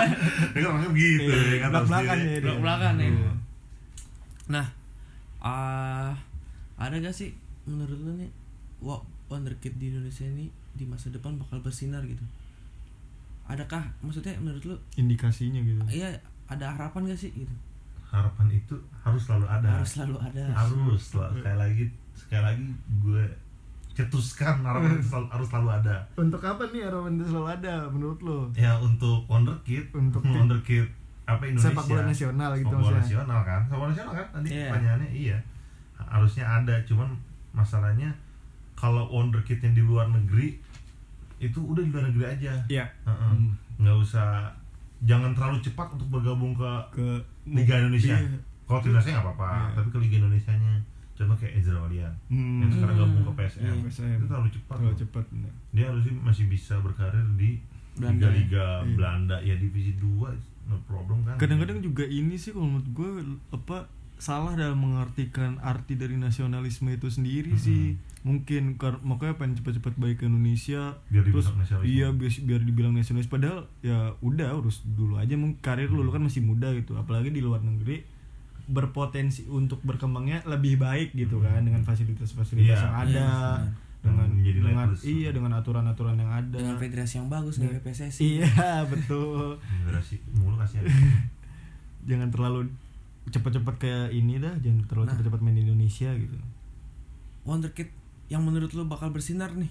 dia 0.53 0.59
kan 0.59 0.71
orangnya 0.71 0.91
begitu 0.91 1.23
Iya, 1.25 1.39
ya 1.43 1.59
kan 1.59 1.69
tahu 1.69 1.83
belak-belakan 1.83 2.17
sendiri. 2.17 2.27
ya 2.27 2.33
dia. 2.33 2.45
Belak-belakan 2.45 2.95
ya. 2.95 3.07
Iya. 3.09 3.33
Nah, 4.47 4.67
ah 5.41 6.13
ada 6.77 6.95
gak 6.97 7.11
sih 7.13 7.31
menurut 7.65 7.99
lu 7.99 8.13
nih 8.15 8.31
wo- 8.79 9.03
wonderkid 9.27 9.75
di 9.75 9.91
Indonesia 9.91 10.23
ini 10.25 10.47
di 10.73 10.85
masa 10.85 11.09
depan 11.09 11.35
bakal 11.35 11.59
bersinar 11.59 12.05
gitu? 12.05 12.23
Adakah 13.45 13.91
maksudnya 14.01 14.35
menurut 14.37 14.63
lu 14.65 14.77
Indikasinya 14.95 15.59
gitu. 15.59 15.79
iya 15.89 16.11
ada 16.47 16.67
harapan 16.69 17.07
gak 17.07 17.19
sih 17.19 17.31
gitu? 17.33 17.51
Harapan 18.09 18.47
itu 18.51 18.75
harus 18.99 19.21
selalu 19.21 19.47
ada 19.47 19.69
harus 19.73 19.91
selalu 19.93 20.17
ada 20.21 20.43
harus 20.51 21.01
sel- 21.01 21.33
sekali 21.33 21.57
lagi 21.57 21.85
sekali 22.13 22.43
lagi 22.43 22.67
gue 22.99 23.25
cetuskan 23.93 24.61
harapan 24.61 24.93
itu 24.95 25.07
selalu, 25.07 25.27
harus 25.31 25.49
selalu 25.49 25.69
ada 25.75 25.97
Untuk 26.15 26.41
apa 26.41 26.63
nih 26.67 26.85
harapan 26.85 27.13
itu 27.15 27.25
selalu 27.27 27.49
ada 27.51 27.75
menurut 27.87 28.19
lo? 28.21 28.39
ya 28.53 28.77
untuk 28.77 29.25
wonderkid 29.27 29.89
Untuk 29.91 30.21
tim- 30.21 30.37
wonderkid 30.37 30.87
apa 31.25 31.43
Indonesia 31.45 31.73
Sepak 31.73 31.85
bola 31.87 32.03
nasional 32.05 32.51
gitu 32.55 32.63
sepak 32.63 32.77
bola 32.77 32.85
maksudnya. 32.87 33.03
nasional 33.03 33.41
kan 33.43 33.61
sepak 33.63 33.77
bola 33.77 33.89
nasional 33.91 34.15
kan 34.15 34.27
tadi 34.31 34.49
Iya. 34.49 34.69
pertanyaannya 34.69 35.11
iya 35.11 35.39
harusnya 35.99 36.45
ada 36.47 36.75
cuman 36.85 37.09
masalahnya 37.51 38.11
kalau 38.75 39.09
wonderkid 39.09 39.59
yang 39.59 39.73
di 39.73 39.83
luar 39.83 40.07
negeri 40.09 40.61
itu 41.39 41.59
udah 41.59 41.81
di 41.81 41.91
luar 41.91 42.07
negeri 42.07 42.25
aja 42.31 42.53
Iya. 42.67 42.85
Heeh. 43.03 43.33
Hmm. 43.33 43.51
nggak 43.77 43.97
usah 43.99 44.53
jangan 44.99 45.31
terlalu 45.33 45.59
cepat 45.61 45.89
untuk 45.91 46.09
bergabung 46.11 46.53
ke 46.53 46.71
Ke 46.91 47.07
Liga 47.47 47.75
Indonesia 47.79 48.15
Iya. 48.15 48.39
kalau 48.65 48.81
timnasnya 48.81 49.13
nggak 49.15 49.27
apa-apa 49.27 49.49
Iya. 49.51 49.69
tapi 49.75 49.89
ke 49.91 49.99
Liga 50.01 50.17
Indonesia 50.19 50.53
nya 50.53 50.73
contoh 51.13 51.37
kayak 51.37 51.53
Ezra 51.57 51.79
Walian 51.79 52.13
Hmm. 52.27 52.61
yang 52.61 52.71
sekarang 52.71 52.97
gabung 52.99 53.25
ke 53.25 53.33
PSM 53.35 53.61
Iya. 53.63 53.73
PSM. 53.83 54.15
itu 54.15 54.27
terlalu 54.27 54.49
cepat 54.51 54.77
Terlalu 54.77 54.91
loh. 54.91 55.01
cepat. 55.01 55.25
bener. 55.29 55.53
dia 55.71 55.85
harusnya 55.87 56.13
masih 56.19 56.45
bisa 56.47 56.75
berkarir 56.79 57.27
di 57.35 57.51
Belanda, 57.95 58.13
liga-liga 58.23 58.67
Iya. 58.79 58.93
Belanda 58.93 59.37
ya 59.41 59.55
divisi 59.55 59.93
2 59.95 60.33
no 60.67 60.77
problem 60.83 61.23
kan 61.23 61.37
Kadang-kadang 61.37 61.79
juga 61.79 62.03
ini 62.03 62.35
sih 62.35 62.51
kalau 62.51 62.69
menurut 62.69 62.89
gue 62.91 63.11
apa 63.51 63.87
salah 64.17 64.53
dalam 64.53 64.79
mengartikan 64.79 65.61
arti 65.61 65.93
dari 65.93 66.17
nasionalisme 66.17 66.89
itu 66.89 67.07
sendiri 67.07 67.53
Mhm. 67.53 67.61
sih. 67.61 67.85
Mungkin 68.23 68.75
kar- 68.75 68.99
makanya 69.01 69.37
pengen 69.37 69.55
cepat-cepat 69.57 69.95
balik 69.95 70.19
ke 70.19 70.27
Indonesia 70.27 70.99
Biar 71.07 71.23
terus 71.23 71.47
iya 71.85 72.11
biar, 72.11 72.33
biar 72.43 72.61
dibilang 72.61 72.91
nasionalis. 72.91 73.29
Padahal 73.29 73.71
ya 73.81 74.17
udah 74.19 74.57
urus 74.57 74.83
dulu 74.85 75.17
aja. 75.17 75.37
Mungkin 75.37 75.61
karir 75.61 75.87
lu, 75.87 76.01
lu 76.01 76.11
kan 76.11 76.21
masih 76.21 76.41
muda 76.41 76.73
gitu. 76.73 76.97
Apalagi 76.97 77.29
di 77.29 77.39
luar 77.39 77.61
negeri 77.61 78.03
berpotensi 78.67 79.47
untuk 79.47 79.79
berkembangnya 79.81 80.43
lebih 80.45 80.75
baik 80.77 81.15
gitu 81.15 81.39
kan 81.39 81.63
dengan 81.63 81.87
fasilitas-fasilitas 81.87 82.67
Iya. 82.75 82.83
yang 82.83 82.97
ada 82.99 83.29
Iya, 83.63 83.71
dengan 84.03 84.27
menjadi 84.33 84.59
dengan 84.59 84.87
iya 85.05 85.31
dengan 85.31 85.53
aturan-aturan 85.55 86.17
yang 86.17 86.33
ada. 86.33 86.57
Dengan 86.57 86.75
federasi 86.75 87.15
yang 87.17 87.29
bagus 87.29 87.59
kayak 87.59 87.79
PSSI 87.81 88.43
iya 88.43 88.51
betul. 88.91 89.55
Generasi 89.63 90.19
mulu 90.35 90.59
kasihan 90.59 90.83
jangan 92.11 92.27
terlalu 92.27 92.71
cepat-cepat 93.27 93.75
kayak 93.77 94.07
ini 94.11 94.39
dah 94.39 94.55
jangan 94.57 94.83
terlalu 94.85 95.05
Nah. 95.05 95.13
cepat-cepat 95.15 95.41
main 95.41 95.55
di 95.55 95.63
Indonesia 95.63 96.11
gitu. 96.13 96.37
Wonderkid 97.43 97.89
yang 98.27 98.43
menurut 98.43 98.71
lu 98.71 98.85
bakal 98.85 99.11
bersinar 99.11 99.51
nih 99.53 99.71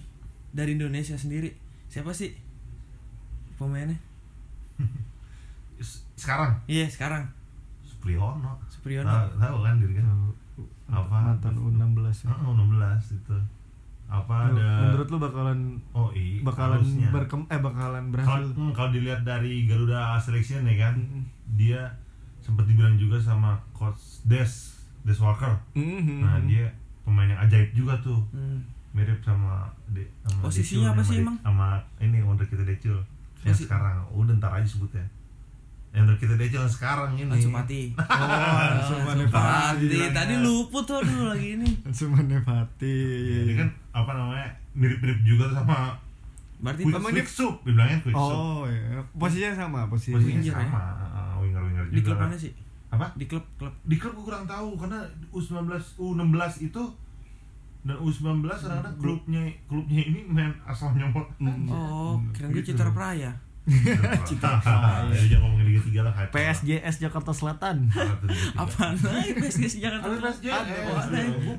dari 0.50 0.74
Indonesia 0.74 1.14
sendiri. 1.14 1.52
Siapa 1.86 2.10
sih 2.10 2.32
pemainnya? 3.54 3.96
Sekarang? 6.16 6.56
Iya 6.66 6.88
sekarang. 6.88 7.28
Supriyono. 7.82 8.56
Supriyono. 8.66 9.04
Tahu, 9.06 9.28
tahu 9.36 9.56
kan 9.60 9.74
diri 9.76 9.94
kan? 9.94 10.06
Apa? 10.86 11.34
mantan 11.34 11.52
U16 11.52 11.98
ya. 12.22 12.32
oh, 12.38 12.54
16 12.54 13.18
itu 13.18 13.36
apa 14.06 14.46
Lu- 14.46 14.54
ada 14.54 14.86
menurut 14.86 15.08
lu 15.10 15.18
bakalan 15.18 15.58
oh 15.90 16.14
iya 16.14 16.38
bakalan 16.40 16.78
harusnya. 16.78 17.10
berkem 17.10 17.42
eh 17.44 17.58
bakalan 17.58 18.04
kalau 18.06 18.14
berhasil 18.38 18.48
hmm, 18.54 18.70
kalau 18.70 18.90
dilihat 18.94 19.20
dari 19.20 19.66
Garuda 19.66 20.14
Selection 20.16 20.62
ya 20.62 20.78
kan 20.80 20.94
Mm-mm. 20.94 21.26
dia 21.52 21.82
sempat 22.46 22.64
dibilang 22.64 22.94
juga 22.94 23.18
sama 23.18 23.50
coach 23.72 24.22
Des 24.22 24.46
Des 25.02 25.18
Walker 25.18 25.50
Mhm. 25.72 26.18
nah 26.20 26.38
dia 26.40 26.70
pemain 27.02 27.26
yang 27.26 27.40
ajaib 27.40 27.70
juga 27.72 27.98
tuh 27.98 28.22
Hmm. 28.30 28.62
mirip 28.92 29.18
sama 29.20 29.66
de, 29.88 30.02
sama 30.22 30.40
Posisinya 30.40 30.88
Decul, 30.88 30.92
apa 30.92 30.96
sama 30.96 31.04
sih 31.04 31.16
De- 31.16 31.22
emang? 31.22 31.36
sama 31.40 31.66
ini 31.98 32.18
wonder 32.20 32.42
kita 32.44 32.62
Decul 32.62 32.98
yang 33.42 33.52
Posi- 33.52 33.64
sekarang 33.64 33.96
udah 34.10 34.34
ntar 34.36 34.52
aja 34.52 34.64
sebutnya 34.64 35.02
yang 35.92 36.02
wonder 36.02 36.16
kita 36.16 36.34
yang 36.36 36.66
sekarang 36.66 37.10
ini 37.14 37.26
Ansu 37.26 37.48
Fati 37.48 37.82
Oh. 37.96 39.28
Fati. 39.28 39.98
tadi 40.10 40.34
luput 40.38 40.82
tuh 40.82 41.00
dulu 41.00 41.24
lagi 41.28 41.48
ini 41.54 41.70
Cuma 41.96 42.18
Nepati 42.20 42.98
Ya, 43.22 43.40
dia 43.44 43.54
kan 43.58 43.68
apa 43.92 44.10
namanya 44.12 44.46
mirip-mirip 44.72 45.20
juga 45.22 45.48
tuh 45.48 45.56
sama 45.56 45.96
berarti 46.56 46.82
Quick, 46.82 47.04
quick 47.12 47.28
Soup 47.28 47.54
dibilangnya 47.62 48.00
Quick 48.00 48.16
Soup 48.16 48.32
Oh 48.34 48.64
iya 48.64 48.96
posisinya 49.14 49.52
sama 49.54 49.80
posisi 49.86 50.10
posisinya 50.10 50.40
winger 50.42 50.56
ya? 50.58 50.68
Juga 51.88 51.94
di 51.96 52.00
klub 52.02 52.18
kan. 52.18 52.28
mana 52.28 52.36
sih? 52.36 52.52
Apa? 52.90 53.06
Di 53.14 53.24
klub 53.26 53.44
klub. 53.58 53.74
Di 53.82 53.96
klub 53.98 54.12
gue 54.18 54.24
kurang 54.26 54.44
tahu 54.46 54.68
karena 54.78 55.00
U19 55.34 55.70
U16 55.98 56.42
itu 56.66 56.82
dan 57.86 57.96
U19 58.02 58.42
kadang-kadang 58.42 58.96
klubnya 58.98 59.42
klubnya 59.70 60.02
ini 60.02 60.20
main 60.26 60.50
asal 60.66 60.90
nyomot. 60.94 61.26
Hmm. 61.38 61.70
oh 61.70 62.18
keren 62.34 62.50
gue 62.50 62.62
Gitu. 62.62 62.74
Citra 62.74 62.90
Praya. 62.90 63.32
Cita 64.22 64.62
ya 65.10 65.22
jangan 65.26 65.50
ngomongin 65.50 65.66
Liga 65.74 65.82
3 65.82 66.06
lah 66.06 66.12
PSJS 66.30 67.02
Jakarta 67.02 67.34
Selatan. 67.34 67.90
Apaan 68.54 68.94
lagi 68.94 69.34
PSG 69.34 69.82
Jakarta 69.82 70.06
Ada 70.06 70.22
PSJ 70.22 70.46
ada 70.54 70.74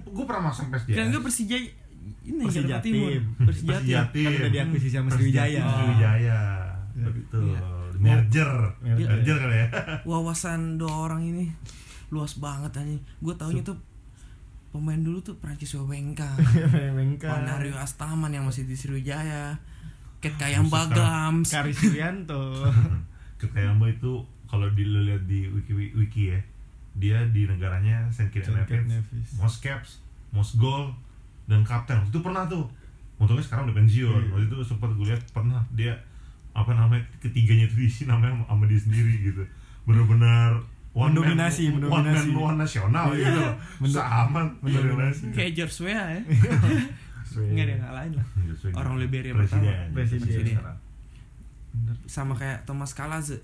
gue 0.08 0.24
pernah 0.24 0.44
masang 0.48 0.72
PSJ 0.72 0.96
keren 0.96 1.12
gue 1.12 1.20
Persija 1.20 1.60
ini 2.28 2.44
Persija 2.44 2.78
Timur. 2.84 3.10
Tim. 3.12 3.24
Persija 3.44 3.76
Persija 3.80 4.02
Tim 4.12 4.24
kan 4.28 4.32
udah 4.36 4.52
diakuisisi 4.52 4.96
sama 4.96 5.10
Sriwijaya. 5.12 5.64
Sriwijaya. 5.64 6.40
Iya. 6.98 7.08
betul. 7.12 7.44
Iya. 7.52 7.60
Merger. 8.00 8.52
Merger. 8.82 9.08
merger 9.08 9.38
kali 9.42 9.56
ya. 9.58 9.68
Wawasan 10.10 10.80
dua 10.82 10.94
orang 11.10 11.22
ini 11.26 11.46
luas 12.08 12.40
banget 12.40 12.72
aja 12.80 12.96
gue 12.96 13.36
taunya 13.36 13.60
tuh 13.68 13.76
pemain 14.72 14.96
dulu 14.96 15.20
tuh 15.20 15.36
Prancis 15.44 15.76
Wewenka 15.76 16.40
Mengka 16.96 17.28
Panario 17.28 17.76
Astaman 17.84 18.32
yang 18.32 18.48
masih 18.48 18.64
di 18.64 18.80
Sriwijaya. 18.80 19.60
Ket 20.18 20.34
Kayam 20.40 20.66
Buset, 20.66 20.98
Bagams 20.98 21.50
Karis 21.52 21.78
Yulianto 21.86 22.66
Kekayaan 23.38 23.78
itu 23.86 24.26
kalau 24.50 24.66
dilihat 24.74 25.30
di 25.30 25.46
wiki 25.52 25.94
wiki 25.94 26.34
ya 26.34 26.40
dia 26.98 27.22
di 27.30 27.46
negaranya 27.46 28.10
Saint 28.10 28.34
Kitts 28.34 28.50
and 28.50 28.58
Nevis. 28.58 28.90
Nevis. 28.90 29.28
most 29.38 29.62
caps 29.62 30.02
most 30.34 30.58
goal 30.58 30.90
dan 31.48 31.64
kapten. 31.64 32.02
Itu 32.10 32.20
pernah 32.20 32.50
tuh. 32.50 32.68
Untungnya 33.18 33.42
sekarang 33.42 33.70
udah 33.70 33.78
pensiun. 33.78 34.22
Iya. 34.30 34.32
waktu 34.36 34.46
itu 34.50 34.58
sempat 34.62 34.90
gue 34.94 35.06
lihat 35.08 35.22
pernah 35.32 35.64
dia 35.74 35.96
apa 36.58 36.74
namanya 36.74 37.06
ketiganya 37.20 37.64
itu 37.64 37.76
diisi 37.78 38.04
namanya 38.04 38.42
sama 38.44 38.66
dia 38.66 38.76
sendiri 38.76 39.14
gitu 39.24 39.46
benar-benar 39.86 40.58
one 40.92 41.14
Mendominasi, 41.14 41.70
man, 41.70 41.86
mendominasi. 41.86 42.28
one 42.28 42.34
man 42.34 42.48
one 42.50 42.58
nasional 42.58 43.06
Iya. 43.14 43.22
gitu 43.24 43.42
Mendo- 43.80 44.02
sama 44.02 44.42
mendominasi. 44.60 45.24
kayak 45.30 45.52
George 45.54 45.78
Weah 45.84 46.08
ya 46.12 46.22
nggak 47.38 47.62
ada 47.62 47.72
yang 47.72 47.82
ngalahin 47.84 48.14
lah 48.14 48.26
Orang 48.74 48.98
Liberia 48.98 49.30
presiden 49.32 49.70
pertama. 49.70 49.94
Presiden. 49.94 50.58
sama 52.06 52.34
kayak 52.34 52.66
Thomas 52.66 52.92
Kalaze 52.92 53.38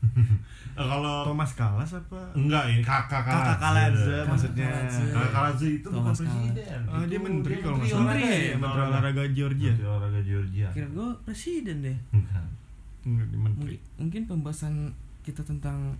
kalau 0.80 1.28
Thomas 1.28 1.52
Kalas 1.52 1.92
apa 1.92 2.32
enggak 2.32 2.64
ini 2.70 2.80
kakak 2.80 3.20
Kakak 3.20 3.58
Kaladze. 3.58 4.00
Kaladze 4.00 4.16
maksudnya. 4.24 4.68
Kakak 5.12 5.28
Kaladze 5.30 5.66
itu 5.74 5.88
bukan 5.90 6.14
presiden 6.14 6.80
Oh, 6.88 7.04
dia 7.04 7.20
menteri 7.20 7.54
kalau 7.58 7.76
nggak 7.76 7.88
salah. 7.90 8.00
Menteri 8.08 8.24
ya? 8.24 8.56
Menteri 8.56 8.80
olahraga 8.80 9.24
Georgia. 9.28 9.68
Menteri 9.68 9.86
olahraga 9.86 10.20
Georgia 10.22 10.66
kira 10.70 10.88
gue 10.88 11.08
presiden 11.20 11.76
deh 11.82 11.98
Enggak. 13.02 13.06
Enggak, 13.06 13.26
di 13.26 13.38
menteri. 13.38 13.74
mungkin, 13.76 13.78
mungkin 13.96 14.22
pembahasan 14.26 14.74
kita 15.20 15.40
tentang 15.42 15.96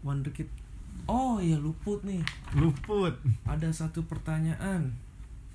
Wonderkid 0.00 0.48
oh 1.04 1.38
iya 1.38 1.56
luput 1.56 2.02
nih 2.02 2.20
Luput. 2.54 3.14
ada 3.44 3.68
satu 3.68 4.04
pertanyaan 4.04 4.94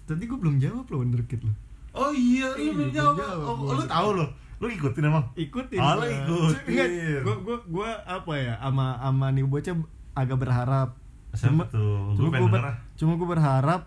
Tadi 0.04 0.26
gue 0.26 0.36
belum 0.36 0.58
jawab 0.58 0.86
loh 0.86 1.00
Wonderkid 1.00 1.40
lo. 1.40 1.54
Oh 1.92 2.10
iya, 2.10 2.50
Iya, 2.52 2.66
lu 2.66 2.82
belum 2.82 2.90
belum 2.90 2.90
jawab. 2.92 3.16
jawab. 3.16 3.46
Oh, 3.62 3.72
lu 3.72 3.84
tahu 3.86 4.10
lo. 4.12 4.26
Lu 4.58 4.66
ikutin 4.68 5.06
emang. 5.06 5.26
Ikutin. 5.36 5.78
Oh, 5.78 5.94
lo 5.96 6.06
ikutin. 6.06 6.66
Enggak, 6.66 6.90
gua 7.22 7.36
gua 7.40 7.58
gua 7.68 7.90
apa 8.04 8.34
ya 8.34 8.54
sama 8.58 8.98
sama 8.98 9.30
nih 9.30 9.42
bocah 9.44 9.78
agak 10.14 10.38
berharap. 10.40 10.90
Siapa 11.32 11.62
tuh? 11.68 12.14
Cuma 12.16 12.30
Gua 12.36 12.50
ber- 12.50 12.66
ah. 12.66 12.76
cuma 12.96 13.12
gua 13.16 13.28
berharap 13.30 13.82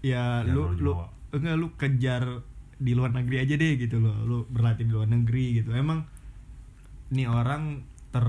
ya 0.00 0.42
Jangan 0.42 0.50
lu 0.50 0.62
lu 0.74 0.90
lu 0.90 0.92
enggak 1.32 1.54
lu 1.54 1.66
kejar 1.76 2.24
di 2.82 2.92
luar 2.92 3.14
negeri 3.14 3.38
aja 3.38 3.54
deh 3.54 3.78
gitu 3.78 4.02
loh. 4.02 4.16
Lu 4.26 4.36
berlatih 4.50 4.84
di 4.84 4.92
luar 4.92 5.06
negeri 5.06 5.62
gitu. 5.62 5.70
Emang 5.72 6.02
nih 7.08 7.30
orang 7.30 7.86
ter 8.10 8.26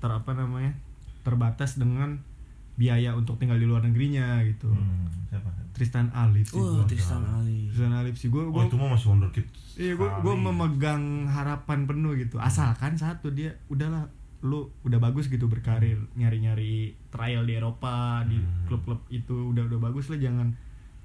ter 0.00 0.10
apa 0.10 0.32
namanya? 0.32 0.72
terbatas 1.20 1.76
dengan 1.76 2.24
biaya 2.74 3.12
untuk 3.12 3.36
tinggal 3.36 3.60
di 3.60 3.68
luar 3.68 3.84
negerinya 3.84 4.40
gitu. 4.40 4.72
Hmm, 4.72 5.04
siapa? 5.28 5.52
Tristan 5.76 6.08
Alif 6.16 6.48
sih. 6.48 6.56
Gua. 6.56 6.88
Tristan 6.88 7.20
Ali 7.28 7.68
Tristan 7.68 7.92
Alif 7.92 8.16
sih 8.16 8.32
gua 8.32 8.48
Oh, 8.48 8.56
gua 8.56 8.64
itu 8.64 8.80
mah 8.80 8.96
masih 8.96 9.12
wonderkid. 9.12 9.44
Iya, 9.76 9.96
gue 9.96 10.08
gue 10.20 10.34
memegang 10.34 11.28
harapan 11.28 11.84
penuh 11.84 12.16
gitu. 12.16 12.40
Asalkan 12.40 12.96
satu 12.96 13.32
dia 13.32 13.60
udahlah 13.68 14.08
lu 14.40 14.72
udah 14.80 14.96
bagus 14.96 15.28
gitu 15.28 15.44
berkarir 15.44 16.00
nyari-nyari 16.16 16.96
trial 17.12 17.44
di 17.44 17.60
Eropa 17.60 18.24
di 18.24 18.40
Hmm. 18.40 18.64
klub-klub 18.64 19.04
itu 19.12 19.52
udah 19.52 19.68
udah 19.68 19.80
bagus 19.80 20.08
lah 20.08 20.16
jangan 20.16 20.56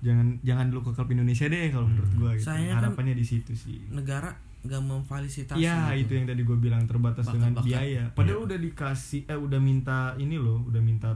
jangan 0.05 0.27
jangan 0.39 0.65
dulu 0.67 0.81
ke 0.85 0.91
klub 0.93 1.09
Indonesia 1.09 1.45
deh 1.45 1.65
kalau 1.67 1.87
menurut 1.87 2.11
gue 2.11 2.29
gitu. 2.35 2.45
Sayangnya 2.45 2.71
kan 2.71 2.81
harapannya 2.85 3.15
di 3.15 3.25
situ 3.25 3.51
sih. 3.51 3.81
negara 3.89 4.29
gak 4.61 4.81
memfasilitasi 4.81 5.57
Iya 5.57 5.77
gitu. 5.91 6.01
itu 6.01 6.11
yang 6.15 6.27
tadi 6.27 6.41
gue 6.43 6.57
bilang 6.59 6.83
terbatas 6.83 7.25
dengan 7.27 7.53
Bakat-bakat. 7.53 7.65
biaya. 7.67 8.03
Padahal 8.11 8.39
Iya. 8.39 8.45
udah 8.45 8.59
dikasih 8.59 9.21
eh 9.25 9.39
udah 9.39 9.59
minta 9.59 9.97
ini 10.15 10.35
loh, 10.35 10.61
udah 10.63 10.79
minta 10.79 11.09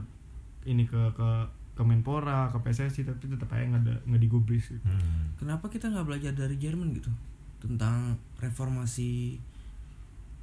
ini 0.62 0.82
ke 0.84 0.98
ke 1.12 1.28
ke 1.72 1.82
Menpora, 1.82 2.46
ke 2.46 2.58
PSSI 2.60 3.02
tapi 3.04 3.24
tetap 3.26 3.48
aja 3.48 3.64
nggak 3.64 3.82
ada 3.82 3.94
nggak 4.04 4.20
digubris 4.20 4.68
gitu. 4.68 4.84
Hmm. 4.84 5.32
kenapa 5.34 5.66
kita 5.66 5.88
nggak 5.88 6.04
belajar 6.04 6.32
dari 6.32 6.54
Jerman 6.54 6.92
gitu 6.92 7.08
tentang 7.58 8.12
reformasi 8.36 9.40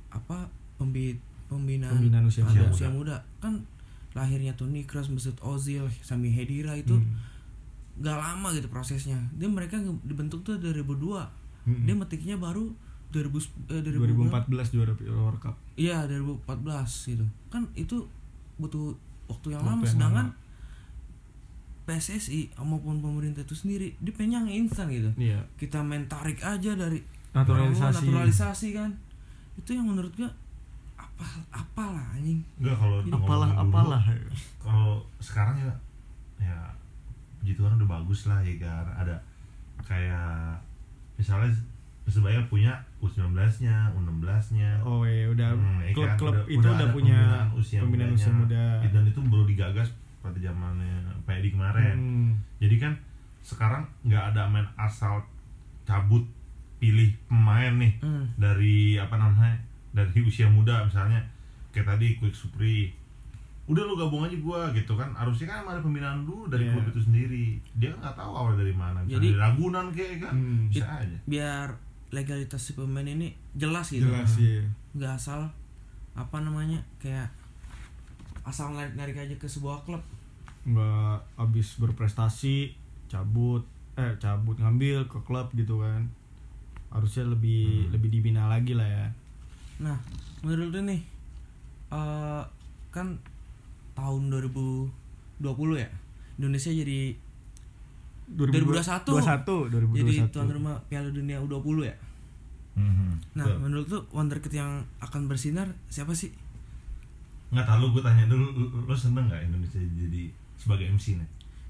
apa 0.10 0.48
pembit 0.76 1.20
pembinaan, 1.46 1.94
Pembinaan 1.94 2.26
usia 2.26 2.44
anak 2.44 2.60
muda. 2.60 2.72
usia 2.72 2.90
muda 2.90 3.16
kan 3.38 3.64
lahirnya 4.12 4.52
Toni 4.52 4.84
Kroos, 4.84 5.08
Mesut 5.08 5.38
Ozil, 5.40 5.86
Sami 6.02 6.28
Khedira 6.30 6.74
itu 6.74 6.92
Hmm. 6.94 7.37
Gak 7.98 8.18
lama 8.18 8.54
gitu 8.54 8.70
prosesnya. 8.70 9.18
Dia 9.36 9.50
mereka 9.50 9.78
dibentuk 10.06 10.46
tuh 10.46 10.58
2002. 10.62 11.26
Hmm. 11.68 11.84
Dia 11.84 11.96
metiknya 11.98 12.38
baru 12.38 12.72
2000 13.12 13.72
eh, 13.72 13.82
2014 13.88 14.76
juara 14.76 14.92
World 15.00 15.40
Cup 15.40 15.56
Iya 15.80 16.04
2014 16.12 16.44
gitu 17.16 17.26
kan 17.48 17.64
itu 17.80 18.04
butuh 18.60 18.92
waktu 19.32 19.56
yang 19.56 19.64
Waktu 19.64 19.72
lama 19.72 19.84
yang 19.84 19.94
sedangkan 19.96 20.28
lama. 20.28 20.46
PSSI 21.88 22.52
maupun 22.60 23.00
pemerintah 23.00 23.48
itu 23.48 23.56
sendiri 23.56 23.96
dia 24.04 24.12
pengen 24.12 24.44
yang 24.44 24.68
instan 24.68 24.92
gitu 24.92 25.08
iya 25.16 25.40
kita 25.56 25.80
main 25.80 26.04
tarik 26.12 26.44
aja 26.44 26.76
dari 26.76 27.00
Naturalisasi. 27.32 28.04
naturalisasi 28.04 28.68
kan 28.76 28.92
itu 29.56 29.72
yang 29.72 29.88
menurut 29.88 30.12
gua 30.20 30.28
apa 31.00 31.26
apalah 31.56 32.04
anjing 32.12 32.44
Enggak 32.60 32.76
kalau 32.76 32.98
apalah 33.08 33.50
apalah 33.56 34.02
kalau 34.60 35.00
sekarang 35.24 35.56
ya 35.64 35.74
ya 36.44 36.60
puji 37.38 37.54
Tuhan 37.54 37.74
udah 37.74 37.90
bagus 37.92 38.26
lah 38.26 38.40
ya 38.40 38.56
kan 38.58 38.86
ada 38.96 39.16
kayak 39.82 40.58
misalnya 41.16 41.50
Persebaya 42.02 42.40
punya 42.48 42.72
U19-nya, 43.04 43.92
U16-nya. 43.92 44.80
oh 44.80 45.04
ya 45.04 45.28
udah 45.28 45.52
Hmm, 45.52 45.84
ya 45.84 45.92
kan? 45.92 46.16
klub-klub 46.16 46.36
itu 46.48 46.64
udah, 46.64 46.72
ada 46.74 46.86
punya 46.90 47.20
pembinaan 47.20 47.50
usia 47.54 47.80
pembinaan 47.84 48.12
usia 48.14 48.32
muda 48.32 48.64
dan 48.82 49.04
itu 49.04 49.20
baru 49.22 49.44
digagas 49.44 49.92
pada 50.18 50.40
zamannya 50.40 50.96
Pak 51.28 51.36
Edi 51.36 51.52
kemarin 51.52 51.94
Hmm. 51.94 52.32
jadi 52.58 52.76
kan 52.80 52.94
sekarang 53.42 53.84
nggak 54.02 54.24
ada 54.32 54.48
main 54.48 54.64
asal 54.78 55.20
cabut 55.84 56.24
pilih 56.78 57.12
pemain 57.28 57.76
nih 57.76 57.92
Hmm. 58.00 58.24
dari 58.38 58.96
apa 58.96 59.14
namanya 59.14 59.60
dari 59.92 60.20
usia 60.22 60.48
muda 60.48 60.88
misalnya 60.88 61.20
kayak 61.70 61.92
tadi 61.92 62.16
Quick 62.16 62.32
Supri 62.34 62.96
udah 63.68 63.84
lu 63.84 63.94
gabung 63.94 64.24
aja 64.24 64.38
gua 64.38 64.72
gitu 64.72 64.96
kan. 64.96 65.12
Harusnya 65.12 65.48
kan 65.50 65.68
ada 65.68 65.80
pembinaan 65.80 66.24
dulu 66.24 66.48
dari 66.48 66.64
Iya. 66.64 66.74
klub 66.74 66.88
itu 66.88 67.02
sendiri. 67.04 67.48
Dia 67.76 67.92
kan 67.92 68.00
nggak 68.02 68.16
tahu 68.16 68.32
awal 68.34 68.54
dari 68.56 68.72
mana. 68.72 69.04
Bisa 69.04 69.20
Jadi- 69.20 69.30
dari 69.30 69.40
Ragunan 69.40 69.86
kayak 69.92 70.16
kan. 70.22 70.34
Hmm. 70.34 70.62
bisa 70.68 70.86
It- 70.86 70.92
aja. 71.04 71.18
biar 71.26 71.68
legalitas 72.08 72.62
si 72.62 72.72
pemain 72.72 73.04
ini 73.04 73.28
jelas 73.54 73.92
gitu. 73.92 74.08
Jelas 74.08 74.32
ya 74.38 74.64
nggak 74.94 75.14
asal 75.14 75.44
apa 76.14 76.38
namanya 76.40 76.80
kayak 76.98 77.28
asal 78.42 78.72
narik 78.72 78.96
narik 78.96 79.14
aja 79.14 79.36
ke 79.36 79.46
sebuah 79.46 79.84
klub. 79.84 80.00
Nggak 80.64 81.20
habis 81.36 81.76
berprestasi 81.76 82.72
cabut 83.06 83.68
eh 83.94 84.16
cabut 84.18 84.56
ngambil 84.56 85.04
ke 85.06 85.20
klub 85.22 85.52
gitu 85.52 85.80
kan. 85.80 86.08
Harusnya 86.88 87.28
lebih 87.28 87.92
lebih 87.92 88.08
dibina 88.10 88.48
lagi 88.48 88.72
lah 88.72 88.88
ya. 88.88 89.08
Nah, 89.80 90.00
menurut 90.40 90.72
lu 90.72 90.82
nih 90.86 91.02
eh 91.90 92.44
kan 92.90 93.20
tahun 93.98 94.22
2020 94.30 94.94
ya 95.76 95.90
Indonesia 96.38 96.70
jadi 96.70 97.18
2021. 98.30 99.08
21 99.08 99.72
2021 99.72 99.98
jadi 99.98 100.14
tuan 100.30 100.48
rumah 100.48 100.76
Piala 100.86 101.10
Dunia 101.10 101.40
U20 101.40 101.78
ya. 101.82 101.96
Mhm. 102.76 103.10
Nah, 103.34 103.46
Betul. 103.48 103.58
menurut 103.58 103.88
lu 103.88 104.00
wonderkid 104.12 104.54
yang 104.54 104.72
akan 105.00 105.26
bersinar 105.26 105.66
siapa 105.88 106.14
sih? 106.14 106.30
nggak 107.48 107.64
tahu 107.64 107.96
gue 107.96 108.04
tanya 108.04 108.28
dulu 108.28 108.44
lu, 108.52 108.66
lu 108.84 108.92
seneng 108.92 109.24
nggak 109.26 109.40
Indonesia 109.42 109.80
jadi 109.80 110.28
sebagai 110.54 110.84
MC 110.86 111.16
nih 111.16 111.30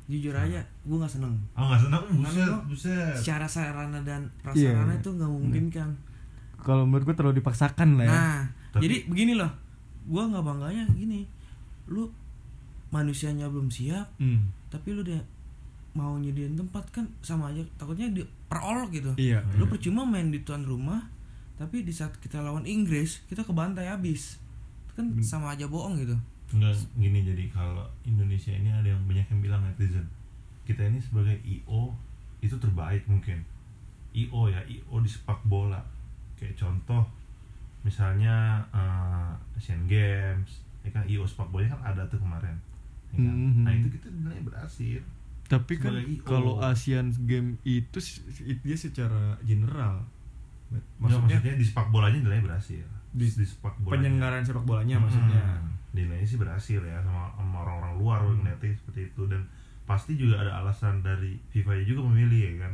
Jujur 0.09 0.33
Nah. 0.33 0.41
aja, 0.41 0.57
gue 0.57 0.97
nggak 0.97 1.13
seneng. 1.13 1.37
oh 1.53 1.63
nggak 1.63 1.81
seneng 1.83 2.01
buset 2.17 2.49
buset 2.65 3.13
Secara 3.13 3.45
sarana 3.45 4.01
dan 4.01 4.25
prasarana 4.41 4.89
Iya. 4.89 4.97
itu 4.97 5.09
nggak 5.13 5.29
memungkinkan. 5.29 5.89
kalau 6.57 6.81
menurut 6.81 7.05
gue 7.05 7.15
terlalu 7.15 7.37
dipaksakan 7.37 7.93
lah 7.93 8.03
ya 8.03 8.11
Nah, 8.11 8.39
Tapi- 8.73 8.81
jadi 8.83 8.95
begini 9.05 9.37
loh. 9.37 9.51
Gua 10.03 10.25
nggak 10.25 10.41
bangganya 10.41 10.83
gini. 10.89 11.29
Lu 11.87 12.11
manusianya 12.87 13.47
belum 13.47 13.67
siap, 13.67 14.07
Hmm. 14.17 14.47
tapi 14.67 14.91
lu 14.91 15.03
udah 15.03 15.19
mau 15.91 16.15
nyediain 16.15 16.53
tempat 16.53 16.85
kan 16.93 17.05
sama 17.19 17.49
aja 17.49 17.59
takutnya 17.75 18.07
di 18.07 18.21
perolok 18.47 18.93
gitu. 18.93 19.11
iya 19.17 19.41
Lu 19.57 19.65
percuma 19.65 20.03
main 20.03 20.29
di 20.29 20.39
tuan 20.41 20.61
rumah, 20.61 21.01
tapi 21.55 21.81
di 21.81 21.91
saat 21.91 22.15
kita 22.17 22.39
lawan 22.39 22.63
Inggris 22.63 23.25
kita 23.25 23.41
kebantai 23.41 23.89
habis. 23.89 24.37
Itu 24.85 24.91
kan 24.95 25.07
sama 25.19 25.51
aja 25.51 25.65
bohong 25.65 25.97
gitu. 25.97 26.15
Enggak 26.47 26.79
gini 26.95 27.19
jadi 27.21 27.43
kalau 27.49 27.83
Indonesia 28.03 28.51
ini 28.51 28.71
ada 28.71 28.87
yang 28.87 29.03
banyak 29.03 29.27
yang 29.27 29.41
bilang 29.41 29.61
netizen 29.61 30.07
kita 30.63 30.79
ini 30.81 30.99
sebagai 30.99 31.35
IO 31.43 31.91
itu 32.39 32.55
terbaik 32.55 33.03
mungkin 33.03 33.43
IO 34.13 34.47
ya 34.47 34.63
IO 34.63 34.95
di 34.97 35.07
sepak 35.07 35.43
bola 35.43 35.79
kayak 36.35 36.55
contoh 36.55 37.03
misalnya 37.81 38.63
eh, 38.69 39.31
Asian 39.55 39.83
Games 39.87 40.63
ya 40.87 40.91
kan 40.91 41.03
IO 41.05 41.23
sepak 41.23 41.47
bola 41.47 41.67
kan 41.67 41.81
ada 41.85 42.01
tuh 42.05 42.17
kemarin 42.17 42.55
ya 43.09 43.19
kan? 43.19 43.35
Mhm. 43.35 43.63
nah 43.63 43.71
itu 43.71 43.87
kita 43.89 44.07
nilai 44.09 44.39
berhasil 44.41 45.01
tapi 45.45 45.73
kan 45.75 45.91
Sebagai 45.91 46.11
IO. 46.13 46.23
kalau 46.23 46.53
Asian 46.61 47.07
Game 47.21 47.55
itu 47.61 47.99
dia 48.57 48.75
secara 48.75 49.35
general. 49.41 50.03
Maksudnya, 50.67 50.83
maksudnya 50.99 51.19
maksudnya 51.39 51.55
di 51.55 51.65
sepak 51.65 51.87
bolanya 51.87 52.19
nilai 52.19 52.39
berhasil 52.41 52.83
di, 53.09 53.23
di 53.25 53.45
sepak 53.45 53.71
bolanya. 53.77 53.91
penyelenggaraan 53.93 54.43
sepak 54.43 54.63
bolanya 54.63 54.95
maksudnya. 54.99 55.39
Hmm, 55.39 55.71
nilainya 55.91 56.27
sih 56.27 56.35
berhasil 56.35 56.79
ya 56.79 56.99
sama, 56.99 57.31
sama 57.33 57.57
orang-orang 57.61 57.93
luar 57.95 58.19
Hmm. 58.21 58.35
ngeliatnya 58.37 58.75
seperti 58.75 59.07
itu. 59.07 59.23
Dan 59.25 59.47
pasti 59.83 60.19
juga 60.19 60.35
ada 60.37 60.59
alasan 60.59 60.99
dari 60.99 61.39
FIFA 61.47 61.79
juga 61.81 62.03
memilih 62.05 62.41
ya 62.43 62.67
kan? 62.67 62.73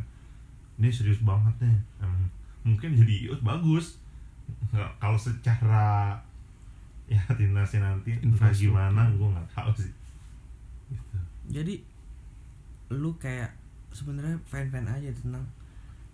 Ini 0.76 0.90
serius 0.90 1.22
banget 1.22 1.54
nih 1.62 1.78
Emang. 2.00 2.26
Mungkin 2.66 2.98
jadi 2.98 3.14
IO 3.24 3.34
bagus. 3.40 4.02
Nggak 4.74 4.90
kalau 4.98 5.20
secara 5.22 6.18
ya 7.06 7.20
timnasnya 7.30 7.84
nanti 7.84 8.16
entah 8.16 8.50
gimana 8.50 9.04
gue 9.12 9.28
nggak 9.28 9.48
tahu 9.52 9.72
sih 9.76 9.92
gitu. 10.88 11.18
Jadi 11.52 11.76
lu 12.90 13.12
kayak 13.18 13.52
sebenarnya 13.92 14.38
fan-fan 14.44 14.86
aja 14.86 15.10
tentang 15.12 15.44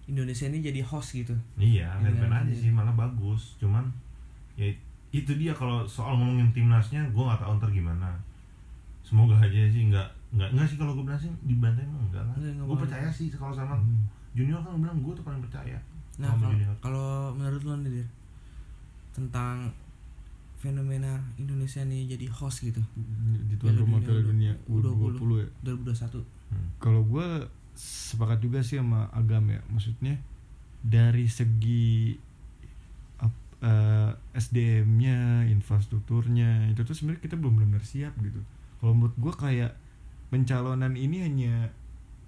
Indonesia 0.06 0.49
ini 0.49 0.60
jadi 0.60 0.82
host 0.82 1.13
gitu. 1.15 1.36
iya 1.56 1.86
Iya, 1.86 2.02
fan-fan 2.02 2.34
aja 2.34 2.49
iya. 2.49 2.60
sih 2.60 2.69
malah 2.73 2.93
bagus 2.93 3.56
cuman 3.62 3.86
ya 4.58 4.65
itu 5.10 5.32
dia 5.36 5.54
kalau 5.54 5.86
soal 5.86 6.17
ngomongin 6.17 6.49
timnasnya 6.49 7.02
gue 7.10 7.23
nggak 7.23 7.41
tahu 7.41 7.54
ntar 7.58 7.69
gimana 7.69 8.10
semoga 9.02 9.34
aja 9.38 9.69
sih 9.69 9.89
nggak 9.89 10.06
nggak 10.38 10.49
nggak 10.54 10.65
sih 10.69 10.78
kalau 10.78 10.93
gue 10.93 11.06
bilang 11.06 11.17
sih 11.17 11.30
dibantai 11.41 11.82
mah 11.86 12.02
enggak 12.06 12.23
lah 12.25 12.34
Enggak, 12.38 12.52
enggak 12.54 12.65
gue 12.69 12.78
percaya 12.86 13.08
sih 13.10 13.28
kalau 13.30 13.54
sama 13.54 13.73
Hmm. 13.78 14.06
junior 14.38 14.62
kan 14.62 14.78
bilang 14.78 14.97
gue 15.02 15.13
tuh 15.13 15.25
paling 15.25 15.41
percaya 15.41 15.78
Nah, 16.19 16.36
kalau 16.84 17.32
menurut 17.32 17.63
lu 17.63 17.73
nih 17.80 18.04
tentang 19.15 19.71
fenomena 20.60 21.17
Indonesia 21.36 21.80
nih 21.82 22.13
jadi 22.13 22.28
host 22.28 22.62
gitu 22.62 22.84
di 23.48 23.56
tuan 23.56 23.80
rumah 23.80 23.98
Piala 23.98 24.19
Dunia 24.19 24.52
U20. 24.67 25.15
U20 25.15 25.32
ya 25.39 25.48
2021. 25.63 26.19
Hmm. 26.52 26.67
kalau 26.78 27.02
gue 27.02 27.28
sepakat 27.74 28.43
juga 28.43 28.60
sih 28.60 28.76
sama 28.76 29.08
Agam 29.10 29.48
ya 29.48 29.63
maksudnya 29.72 30.19
dari 30.80 31.26
segi 31.26 32.12
ap- 33.17 33.56
eh, 33.62 34.12
SDM-nya 34.34 35.48
infrastrukturnya 35.48 36.67
itu 36.67 36.84
tuh 36.84 36.91
sebenarnya 36.91 37.24
kita 37.24 37.36
belum 37.36 37.56
benar 37.63 37.84
siap 37.84 38.15
gitu 38.19 38.43
kalau 38.80 38.91
menurut 38.91 39.15
gue 39.15 39.34
kayak 39.34 39.72
pencalonan 40.28 40.93
ini 40.93 41.24
hanya 41.24 41.72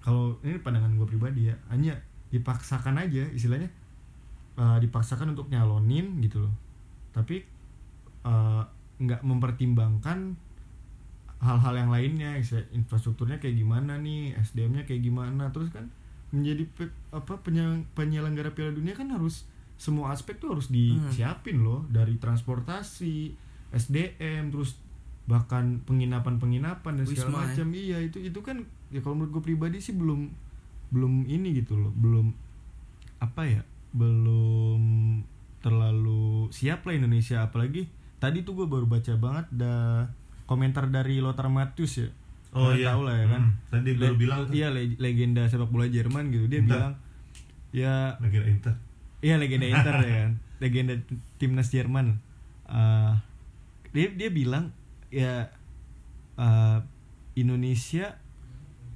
kalau 0.00 0.40
ini 0.40 0.56
pandangan 0.58 0.96
gue 0.96 1.06
pribadi 1.06 1.52
ya 1.52 1.56
hanya 1.68 2.00
dipaksakan 2.32 2.96
aja 2.96 3.28
istilahnya 3.28 3.68
eh, 4.56 4.78
dipaksakan 4.80 5.36
untuk 5.36 5.52
nyalonin 5.52 6.16
gitu 6.20 6.48
loh 6.48 6.54
tapi 7.12 7.44
eh, 8.22 8.62
nggak 9.02 9.20
mempertimbangkan 9.26 10.38
hal-hal 11.42 11.74
yang 11.74 11.90
lainnya 11.90 12.38
infrastrukturnya 12.70 13.42
kayak 13.42 13.58
gimana 13.58 13.98
nih 13.98 14.38
SDM-nya 14.38 14.86
kayak 14.86 15.02
gimana. 15.02 15.50
Terus 15.50 15.74
kan 15.74 15.90
menjadi 16.30 16.64
pe- 16.70 16.96
apa 17.10 17.42
penyel- 17.42 17.84
penyelenggara 17.98 18.54
Piala 18.54 18.70
Dunia 18.72 18.94
kan 18.94 19.10
harus 19.10 19.44
semua 19.74 20.14
aspek 20.14 20.38
tuh 20.38 20.54
harus 20.54 20.70
disiapin 20.70 21.66
loh. 21.66 21.82
Dari 21.90 22.14
transportasi 22.22 23.34
SDM 23.74 24.54
terus 24.54 24.78
bahkan 25.26 25.82
penginapan-penginapan 25.82 27.02
dan 27.02 27.04
segala 27.10 27.26
ya. 27.26 27.34
macam. 27.50 27.66
Iya 27.74 27.98
itu 28.06 28.18
itu 28.22 28.38
kan 28.38 28.62
ya 28.94 29.02
kalau 29.02 29.18
menurut 29.18 29.42
gue 29.42 29.44
pribadi 29.50 29.82
sih 29.82 29.98
belum 29.98 30.30
belum 30.94 31.26
ini 31.26 31.58
gitu 31.58 31.74
loh. 31.74 31.90
Belum 31.90 32.30
apa 33.18 33.42
ya 33.50 33.62
belum 33.90 34.82
terlalu 35.58 36.54
siap 36.54 36.86
lah 36.86 36.94
Indonesia. 36.94 37.42
Apalagi 37.42 37.90
tadi 38.22 38.46
tuh 38.46 38.54
gue 38.54 38.66
baru 38.70 38.86
baca 38.86 39.18
banget 39.18 39.46
dah 39.50 40.06
komentar 40.46 40.86
dari 40.86 41.18
Lothar 41.18 41.50
Matthäus 41.50 41.98
ya. 41.98 42.08
Oh 42.54 42.70
Kalian 42.70 42.78
iya. 42.78 42.88
tahu 42.94 43.02
lah 43.02 43.14
ya 43.18 43.26
kan? 43.26 43.42
Hmm, 43.42 43.54
tadi 43.66 43.90
baru 43.98 44.14
Le- 44.14 44.20
bilang 44.20 44.38
tuh. 44.46 44.52
iya 44.54 44.68
le- 44.70 44.98
legenda 45.00 45.42
sepak 45.48 45.66
bola 45.66 45.88
Jerman 45.88 46.30
gitu. 46.30 46.46
Dia 46.46 46.60
Inter. 46.62 46.70
bilang 46.78 46.92
ya 47.72 47.94
lagi 48.16 48.36
ada 48.38 48.46
Inter. 48.46 48.74
Iya 49.18 49.34
legenda 49.36 49.66
Inter 49.66 49.94
ya 49.98 50.12
kan? 50.22 50.32
Legenda 50.62 50.94
timnas 51.36 51.68
Jerman. 51.68 52.06
Eh, 52.70 53.12
dia 53.90 54.06
dia 54.14 54.30
bilang 54.30 54.70
ya 55.10 55.50
eh, 56.36 56.78
Indonesia 57.34 58.20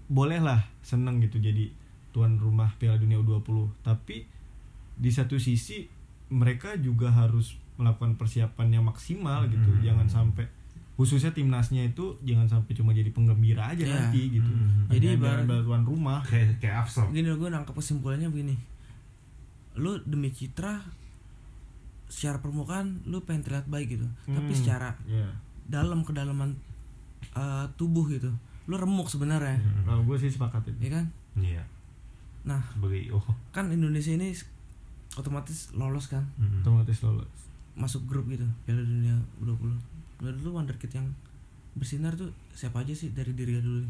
bolehlah 0.06 0.62
seneng 0.80 1.18
gitu 1.18 1.42
jadi 1.42 1.72
tuan 2.14 2.38
rumah 2.38 2.70
Piala 2.78 2.96
Dunia 2.96 3.18
U20 3.18 3.74
tapi 3.82 4.28
di 4.94 5.10
satu 5.10 5.36
sisi 5.36 5.88
mereka 6.30 6.78
juga 6.78 7.10
harus 7.10 7.58
melakukan 7.76 8.16
persiapan 8.16 8.68
yang 8.70 8.84
maksimal 8.84 9.44
gitu. 9.46 9.68
Hmm. 9.68 9.80
jangan 9.80 10.06
sampai 10.06 10.44
khususnya 10.96 11.28
timnasnya 11.30 11.84
itu 11.84 12.16
jangan 12.22 12.48
sampai 12.48 12.72
cuma 12.72 12.90
jadi 12.90 13.08
penggembira 13.10 13.68
aja 13.68 13.84
Iya. 13.84 13.92
nanti 13.94 14.32
gitu. 14.32 14.48
Hmm. 14.48 14.88
Jadi 14.88 15.06
ibarat- 15.12 15.44
dengan 15.44 15.60
tuan 15.62 15.84
rumah. 15.84 16.20
Kayak 16.22 16.56
kayak 16.58 16.76
Afsam 16.82 17.12
gini 17.12 17.28
gue 17.28 17.48
nangkep 17.48 17.74
kesimpulannya 17.74 18.26
begini. 18.26 18.56
Lu 19.74 20.00
demi 20.02 20.30
citra 20.30 20.80
secara 22.06 22.38
permukaan 22.38 23.02
lu 23.04 23.20
pengen 23.20 23.42
terlihat 23.42 23.66
baik 23.66 23.92
gitu. 23.92 24.06
Tapi 24.24 24.46
Hmm. 24.46 24.56
secara 24.56 24.96
Iya. 25.04 25.28
dalam 25.66 26.00
kedalaman 26.00 26.56
uh, 27.34 27.68
tubuh 27.76 28.08
gitu 28.08 28.32
lu 28.64 28.74
remuk 28.74 29.06
sebenarnya. 29.06 29.60
Kalau 29.84 30.02
gue 30.02 30.16
sih 30.16 30.26
sepakat 30.28 30.64
itu. 30.66 30.78
Ya 30.82 30.96
kan? 30.96 31.04
Iya. 31.36 31.62
Nah 32.42 32.62
sebagai 32.72 33.12
oh. 33.12 33.22
kan 33.50 33.68
Indonesia 33.68 34.10
ini 34.10 34.32
otomatis 35.12 35.70
lolos 35.72 36.08
kan? 36.08 36.24
Hmm. 36.34 36.62
otomatis 36.62 36.98
lolos 37.00 37.28
masuk 37.76 38.08
grup 38.08 38.24
gitu 38.32 38.48
Piala 38.64 38.80
Dunia 38.80 39.14
20 39.44 39.96
menurut 40.20 40.40
lu 40.40 40.50
wonderkid 40.56 40.90
yang 40.96 41.08
bersinar 41.76 42.16
tuh 42.16 42.32
siapa 42.56 42.80
aja 42.80 42.96
sih 42.96 43.12
dari 43.12 43.36
diri 43.36 43.60
dulu? 43.60 43.84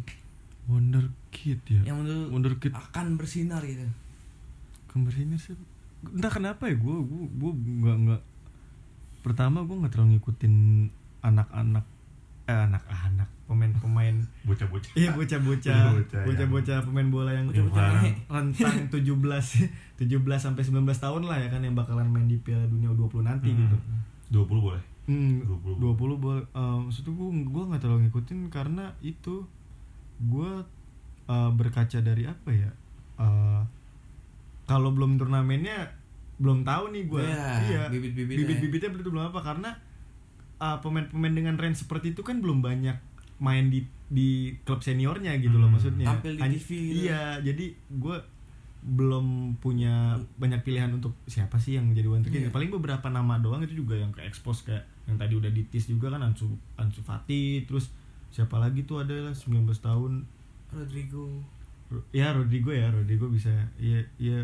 Wonder 0.67 1.07
kid 1.31 1.63
ya? 1.71 1.87
Yang 1.87 1.97
menurut 2.03 2.29
wonder 2.35 2.55
kid. 2.59 2.75
akan 2.75 3.15
bersinar 3.15 3.63
gitu. 3.63 3.87
Kembersinar 4.91 5.39
sih. 5.39 5.55
Entah 6.03 6.33
kenapa 6.35 6.67
ya 6.67 6.75
gue 6.75 6.97
gue 7.07 7.25
gue 7.31 7.53
nggak 7.55 7.97
nggak. 8.11 8.23
Pertama 9.23 9.63
gue 9.63 9.77
nggak 9.79 9.93
terlalu 9.95 10.19
ngikutin 10.19 10.55
anak-anak 11.23 11.87
eh 12.47 12.55
anak-anak 12.63 13.27
pemain-pemain 13.45 14.15
bocah-bocah 14.43 14.91
iya 14.95 15.11
bocah-bocah 15.11 15.83
Bocah-bocah 15.93 16.23
bocah-bocah 16.25 16.79
pemain 16.83 17.09
bola 17.09 17.31
yang 17.31 17.47
sekarang. 17.51 18.15
rentang 18.35 18.77
17 18.95 19.03
17 19.99 20.03
sampai 20.37 20.63
19 20.63 20.83
tahun 20.87 21.23
lah 21.23 21.39
ya 21.39 21.49
kan 21.49 21.61
yang 21.61 21.75
bakalan 21.75 22.07
main 22.07 22.27
di 22.27 22.39
Piala 22.39 22.67
Dunia 22.67 22.91
U20 22.91 23.23
nanti 23.23 23.51
Hmm. 23.51 23.61
gitu. 23.63 23.77
20 24.43 24.59
boleh 24.63 24.83
Hmm, 25.07 25.39
20. 25.39 25.79
20 25.79 26.19
boleh. 26.19 26.43
Uh, 26.51 26.83
maksud 26.83 27.07
gue 27.07 27.15
gue 27.45 27.63
nggak 27.65 27.79
terlalu 27.79 28.11
ngikutin 28.11 28.51
karena 28.51 28.91
itu 29.01 29.47
gue 30.19 30.51
uh, 31.25 31.51
berkaca 31.53 31.99
dari 32.01 32.27
apa 32.27 32.51
ya? 32.51 32.71
Uh, 33.15 33.63
kalau 34.65 34.91
belum 34.91 35.15
turnamennya 35.15 35.95
belum 36.37 36.67
tahu 36.67 36.91
nih 36.91 37.07
gue. 37.07 37.23
Iya, 37.23 37.47
iya. 37.63 37.83
bibit-bibitnya. 37.87 38.39
Bibit-bibitnya 38.43 38.91
belum 38.93 39.07
belum 39.09 39.25
apa 39.31 39.41
karena 39.41 39.71
uh, 40.59 40.79
pemain-pemain 40.79 41.33
dengan 41.33 41.55
range 41.55 41.83
seperti 41.83 42.13
itu 42.13 42.21
kan 42.21 42.39
belum 42.39 42.61
banyak 42.61 42.97
main 43.39 43.69
di 43.69 43.85
di 44.07 44.29
klub 44.63 44.81
seniornya 44.81 45.37
gitu 45.37 45.55
loh 45.55 45.67
Hmm. 45.67 45.77
maksudnya. 45.77 46.07
Tampil 46.09 46.33
di 46.35 46.41
Hanya- 46.41 46.55
TV 46.57 46.69
gitu. 46.71 46.99
Iya, 47.05 47.23
jadi 47.43 47.65
gue 47.93 48.17
belum 48.83 49.27
punya 49.59 50.15
banyak 50.37 50.63
pilihan 50.63 50.89
untuk 50.91 51.19
siapa 51.25 51.59
sih 51.59 51.75
yang 51.75 51.91
jadi 51.91 52.07
kid. 52.23 52.39
Iya. 52.41 52.51
Paling 52.51 52.71
beberapa 52.71 53.09
nama 53.09 53.35
doang 53.37 53.61
itu 53.61 53.75
juga 53.77 53.95
yang 53.95 54.11
ke 54.11 54.23
expose 54.23 54.63
kayak 54.63 54.87
yang 55.05 55.17
tadi 55.17 55.35
udah 55.35 55.51
ditis 55.51 55.87
juga 55.87 56.07
kan 56.09 56.23
Ansu 56.23 56.47
Ansu 56.77 56.99
Fati 57.01 57.63
terus 57.63 57.91
siapa 58.29 58.57
lagi 58.57 58.83
tuh 58.83 59.01
ada 59.01 59.15
lah 59.23 59.35
19 59.35 59.67
tahun 59.77 60.23
Rodrigo 60.69 61.43
Ro- 61.89 62.07
ya 62.11 62.31
Rodrigo 62.31 62.71
ya 62.71 62.87
Rodrigo 62.89 63.27
bisa 63.27 63.51
ya 63.77 63.99
ya 64.17 64.43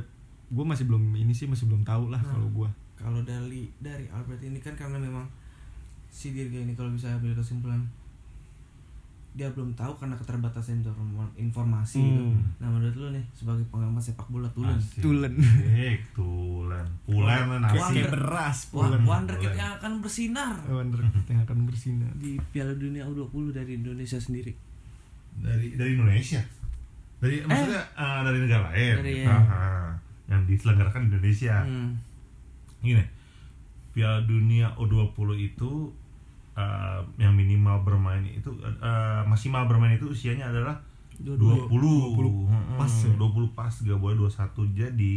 gue 0.49 0.65
masih 0.65 0.85
belum 0.85 1.03
ini 1.13 1.31
sih 1.31 1.47
masih 1.47 1.67
belum 1.67 1.83
tahu 1.83 2.09
lah 2.09 2.19
Nah. 2.19 2.31
kalau 2.31 2.49
gue 2.49 2.69
kalau 2.95 3.21
dari 3.23 3.67
dari 3.77 4.07
Albert 4.09 4.39
ini 4.41 4.59
kan 4.59 4.75
karena 4.75 4.97
memang 4.97 5.27
si 6.13 6.31
Dirga 6.31 6.61
ini 6.61 6.73
kalau 6.73 6.93
bisa 6.93 7.09
ambil 7.11 7.33
kesimpulan 7.33 7.81
dia 9.33 9.49
belum 9.49 9.73
tahu 9.73 9.97
karena 9.97 10.13
keterbatasan 10.13 10.85
inform- 10.85 11.33
informasi 11.35 11.97
gitu. 11.99 12.21
Hmm. 12.29 12.53
Nah 12.61 12.69
menurut 12.69 12.93
lu 12.93 13.09
nih 13.11 13.25
sebagai 13.33 13.65
pengamat 13.67 14.05
sepak 14.05 14.29
bola 14.29 14.45
tulen 14.53 14.77
Asik. 14.77 15.01
Tulen. 15.01 15.33
Eh, 15.73 15.97
tulen 16.13 16.85
pulen 17.03 17.49
nasi 17.59 17.81
kayak 17.97 18.13
beras 18.13 18.69
pulen 18.69 19.01
Wonderkid 19.03 19.57
yang 19.57 19.73
akan 19.75 20.05
bersinar 20.05 20.61
wonder 20.69 21.01
kid 21.01 21.25
yang 21.27 21.41
akan 21.43 21.65
bersinar 21.65 22.13
di 22.15 22.37
Piala 22.47 22.77
Dunia 22.77 23.09
U20 23.09 23.57
dari 23.57 23.73
Indonesia 23.75 24.21
sendiri. 24.21 24.53
dari 25.33 25.73
dari 25.73 25.97
Indonesia 25.97 26.45
dari 27.17 27.41
maksudnya 27.41 27.83
eh, 27.89 28.21
dari 28.21 28.39
negara 28.39 28.63
lain 28.69 28.95
Dari, 29.01 29.15
ya. 29.17 29.33
ah. 29.33 29.91
yang 30.29 30.45
diselenggarakan 30.45 31.01
di 31.03 31.09
Indonesia 31.09 31.57
Hmm. 31.65 31.97
gini 32.81 33.01
Piala 33.91 34.21
Dunia 34.23 34.77
U20 34.77 35.09
itu 35.39 35.89
eh, 36.53 36.99
yang 37.17 37.33
minimal 37.33 37.81
bermain 37.83 38.23
itu 38.23 38.49
eh, 38.61 39.23
maksimal 39.25 39.65
bermain 39.65 39.95
itu 39.95 40.09
usianya 40.09 40.49
adalah 40.49 40.77
20 41.17 41.39
20 41.39 42.19
Mm-mm, 42.19 42.77
pas 42.77 42.89
ya? 42.89 43.13
20 43.15 43.53
pas 43.55 43.73
gak 43.73 43.99
boleh 43.99 44.17
21 44.19 44.75
jadi 44.75 45.15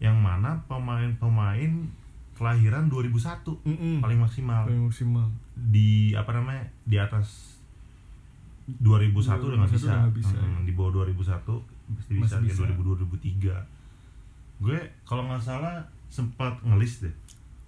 yang 0.00 0.16
mana 0.16 0.56
pemain-pemain 0.64 1.72
kelahiran 2.32 2.88
2001 2.88 3.44
Mm-mm. 3.68 3.94
paling 4.00 4.16
maksimal 4.16 4.64
paling 4.64 4.88
maksimal 4.88 5.26
di 5.52 6.16
apa 6.16 6.32
namanya 6.32 6.64
di 6.82 6.96
atas 6.96 7.58
2001 8.70 9.12
udah 9.44 9.58
nggak 9.60 9.72
2001 9.74 9.76
bisa, 9.76 9.92
udah 9.92 10.14
bisa, 10.14 10.34
Mm, 10.36 10.40
ya. 10.40 10.60
di 10.64 10.72
bawah 10.72 10.90
2001 11.02 11.52
pasti 11.90 12.12
bisa, 12.16 12.38
Masih 12.38 12.46
bisa. 12.46 12.62
2002 12.70 13.02
2003 13.02 14.62
gue 14.62 14.78
kalau 15.02 15.22
nggak 15.26 15.42
salah 15.42 15.82
sempat 16.06 16.54
ngelis 16.62 17.02
deh 17.02 17.14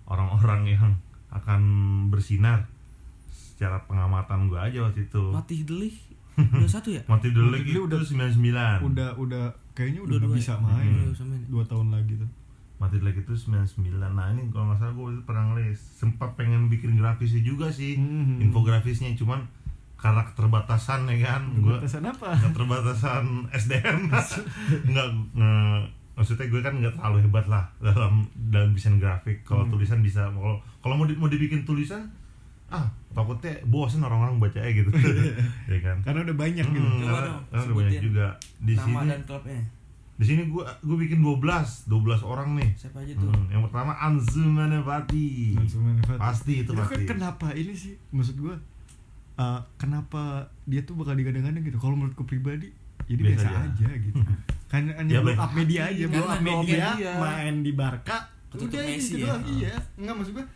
orang-orang 0.06 0.72
yang 0.72 0.88
akan 1.32 1.60
bersinar 2.08 2.68
secara 3.28 3.82
pengamatan 3.82 4.46
gue 4.46 4.58
aja 4.58 4.78
waktu 4.82 5.06
itu 5.06 5.22
Matih 5.28 5.60
Delih 5.62 5.96
21 6.32 6.64
ya? 6.90 7.02
Mati 7.04 7.28
Delik 7.28 7.60
Mati 7.60 7.68
itu 7.68 7.80
Delik 7.80 7.84
udah- 7.84 8.00
99 8.00 8.88
udah 8.88 9.08
udah 9.16 9.44
kayaknya 9.72 10.00
udah 10.02 10.16
nggak 10.18 10.28
ya? 10.28 10.34
bisa 10.34 10.52
Hmm. 10.54 10.64
main 10.66 10.92
Udah 10.94 11.12
bisa 11.12 11.24
main. 11.24 11.42
dua 11.46 11.64
tahun 11.64 11.88
lagi 11.90 12.12
tuh 12.16 12.30
Mati 12.78 12.96
Delik 12.96 13.16
itu 13.18 13.32
99 13.32 13.78
nah 14.08 14.26
ini 14.28 14.48
kalau 14.48 14.64
nggak 14.66 14.78
salah 14.78 14.92
gue 14.92 15.22
pernah 15.22 15.44
ngelis 15.48 15.78
sempat 15.94 16.32
pengen 16.32 16.66
bikin 16.66 16.94
grafisnya 16.94 17.40
juga 17.40 17.68
sih 17.68 17.94
Hmm. 17.94 18.40
infografisnya 18.40 19.12
cuman 19.14 19.44
karena 19.94 20.24
keterbatasan 20.24 21.06
ya 21.06 21.18
kan 21.22 21.42
gue 21.54 21.68
batasan 21.70 22.02
apa 22.02 22.34
keterbatasan 22.34 23.24
SDM 23.50 24.10
nggak 24.90 25.08
nge- 25.32 25.86
maksudnya 26.12 26.46
gue 26.46 26.60
kan 26.60 26.74
nggak 26.74 26.92
terlalu 26.92 27.18
hebat 27.22 27.46
lah 27.46 27.64
dalam 27.78 28.22
dalam 28.44 28.72
desain 28.72 28.96
grafik. 28.96 29.40
Kalau 29.42 29.64
Hmm. 29.64 29.72
tulisan 29.72 29.98
bisa 29.98 30.26
kalau 30.26 30.54
kalau 30.78 30.94
mau 30.94 31.04
di- 31.04 31.14
mau 31.14 31.26
dibikin 31.26 31.62
tulisan 31.62 32.04
ah 32.68 32.84
takutnya 33.10 33.52
bosan 33.64 34.00
orang-orang 34.00 34.36
bacanya 34.38 34.72
gitu. 34.74 34.88
Ya 35.68 35.78
kan? 35.78 35.96
Karena 36.00 36.22
udah 36.22 36.36
banyak 36.38 36.64
gitu. 36.64 36.80
Hmm, 36.80 36.98
Coba 36.98 37.08
karena, 37.10 37.26
dong, 37.26 37.42
karena 37.46 37.62
udah 37.62 37.76
banyak 37.78 37.94
juga. 38.02 38.26
Di 38.58 38.72
Nama 38.72 38.84
sini 38.84 39.04
dan 39.06 39.22
klubnya. 39.22 39.62
di 40.12 40.24
sini 40.24 40.42
gue 40.46 40.62
gue 40.62 40.96
bikin 40.98 41.18
12 41.18 41.40
12 41.84 41.90
orang 42.22 42.48
nih. 42.54 42.70
Siapa 42.74 42.98
aja 42.98 43.12
tuh? 43.14 43.26
Hmm, 43.28 43.48
yang 43.48 43.62
pertama 43.62 43.92
Anzu 43.94 44.44
Manevati 44.46 45.56
pasti 46.14 46.52
itu 46.58 46.68
Itu 46.68 46.78
kan 46.78 46.86
pasti. 46.86 47.04
kenapa 47.04 47.46
ini 47.52 47.72
sih? 47.72 47.94
Maksud 48.10 48.36
gue 48.36 48.54
uh, 49.34 49.60
kenapa 49.74 50.22
dia 50.62 50.80
tuh 50.82 50.94
bakal 50.94 51.12
digadang-gadang 51.14 51.60
gitu? 51.60 51.76
Kalau 51.76 51.92
menurutku 51.94 52.22
pribadi 52.22 52.70
jadi 53.02 53.18
Biasa 53.20 53.34
biasa, 53.42 53.48
aja. 53.50 53.66
aja 53.82 53.90
gitu 53.98 54.22
kan 54.72 54.88
hanya 54.88 55.12
Ya, 55.12 55.20
blow 55.20 55.36
up 55.36 55.52
media 55.52 55.80
aja 55.86 56.04
blow 56.06 56.24
up 56.24 56.40
blow 56.40 56.56
up 56.56 56.64
media, 56.64 56.86
media. 56.90 57.12
main 57.14 57.54
di 57.60 57.72
Barca 57.72 58.16
Ketutup 58.48 58.68
udah 58.70 58.82
Messi 58.82 59.04
gitu 59.10 59.16
ya. 59.18 59.26
doang, 59.28 59.42
iya 59.50 59.74
enggak 59.94 60.14
maksud 60.16 60.32
gue 60.34 60.46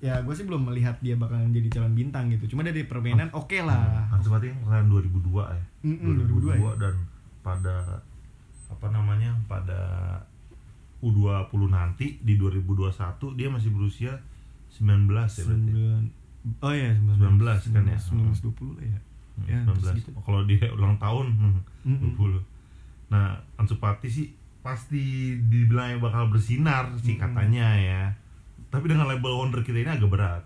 ya 0.00 0.14
gue 0.18 0.34
sih 0.34 0.44
belum 0.44 0.62
melihat 0.64 0.96
dia 0.98 1.14
bakalan 1.14 1.48
jadi 1.50 1.68
calon 1.70 1.94
bintang 1.94 2.28
gitu 2.28 2.44
cuma 2.48 2.60
dari 2.60 2.82
permainan 2.82 3.30
oke 3.32 3.56
lah 3.60 4.10
Ansu 4.10 4.28
Fati 4.28 4.50
kan 4.50 4.58
kelahiran 4.60 4.88
2002 4.90 5.22
ya 5.32 5.64
Mm-mm, 5.84 6.12
2002 6.28 6.50
ya. 6.52 6.70
dan 6.76 6.94
pada 7.40 7.76
apa 8.68 8.86
namanya 8.88 9.30
pada 9.44 9.80
U20 11.00 11.38
nanti 11.68 12.16
di 12.18 12.34
2021 12.34 12.90
dia 13.34 13.48
masih 13.48 13.70
berusia 13.70 14.12
19 14.72 14.80
ya 15.06 15.24
berarti. 15.38 15.40
Sembilan 15.40 16.02
Oh 16.60 16.68
iya 16.70 16.92
19 16.92 17.40
kan 17.70 17.84
ya? 17.86 17.96
19 17.96 18.44
20 18.52 18.76
lah 18.76 18.84
ya. 18.84 18.98
Hmm, 19.34 19.46
Ya, 19.46 19.58
19. 19.64 19.80
segitu. 19.80 20.10
Kalau 20.14 20.44
dia 20.44 20.68
ulang 20.68 20.94
tahun 20.98 21.26
hmm, 21.32 21.60
Mm-mm. 21.86 22.12
20. 22.14 22.53
Nah, 23.14 23.38
Ansu 23.54 23.78
Fati 23.78 24.10
sih 24.10 24.26
pasti 24.58 25.38
dibilang 25.38 26.02
bakal 26.02 26.34
bersinar 26.34 26.90
sih 26.98 27.14
katanya 27.14 27.78
ya. 27.78 28.02
Tapi 28.74 28.90
dengan 28.90 29.06
label 29.06 29.38
wonder 29.38 29.62
kita 29.62 29.86
ini 29.86 29.90
agak 29.94 30.10
berat. 30.10 30.42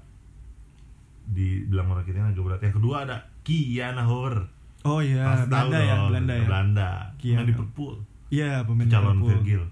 Dibilang 1.32 1.88
wonder 1.88 2.04
kita 2.04 2.20
ini 2.20 2.36
agak 2.36 2.44
berat. 2.44 2.60
Yang 2.60 2.76
kedua 2.76 3.08
ada 3.08 3.16
Kiana 3.40 4.04
Hor. 4.04 4.52
Oh 4.84 5.00
iya, 5.00 5.48
tahu 5.48 5.72
Belanda 5.72 5.78
ya, 5.80 5.96
Belanda 6.12 6.32
ya. 6.36 6.44
Belanda. 6.44 6.90
Kiana. 7.16 7.40
Main 7.40 7.48
di 7.48 7.52
Liverpool. 7.56 7.94
Iya, 8.28 8.68
pemain 8.68 8.86
calon 8.92 9.16
Liverpool. 9.16 9.32
Virgil. 9.32 9.64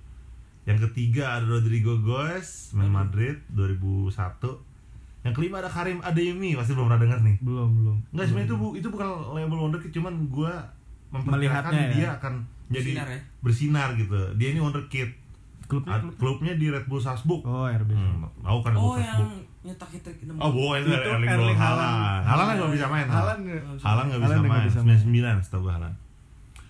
Yang 0.67 0.79
ketiga 0.91 1.39
ada 1.39 1.47
Rodrigo 1.47 1.95
Goes, 2.01 2.73
main 2.75 2.91
Madrid 2.91 3.39
2001. 3.53 4.11
Yang 5.23 5.35
kelima 5.37 5.63
ada 5.63 5.71
Karim 5.71 6.01
Adeyemi, 6.01 6.57
pasti 6.57 6.73
belum 6.73 6.91
pernah 6.91 7.03
dengar 7.03 7.19
nih. 7.23 7.37
Belum, 7.45 7.69
belum. 7.71 7.97
Enggak 8.15 8.27
sebenarnya 8.31 8.49
itu 8.49 8.57
bu, 8.57 8.69
itu 8.75 8.89
bukan 8.91 9.09
label 9.37 9.59
wonderkid, 9.59 9.91
cuman 9.95 10.15
gua 10.27 10.55
memperkirakan 11.13 11.71
Melihatnya 11.71 11.85
ya. 11.87 11.95
dia 11.95 12.09
akan 12.19 12.35
jadi 12.69 12.91
Bersinar 12.93 13.09
ya? 13.09 13.21
bersinar 13.41 13.89
gitu. 13.95 14.19
Dia 14.35 14.49
ini 14.51 14.59
wonderkid. 14.59 15.11
Klubnya, 15.67 15.93
Ad- 15.93 16.03
klub. 16.05 16.15
Klubnya 16.17 16.53
di 16.55 16.67
Red 16.67 16.87
Bull 16.87 16.99
Salzburg. 16.99 17.43
Oh, 17.43 17.65
RB. 17.65 17.91
Hmm, 17.91 18.23
tahu 18.39 18.59
kan 18.61 18.71
Red 18.71 18.79
Bull 18.79 18.87
Oh 18.87 18.97
yang 18.97 19.19
Salzburg? 19.19 19.45
nyetak 19.63 19.89
hat 19.89 20.01
trick 20.01 20.19
Oh, 20.33 20.51
bohong 20.53 20.75
itu 20.77 20.89
Erling 20.89 21.27
Erling 21.29 21.59
Haaland. 21.59 22.23
Haaland. 22.23 22.49
Nggak 22.57 22.73
bisa 22.73 22.87
main. 22.87 23.07
Haaland 23.07 23.41
Haaland 23.43 23.43
nggak 23.43 23.59
bisa 23.75 23.83
Haaland 23.83 24.09
nggak 24.41 24.53
main. 24.53 24.65
bisa 24.65 24.81
main. 24.81 24.99
99 25.01 25.43
setahu 25.43 25.61
gue 25.61 25.73
Haaland. 25.73 25.97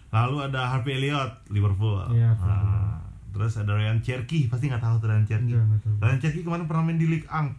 Lalu 0.08 0.36
ada 0.42 0.60
Harvey 0.66 0.92
Elliott 0.94 1.32
Liverpool. 1.46 2.00
Iya, 2.10 2.32
Nah, 2.38 2.96
terus 3.30 3.52
ada 3.54 3.68
Ryan 3.70 4.00
Cherky, 4.00 4.48
pasti 4.48 4.64
nggak 4.66 4.80
tahu 4.80 4.96
tuh 4.96 5.08
Ryan 5.08 5.24
Cherky. 5.24 5.52
Ryan 5.94 6.18
Cherky 6.18 6.40
kemarin 6.40 6.64
pernah 6.64 6.82
main 6.82 6.96
di 6.96 7.04
Ligue 7.06 7.28
1 7.28 7.52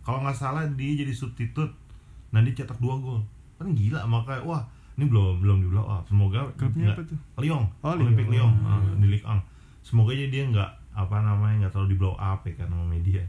kalau 0.00 0.20
nggak 0.20 0.36
salah 0.36 0.62
dia 0.70 0.94
jadi 0.94 1.10
substitute 1.10 1.72
nah 2.28 2.38
dia 2.38 2.52
cetak 2.52 2.76
dua 2.76 2.94
gol 2.94 3.24
kan 3.56 3.72
gila 3.72 4.04
makanya 4.04 4.44
wah 4.44 4.62
ini 4.94 5.04
belum 5.10 5.42
belum 5.42 5.56
di 5.62 5.68
blow 5.70 5.86
up. 5.86 6.04
Semoga 6.06 6.46
Klubnya 6.54 6.94
apa 6.94 7.02
tuh? 7.02 7.18
Lyon. 7.42 7.64
Oh, 7.82 7.92
Olympic 7.98 8.26
Lyon. 8.30 8.52
Lyon 8.54 8.68
ah, 8.68 8.80
di 8.98 9.06
Ligue 9.10 9.26
1 9.26 9.54
semoga 9.84 10.16
aja 10.16 10.26
dia 10.32 10.42
nggak 10.48 10.70
apa 10.96 11.16
namanya 11.20 11.54
nggak 11.66 11.72
terlalu 11.76 11.88
di 11.92 11.98
blow 12.00 12.16
up 12.16 12.40
ya 12.48 12.52
kan 12.56 12.66
sama 12.72 12.86
media. 12.88 13.22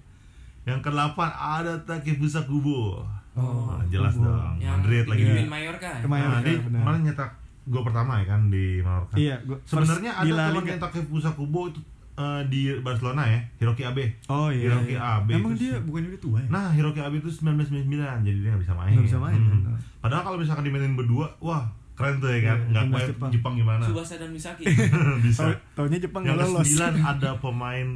Yang 0.66 0.80
kedelapan 0.82 1.30
ada 1.36 1.74
Takefusa 1.84 2.42
Kubo 2.48 3.04
Oh, 3.36 3.68
Nah, 3.76 3.84
jelas 3.92 4.16
Kubo. 4.16 4.32
dong. 4.32 4.56
Yang 4.64 4.74
Madrid 4.80 5.04
lagi 5.12 5.24
di 5.28 5.34
di 5.44 5.52
Mallorca. 5.52 5.90
Ya? 5.92 6.00
Kemarin 6.00 6.28
nah, 6.32 6.40
dia 6.40 6.56
kemarin 6.64 7.00
nyetak 7.04 7.32
gol 7.68 7.84
pertama 7.84 8.12
ya 8.24 8.26
kan 8.32 8.42
di 8.48 8.66
Mallorca. 8.80 9.16
Iya, 9.20 9.36
sebenarnya 9.68 10.12
ada 10.16 10.34
teman 10.48 10.64
yang 10.64 10.80
Takefusa 10.80 11.30
Kubo 11.36 11.62
itu 11.68 11.80
eh, 12.16 12.42
di 12.46 12.62
Barcelona 12.78 13.24
ya 13.26 13.40
Hiroki 13.56 13.84
Abe 13.84 14.06
Oh 14.26 14.48
iya. 14.48 14.72
Hiroki 14.72 14.94
iya. 14.94 15.20
Abe 15.20 15.32
Emang 15.34 15.52
itu 15.52 15.62
dia 15.62 15.74
sih. 15.74 15.84
bukan 15.84 16.02
udah 16.06 16.22
tua 16.22 16.38
ya? 16.38 16.48
Nah, 16.48 16.68
Hiroki 16.70 17.00
Abe 17.00 17.16
itu 17.18 17.30
1999, 17.30 17.92
jadi 18.22 18.38
dia 18.38 18.50
nggak 18.50 18.64
bisa 18.64 18.74
main. 18.74 18.94
Nggak 18.94 19.08
bisa 19.08 19.20
main, 19.20 19.36
Hmm. 19.36 19.64
kan? 19.66 19.76
Padahal 20.00 20.22
kalau 20.24 20.38
misalkan 20.38 20.64
dimainin 20.64 20.94
berdua, 20.94 21.28
wah 21.40 21.66
keren 21.94 22.18
tuh 22.18 22.28
ya 22.28 22.40
kan. 22.42 22.58
Iya, 22.58 22.68
Nggak 22.68 22.84
timnas 22.84 22.96
kayak 22.98 23.10
Jepang. 23.12 23.30
Jepang. 23.32 23.54
gimana? 23.56 23.84
Subasa 23.84 24.14
dan 24.16 24.30
Misaki 24.30 24.64
bisa. 25.26 25.44
Taunya 25.74 25.98
Jepang 25.98 26.22
Yang 26.22 26.38
lolos. 26.46 26.68
ada 27.02 27.32
pemain 27.38 27.88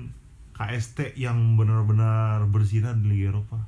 KST 0.51 1.15
yang 1.15 1.55
benar-benar 1.55 2.43
bersinar 2.45 2.91
di 2.93 3.07
Liga 3.09 3.31
Eropa. 3.31 3.63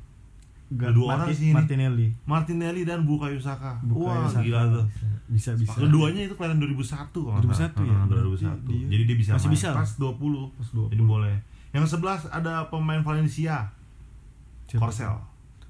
Nggak, 0.72 0.92
dua 0.94 1.08
orang 1.14 1.28
sih 1.30 1.46
ini. 1.46 1.54
Martinelli. 1.54 2.08
Martinelli 2.24 2.82
dan 2.82 3.04
Bukayo 3.04 3.36
Saka. 3.38 3.76
Bukayo 3.82 4.08
wah, 4.18 4.26
Saka. 4.26 4.40
gila 4.42 4.62
tuh. 4.72 4.86
Bisa 5.28 5.52
bisa. 5.54 5.76
Keduanya 5.76 6.22
itu 6.24 6.34
kelahiran 6.34 6.58
2001 6.58 7.12
kalau 7.12 7.36
nggak 7.36 7.44
2001 7.46 7.60
salah. 7.76 7.84
ya? 7.84 7.92
Ah, 7.94 8.06
Berarti 8.06 8.26
2001. 8.26 8.64
dia- 8.66 8.90
Jadi 8.90 9.04
dia 9.04 9.18
bisa 9.18 9.30
masih 9.34 9.46
main 9.46 9.56
bisa. 9.58 9.70
pas 9.74 9.90
20. 9.94 10.42
Pas 10.54 10.68
20. 10.70 10.90
Jadi 10.90 11.04
boleh. 11.06 11.36
Yang 11.72 11.86
11 11.90 12.22
ada 12.30 12.54
pemain 12.66 13.02
Valencia, 13.02 13.56
Siapa? 14.66 14.82
Korsel. 14.82 15.14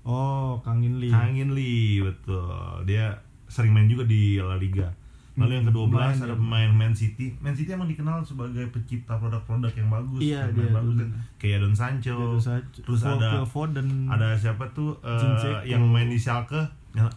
Oh, 0.03 0.57
Kang 0.59 0.79
In 0.79 0.97
Lee. 0.97 1.09
Kang 1.09 1.33
In 1.33 1.51
Lee, 1.51 1.97
betul. 1.99 2.49
Dia 2.85 3.13
sering 3.45 3.69
main 3.71 3.85
juga 3.85 4.01
di 4.03 4.37
La 4.37 4.53
Liga. 4.55 4.89
Lalu 5.41 5.53
yang 5.53 5.63
Hmm, 5.63 5.73
ke-12 5.73 5.91
main 5.91 6.13
ada 6.13 6.25
dia. 6.25 6.35
pemain 6.35 6.69
Man 6.71 6.93
City. 6.93 7.27
Man 7.37 7.51
City 7.51 7.69
emang 7.69 7.85
dikenal 7.85 8.17
sebagai 8.21 8.63
pencipta 8.67 9.13
produk-produk 9.13 9.71
yang 9.71 9.89
bagus. 9.89 10.19
Iya, 10.19 10.41
pemain 10.43 10.55
dia 10.55 10.67
bagus 10.71 10.95
kan. 10.95 11.09
Kayak 11.37 11.57
Don 11.59 11.73
Sancho. 11.73 12.15
Terus, 12.31 12.47
aja- 12.47 12.81
Terus 12.81 13.01
ada 13.03 13.29
Foden. 13.43 13.87
ada 14.05 14.27
siapa 14.33 14.63
tuh 14.69 14.93
Zinchenko. 15.01 15.65
yang 15.65 15.83
main 15.83 16.05
di 16.05 16.15
Schalke? 16.15 16.61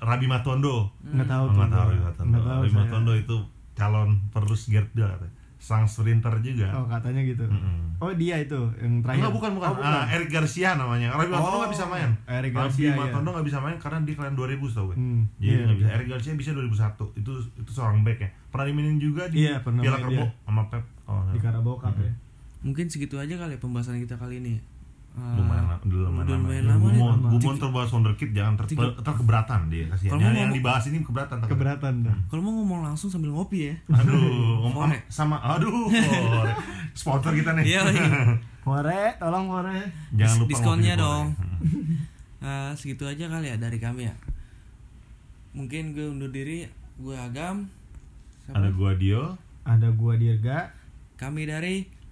Rabi 0.01 0.25
Matondo. 0.25 0.87
nggak 1.05 1.27
tahu 1.27 1.45
Oh, 1.45 1.49
tuh. 1.49 1.57
nggak 1.57 1.71
tahu 1.71 1.83
Rabi 1.85 2.01
Matondo. 2.01 2.39
Rabi. 2.41 2.69
Matondo 2.71 3.13
itu 3.13 3.37
calon 3.73 4.09
penerus 4.31 4.63
Gerd 4.67 4.87
Bale 4.93 5.11
katanya. 5.11 5.35
Sang 5.65 5.89
sprinter 5.89 6.29
juga. 6.39 6.69
Oh, 6.71 6.85
katanya 6.85 7.25
gitu. 7.25 7.41
Mm-mm. 7.41 7.97
Oh, 7.97 8.13
dia 8.13 8.37
itu 8.37 8.61
yang 8.77 9.01
terakhir. 9.01 9.25
Enggak 9.25 9.33
bukan 9.33 9.51
bukan. 9.57 9.69
Oh, 9.71 9.81
Ah, 9.81 10.05
Eric 10.07 10.29
Garcia 10.29 10.77
namanya. 10.77 11.09
Rabi 11.11 11.33
Matondo 11.33 11.49
Oh, 11.49 11.59
nggak 11.59 11.73
bisa 11.73 11.87
main. 11.87 12.11
Eric 12.29 12.53
Rabi 12.53 12.61
Garcia, 12.69 12.85
iya. 12.85 12.93
Matondo 12.95 13.29
nggak 13.33 13.47
bisa 13.49 13.59
main 13.59 13.77
karena 13.79 13.99
dia 14.03 14.15
kalian 14.15 14.35
2000 14.35 14.45
tau 14.71 14.85
gue. 14.85 14.97
Hmm, 14.97 15.25
Jadi 15.35 15.49
iya, 15.49 15.65
nggak 15.65 15.79
bisa. 15.79 15.87
iya. 15.87 15.95
Eric 15.97 16.07
Garcia 16.07 16.33
bisa 16.35 16.51
2001. 16.53 17.17
Itu 17.17 17.33
itu 17.57 17.71
seorang 17.71 17.99
back 18.03 18.19
ya. 18.19 18.29
Pernah 18.47 18.65
dimainin 18.67 18.99
juga 18.99 19.23
di 19.27 19.37
Iya, 19.43 19.57
pernah 19.59 19.81
Piala 19.81 20.05
dia. 20.05 20.27
sama 20.45 20.63
Pep. 20.69 20.85
Oh, 21.05 21.25
di 21.27 21.39
Carabao 21.39 21.77
Cup 21.77 21.97
ya. 21.97 22.13
mungkin 22.61 22.85
segitu 22.87 23.17
aja 23.17 23.33
kali 23.35 23.53
ya 23.53 23.59
pembahasan 23.59 23.97
kita 23.99 24.17
kali 24.17 24.41
ini 24.41 24.57
Lumayan 25.15 25.63
lumayan 25.79 26.27
lama. 26.27 26.27
lumayan 26.27 26.59
ya. 26.59 26.71
lama 26.75 26.87
nih. 26.87 26.99
Bumon, 26.99 27.15
Lama. 27.15 27.29
Bumon 27.31 27.55
terbahas 27.57 27.91
wonderkid 27.91 28.31
jangan 28.33 28.55
ter, 28.57 28.65
Tiga- 28.67 28.99
ter 28.99 29.15
keberatan 29.15 29.61
dia 29.71 29.85
kasihan. 29.87 30.11
Yang, 30.11 30.19
mau 30.19 30.19
yang 30.19 30.35
ngomong- 30.35 30.57
dibahas 30.59 30.85
ini 30.85 30.97
keberatan. 31.01 31.37
ter- 31.39 31.49
Keberatan 31.49 31.93
dah. 32.03 32.17
kalau 32.27 32.43
mau 32.43 32.53
ngomong 32.57 32.81
langsung 32.83 33.09
sambil 33.09 33.31
ngopi 33.31 33.71
ya 33.71 33.75
Aduh, 33.93 34.19
ngomong 34.67 34.91
sama 35.07 35.39
aduh. 35.39 35.87
Sponsor 36.93 37.31
kita 37.33 37.55
nih. 37.55 37.65
Iya, 37.69 37.81
iya. 37.89 38.07
More, 38.67 39.01
tolong 39.17 39.45
More. 39.47 39.77
Jangan 40.13 40.37
lupa 40.41 40.51
diskonnya 40.51 40.95
dong. 40.97 41.27
Ah, 42.41 42.75
segitu 42.79 43.05
aja 43.05 43.29
kali 43.29 43.47
ya 43.47 43.57
dari 43.57 43.79
kami 43.79 44.05
ya 44.05 44.15
mungkin 45.55 45.95
gue 45.95 46.11
undur 46.11 46.29
diri 46.29 46.67
gue 46.97 47.15
agam 47.15 47.71
Siapa? 48.43 48.59
Ada 48.59 48.69
gua 48.73 48.91
Dio. 48.93 49.39
Ada 49.63 49.89
gua 49.89 50.19
Dirga. 50.19 50.69
kami 51.15 51.47
dari 51.47 51.87